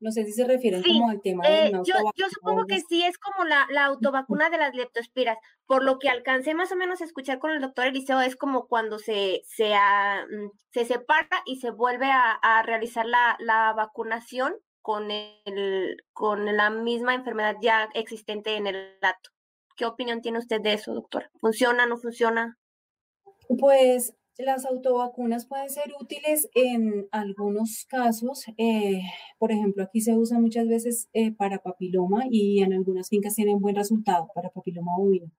No 0.00 0.12
sé 0.12 0.24
si 0.24 0.32
se 0.32 0.46
refieren 0.46 0.82
como 0.82 1.10
al 1.10 1.20
tema 1.20 1.44
de 1.44 1.66
eh, 1.66 1.72
yo, 1.84 1.94
yo, 2.14 2.28
supongo 2.28 2.66
que 2.66 2.80
sí 2.88 3.02
es 3.02 3.18
como 3.18 3.44
la, 3.44 3.66
la 3.70 3.86
autovacuna 3.86 4.48
de 4.48 4.58
las 4.58 4.72
leptospiras. 4.74 5.38
Por 5.66 5.82
lo 5.82 5.98
que 5.98 6.08
alcancé 6.08 6.54
más 6.54 6.70
o 6.70 6.76
menos 6.76 7.00
a 7.00 7.04
escuchar 7.04 7.40
con 7.40 7.50
el 7.50 7.60
doctor 7.60 7.86
Eliseo, 7.86 8.20
es 8.20 8.36
como 8.36 8.68
cuando 8.68 9.00
se, 9.00 9.42
se, 9.44 9.74
mm, 9.74 10.50
se 10.70 10.84
separa 10.84 11.42
y 11.46 11.56
se 11.56 11.70
vuelve 11.70 12.06
a, 12.12 12.32
a 12.32 12.62
realizar 12.62 13.06
la, 13.06 13.36
la, 13.40 13.72
vacunación 13.72 14.54
con, 14.82 15.10
el, 15.10 15.96
con 16.12 16.44
la 16.56 16.70
misma 16.70 17.14
enfermedad 17.14 17.56
ya 17.60 17.88
existente 17.94 18.56
en 18.56 18.68
el 18.68 18.98
dato. 19.02 19.30
¿Qué 19.78 19.86
opinión 19.86 20.20
tiene 20.20 20.40
usted 20.40 20.60
de 20.60 20.72
eso, 20.72 20.92
doctor? 20.92 21.30
¿Funciona, 21.40 21.86
no 21.86 21.96
funciona? 21.96 22.58
Pues 23.60 24.12
las 24.36 24.66
autovacunas 24.66 25.46
pueden 25.46 25.70
ser 25.70 25.92
útiles 26.00 26.48
en 26.54 27.06
algunos 27.12 27.86
casos. 27.88 28.44
Eh, 28.56 29.00
por 29.38 29.52
ejemplo, 29.52 29.84
aquí 29.84 30.00
se 30.00 30.16
usa 30.16 30.40
muchas 30.40 30.66
veces 30.66 31.08
eh, 31.12 31.30
para 31.30 31.62
papiloma 31.62 32.24
y 32.28 32.60
en 32.60 32.72
algunas 32.72 33.08
fincas 33.08 33.36
tienen 33.36 33.60
buen 33.60 33.76
resultado 33.76 34.28
para 34.34 34.50
papiloma 34.50 34.96
bovino. 34.98 35.30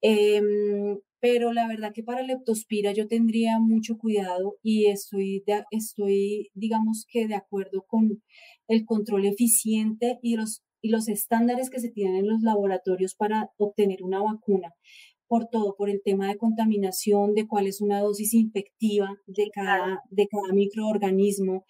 Em, 0.00 0.98
pero 1.20 1.52
la 1.52 1.68
verdad 1.68 1.92
que 1.92 2.02
para 2.02 2.22
leptospira 2.22 2.92
yo 2.92 3.06
tendría 3.06 3.60
mucho 3.60 3.98
cuidado 3.98 4.56
y 4.62 4.86
estoy, 4.86 5.44
estoy, 5.70 6.50
digamos 6.54 7.04
que 7.06 7.28
de 7.28 7.34
acuerdo 7.34 7.84
con 7.86 8.22
el 8.66 8.86
control 8.86 9.26
eficiente 9.26 10.18
y 10.22 10.36
los, 10.36 10.62
y 10.82 10.90
los 10.90 11.08
estándares 11.08 11.70
que 11.70 11.80
se 11.80 11.90
tienen 11.90 12.16
en 12.16 12.28
los 12.28 12.42
laboratorios 12.42 13.14
para 13.14 13.50
obtener 13.56 14.02
una 14.02 14.20
vacuna 14.20 14.74
por 15.28 15.46
todo, 15.46 15.74
por 15.78 15.88
el 15.88 16.02
tema 16.04 16.28
de 16.28 16.36
contaminación, 16.36 17.32
de 17.32 17.46
cuál 17.46 17.66
es 17.66 17.80
una 17.80 18.00
dosis 18.00 18.34
infectiva 18.34 19.08
de 19.26 19.48
cada, 19.50 20.02
de 20.10 20.28
cada 20.28 20.52
microorganismo, 20.52 21.64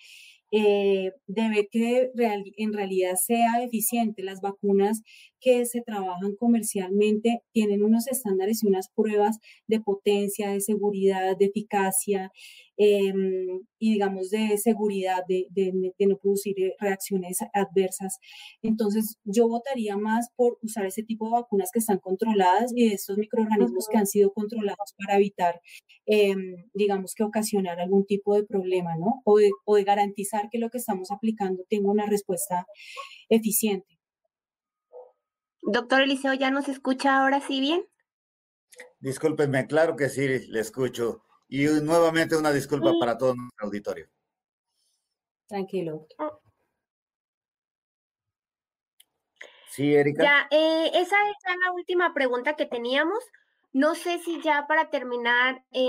eh, 0.50 1.12
debe 1.28 1.68
que 1.70 2.10
en 2.56 2.72
realidad 2.72 3.14
sea 3.14 3.62
eficiente. 3.62 4.24
Las 4.24 4.40
vacunas 4.40 5.02
que 5.42 5.66
se 5.66 5.82
trabajan 5.82 6.36
comercialmente 6.36 7.42
tienen 7.52 7.82
unos 7.82 8.06
estándares 8.06 8.62
y 8.62 8.68
unas 8.68 8.88
pruebas 8.88 9.38
de 9.66 9.80
potencia, 9.80 10.50
de 10.50 10.60
seguridad, 10.60 11.36
de 11.36 11.46
eficacia 11.46 12.32
em, 12.76 13.60
y 13.78 13.92
digamos 13.92 14.30
de 14.30 14.56
seguridad, 14.56 15.24
de, 15.28 15.48
no 16.06 16.16
producir 16.16 16.54
eh, 16.60 16.74
reacciones 16.78 17.38
adversas. 17.52 18.18
Entonces 18.62 19.18
yo 19.24 19.48
votaría 19.48 19.96
más 19.96 20.28
por 20.36 20.58
usar 20.62 20.86
ese 20.86 21.02
tipo 21.02 21.26
de 21.26 21.32
vacunas 21.32 21.70
que 21.72 21.80
están 21.80 21.98
controladas 21.98 22.72
y 22.74 22.88
de 22.88 22.94
estos 22.94 23.18
microorganismos 23.18 23.88
que 23.90 23.98
han 23.98 24.06
sido 24.06 24.32
controlados 24.32 24.94
para 24.96 25.16
evitar, 25.16 25.60
em, 26.06 26.56
digamos 26.72 27.14
que 27.14 27.24
ocasionar 27.24 27.80
algún 27.80 28.06
tipo 28.06 28.34
de 28.36 28.44
problema, 28.44 28.96
¿no? 28.96 29.22
O 29.24 29.38
de, 29.38 29.50
o 29.64 29.76
de 29.76 29.84
garantizar 29.84 30.48
que 30.50 30.58
lo 30.58 30.70
que 30.70 30.78
estamos 30.78 31.10
aplicando 31.10 31.64
tenga 31.68 31.90
una 31.90 32.06
respuesta 32.06 32.66
eficiente. 33.28 33.91
Doctor 35.62 36.02
Eliseo, 36.02 36.34
¿ya 36.34 36.50
nos 36.50 36.68
escucha 36.68 37.22
ahora 37.22 37.40
sí 37.40 37.60
bien? 37.60 37.86
Discúlpenme, 39.00 39.66
claro 39.66 39.96
que 39.96 40.08
sí, 40.08 40.26
le 40.48 40.60
escucho. 40.60 41.24
Y 41.48 41.66
nuevamente 41.82 42.36
una 42.36 42.52
disculpa 42.52 42.92
para 42.98 43.16
todo 43.16 43.34
nuestro 43.34 43.66
auditorio. 43.66 44.08
Tranquilo. 45.46 46.06
Sí, 49.68 49.94
Erika. 49.94 50.22
Ya, 50.22 50.48
eh, 50.50 50.90
esa 50.94 51.16
es 51.28 51.56
la 51.64 51.72
última 51.72 52.12
pregunta 52.12 52.56
que 52.56 52.66
teníamos. 52.66 53.24
No 53.74 53.94
sé 53.94 54.18
si 54.18 54.40
ya 54.42 54.66
para 54.68 54.90
terminar 54.90 55.64
e 55.72 55.80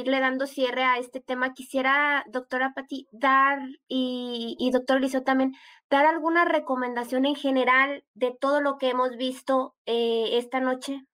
irle 0.00 0.20
dando 0.20 0.46
cierre 0.46 0.84
a 0.84 0.98
este 0.98 1.20
tema, 1.20 1.54
quisiera, 1.54 2.24
doctora 2.28 2.74
Pati, 2.74 3.08
dar 3.10 3.58
y, 3.88 4.54
y 4.58 4.70
doctor 4.70 4.98
Eliseo 4.98 5.22
también, 5.22 5.54
dar 5.88 6.04
alguna 6.04 6.44
recomendación 6.44 7.24
en 7.24 7.34
general 7.34 8.04
de 8.12 8.36
todo 8.38 8.60
lo 8.60 8.76
que 8.76 8.90
hemos 8.90 9.16
visto 9.16 9.74
eh, 9.86 10.36
esta 10.36 10.60
noche. 10.60 11.06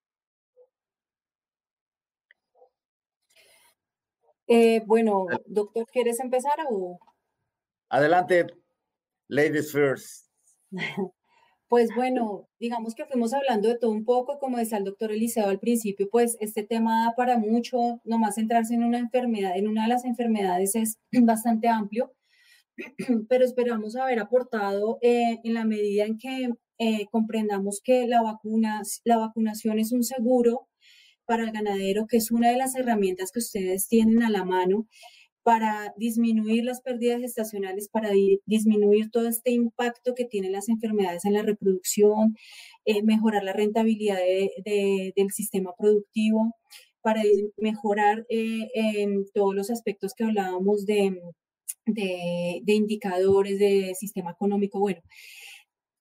Eh, 4.49 4.83
bueno, 4.87 5.27
doctor, 5.47 5.87
¿quieres 5.93 6.19
empezar 6.19 6.59
o? 6.69 6.99
Adelante, 7.91 8.47
ladies 9.29 9.71
first. 9.71 10.27
Pues 11.69 11.91
bueno, 11.95 12.49
digamos 12.59 12.95
que 12.95 13.05
fuimos 13.05 13.35
hablando 13.35 13.69
de 13.69 13.79
todo 13.79 13.91
un 13.91 14.07
poco, 14.07 14.39
como 14.39 14.57
decía 14.57 14.79
el 14.79 14.85
doctor 14.85 15.13
Eliseo 15.13 15.49
al 15.49 15.61
principio, 15.61 16.09
pues 16.11 16.39
este 16.41 16.63
tema 16.63 17.05
da 17.05 17.15
para 17.15 17.37
mucho, 17.37 18.01
nomás 18.05 18.37
centrarse 18.37 18.75
en 18.75 18.85
una 18.85 18.99
enfermedad, 18.99 19.55
en 19.55 19.69
una 19.69 19.83
de 19.83 19.89
las 19.89 20.07
enfermedades 20.07 20.75
es 20.75 20.99
bastante 21.13 21.69
amplio, 21.69 22.15
pero 23.29 23.45
esperamos 23.45 23.97
haber 23.97 24.19
aportado 24.19 24.99
eh, 25.03 25.41
en 25.45 25.55
la 25.55 25.65
medida 25.67 26.05
en 26.07 26.17
que 26.17 26.51
eh, 26.79 27.07
comprendamos 27.11 27.81
que 27.85 28.07
la, 28.07 28.23
vacuna, 28.23 28.83
la 29.05 29.19
vacunación 29.19 29.79
es 29.79 29.93
un 29.93 30.05
seguro 30.05 30.69
para 31.27 31.45
el 31.45 31.53
ganadero, 31.53 32.07
que 32.07 32.17
es 32.17 32.31
una 32.31 32.49
de 32.51 32.57
las 32.57 32.77
herramientas 32.77 33.31
que 33.33 33.41
ustedes 33.41 33.89
tienen 33.89 34.23
a 34.23 34.31
la 34.31 34.45
mano 34.47 34.87
para 35.49 35.95
disminuir 35.97 36.63
las 36.63 36.83
pérdidas 36.83 37.23
estacionales, 37.23 37.89
para 37.89 38.11
disminuir 38.45 39.11
todo 39.11 39.27
este 39.27 39.51
impacto 39.51 40.15
que 40.15 40.27
tienen 40.27 40.53
las 40.53 40.69
enfermedades 40.69 41.25
en 41.25 41.33
la 41.33 41.41
reproducción, 41.41 42.37
eh, 42.85 43.03
mejorar 43.03 43.45
la 43.45 43.55
rentabilidad 43.55 44.19
del 44.19 45.31
sistema 45.31 45.73
productivo, 45.75 46.55
para 47.01 47.23
mejorar 47.57 48.27
eh, 48.29 48.69
en 48.75 49.25
todos 49.33 49.55
los 49.55 49.71
aspectos 49.71 50.13
que 50.13 50.25
hablábamos 50.25 50.85
de, 50.85 51.19
indicadores 52.67 53.59
de 53.59 53.95
sistema 53.99 54.33
económico. 54.33 54.79
Bueno, 54.79 55.01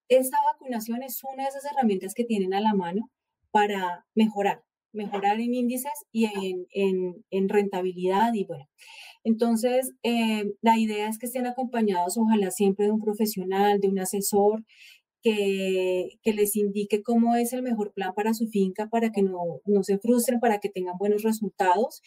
esta 0.10 0.40
vacunación 0.52 1.04
es 1.04 1.24
una 1.24 1.44
de 1.44 1.50
esas 1.52 1.72
herramientas 1.72 2.14
que 2.14 2.26
tienen 2.26 2.54
a 2.54 2.60
la 2.60 2.74
mano 2.74 3.10
para 3.52 4.06
mejorar, 4.14 4.66
mejorar 4.92 5.40
en 5.40 5.54
índices 5.54 5.94
y 6.12 6.26
en, 6.74 7.24
en 7.32 7.48
rentabilidad 7.48 8.34
y 8.34 8.44
bueno. 8.44 8.68
Entonces, 9.28 9.92
eh, 10.04 10.54
la 10.62 10.80
idea 10.80 11.10
es 11.10 11.20
que 11.20 11.26
estén 11.26 11.48
acompañados, 11.48 12.18
ojalá 12.18 12.50
siempre 12.50 12.86
de 12.86 12.94
un 12.94 13.02
profesional, 13.02 13.82
de 13.82 13.90
un 13.90 14.00
asesor, 14.00 14.64
que, 15.22 16.12
que, 16.24 16.32
les 16.32 16.56
indique 16.56 17.04
cómo 17.04 17.36
es 17.36 17.52
el 17.52 17.62
mejor 17.62 17.92
plan 17.94 18.14
para 18.16 18.34
su 18.34 18.48
finca, 18.48 18.88
para 18.88 19.12
que 19.12 19.24
no, 19.24 19.60
no 19.66 19.84
se 19.84 20.00
frustren, 20.00 20.40
para 20.40 20.60
que 20.60 20.70
tengan 20.70 20.98
buenos 20.98 21.24
resultados. 21.24 22.02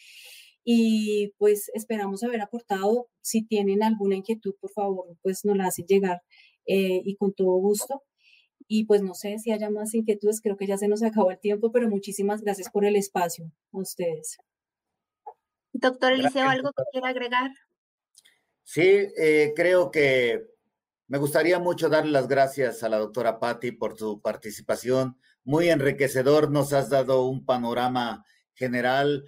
Y 0.65 1.35
pues 1.37 1.71
esperamos 1.75 2.23
haber 2.23 2.41
aportado. 2.41 3.09
Si 3.21 3.43
tienen 3.47 3.83
alguna 3.83 4.17
inquietud, 4.17 4.55
por 4.59 4.71
favor, 4.73 5.19
pues 5.23 5.45
nos 5.45 5.59
la 5.59 5.67
hacen 5.67 5.87
llegar 5.87 6.23
eh, 6.67 7.03
y 7.05 7.17
con 7.17 7.35
todo 7.35 7.53
gusto. 7.59 8.03
Y 8.67 8.87
pues 8.87 9.03
no 9.03 9.15
sé 9.15 9.39
si 9.39 9.53
haya 9.53 9.69
más 9.71 9.95
inquietudes, 9.95 10.41
creo 10.41 10.57
que 10.57 10.67
ya 10.67 10.79
se 10.79 10.89
nos 10.89 11.03
acabó 11.03 11.31
el 11.31 11.41
tiempo, 11.41 11.71
pero 11.73 11.91
muchísimas 11.91 12.41
gracias 12.43 12.71
por 12.71 12.87
el 12.87 12.97
espacio 12.97 13.53
a 13.73 13.79
ustedes. 13.79 14.39
Doctor 15.73 16.13
Eliseo, 16.13 16.49
¿algo 16.49 16.73
que 16.73 16.83
quiera 16.93 17.09
agregar? 17.09 17.51
Sí, 18.63 19.09
eh, 19.17 19.53
creo 19.57 19.91
que 19.91 20.47
me 21.09 21.19
gustaría 21.19 21.59
mucho 21.59 21.89
darle 21.89 22.13
las 22.13 22.29
gracias 22.29 22.83
a 22.83 22.89
la 22.89 22.99
doctora 22.99 23.41
Patti 23.41 23.73
por 23.73 23.99
su 23.99 24.21
participación. 24.21 25.19
Muy 25.43 25.69
enriquecedor, 25.69 26.51
nos 26.51 26.73
has 26.73 26.89
dado 26.89 27.25
un 27.25 27.45
panorama 27.45 28.25
general 28.55 29.25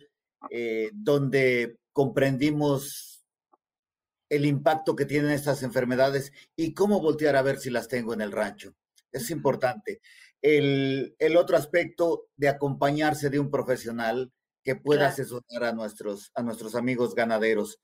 eh, 0.51 0.91
donde 0.93 1.79
comprendimos 1.93 3.25
el 4.29 4.47
impacto 4.47 4.95
que 4.95 5.07
tienen 5.07 5.31
estas 5.31 5.63
enfermedades 5.63 6.33
y 6.57 6.73
cómo 6.73 7.01
voltear 7.01 7.37
a 7.37 7.43
ver 7.43 7.59
si 7.59 7.69
las 7.69 7.89
tengo 7.89 8.15
en 8.15 8.21
el 8.21 8.33
rancho. 8.33 8.75
Es 9.11 9.31
importante. 9.31 10.01
El, 10.41 11.17
el 11.19 11.37
otro 11.37 11.57
aspecto 11.57 12.29
de 12.37 12.49
acompañarse 12.49 13.29
de 13.29 13.41
un 13.41 13.51
profesional 13.51 14.33
que 14.63 14.77
pueda 14.77 15.09
asesorar 15.09 15.65
a 15.65 15.73
nuestros, 15.73 16.31
a 16.35 16.43
nuestros 16.43 16.75
amigos 16.75 17.15
ganaderos. 17.15 17.79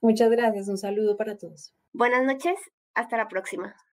Muchas 0.00 0.30
gracias, 0.30 0.68
un 0.68 0.78
saludo 0.78 1.16
para 1.16 1.36
todos. 1.36 1.74
Buenas 1.92 2.24
noches, 2.24 2.56
hasta 2.94 3.16
la 3.16 3.28
próxima. 3.28 3.74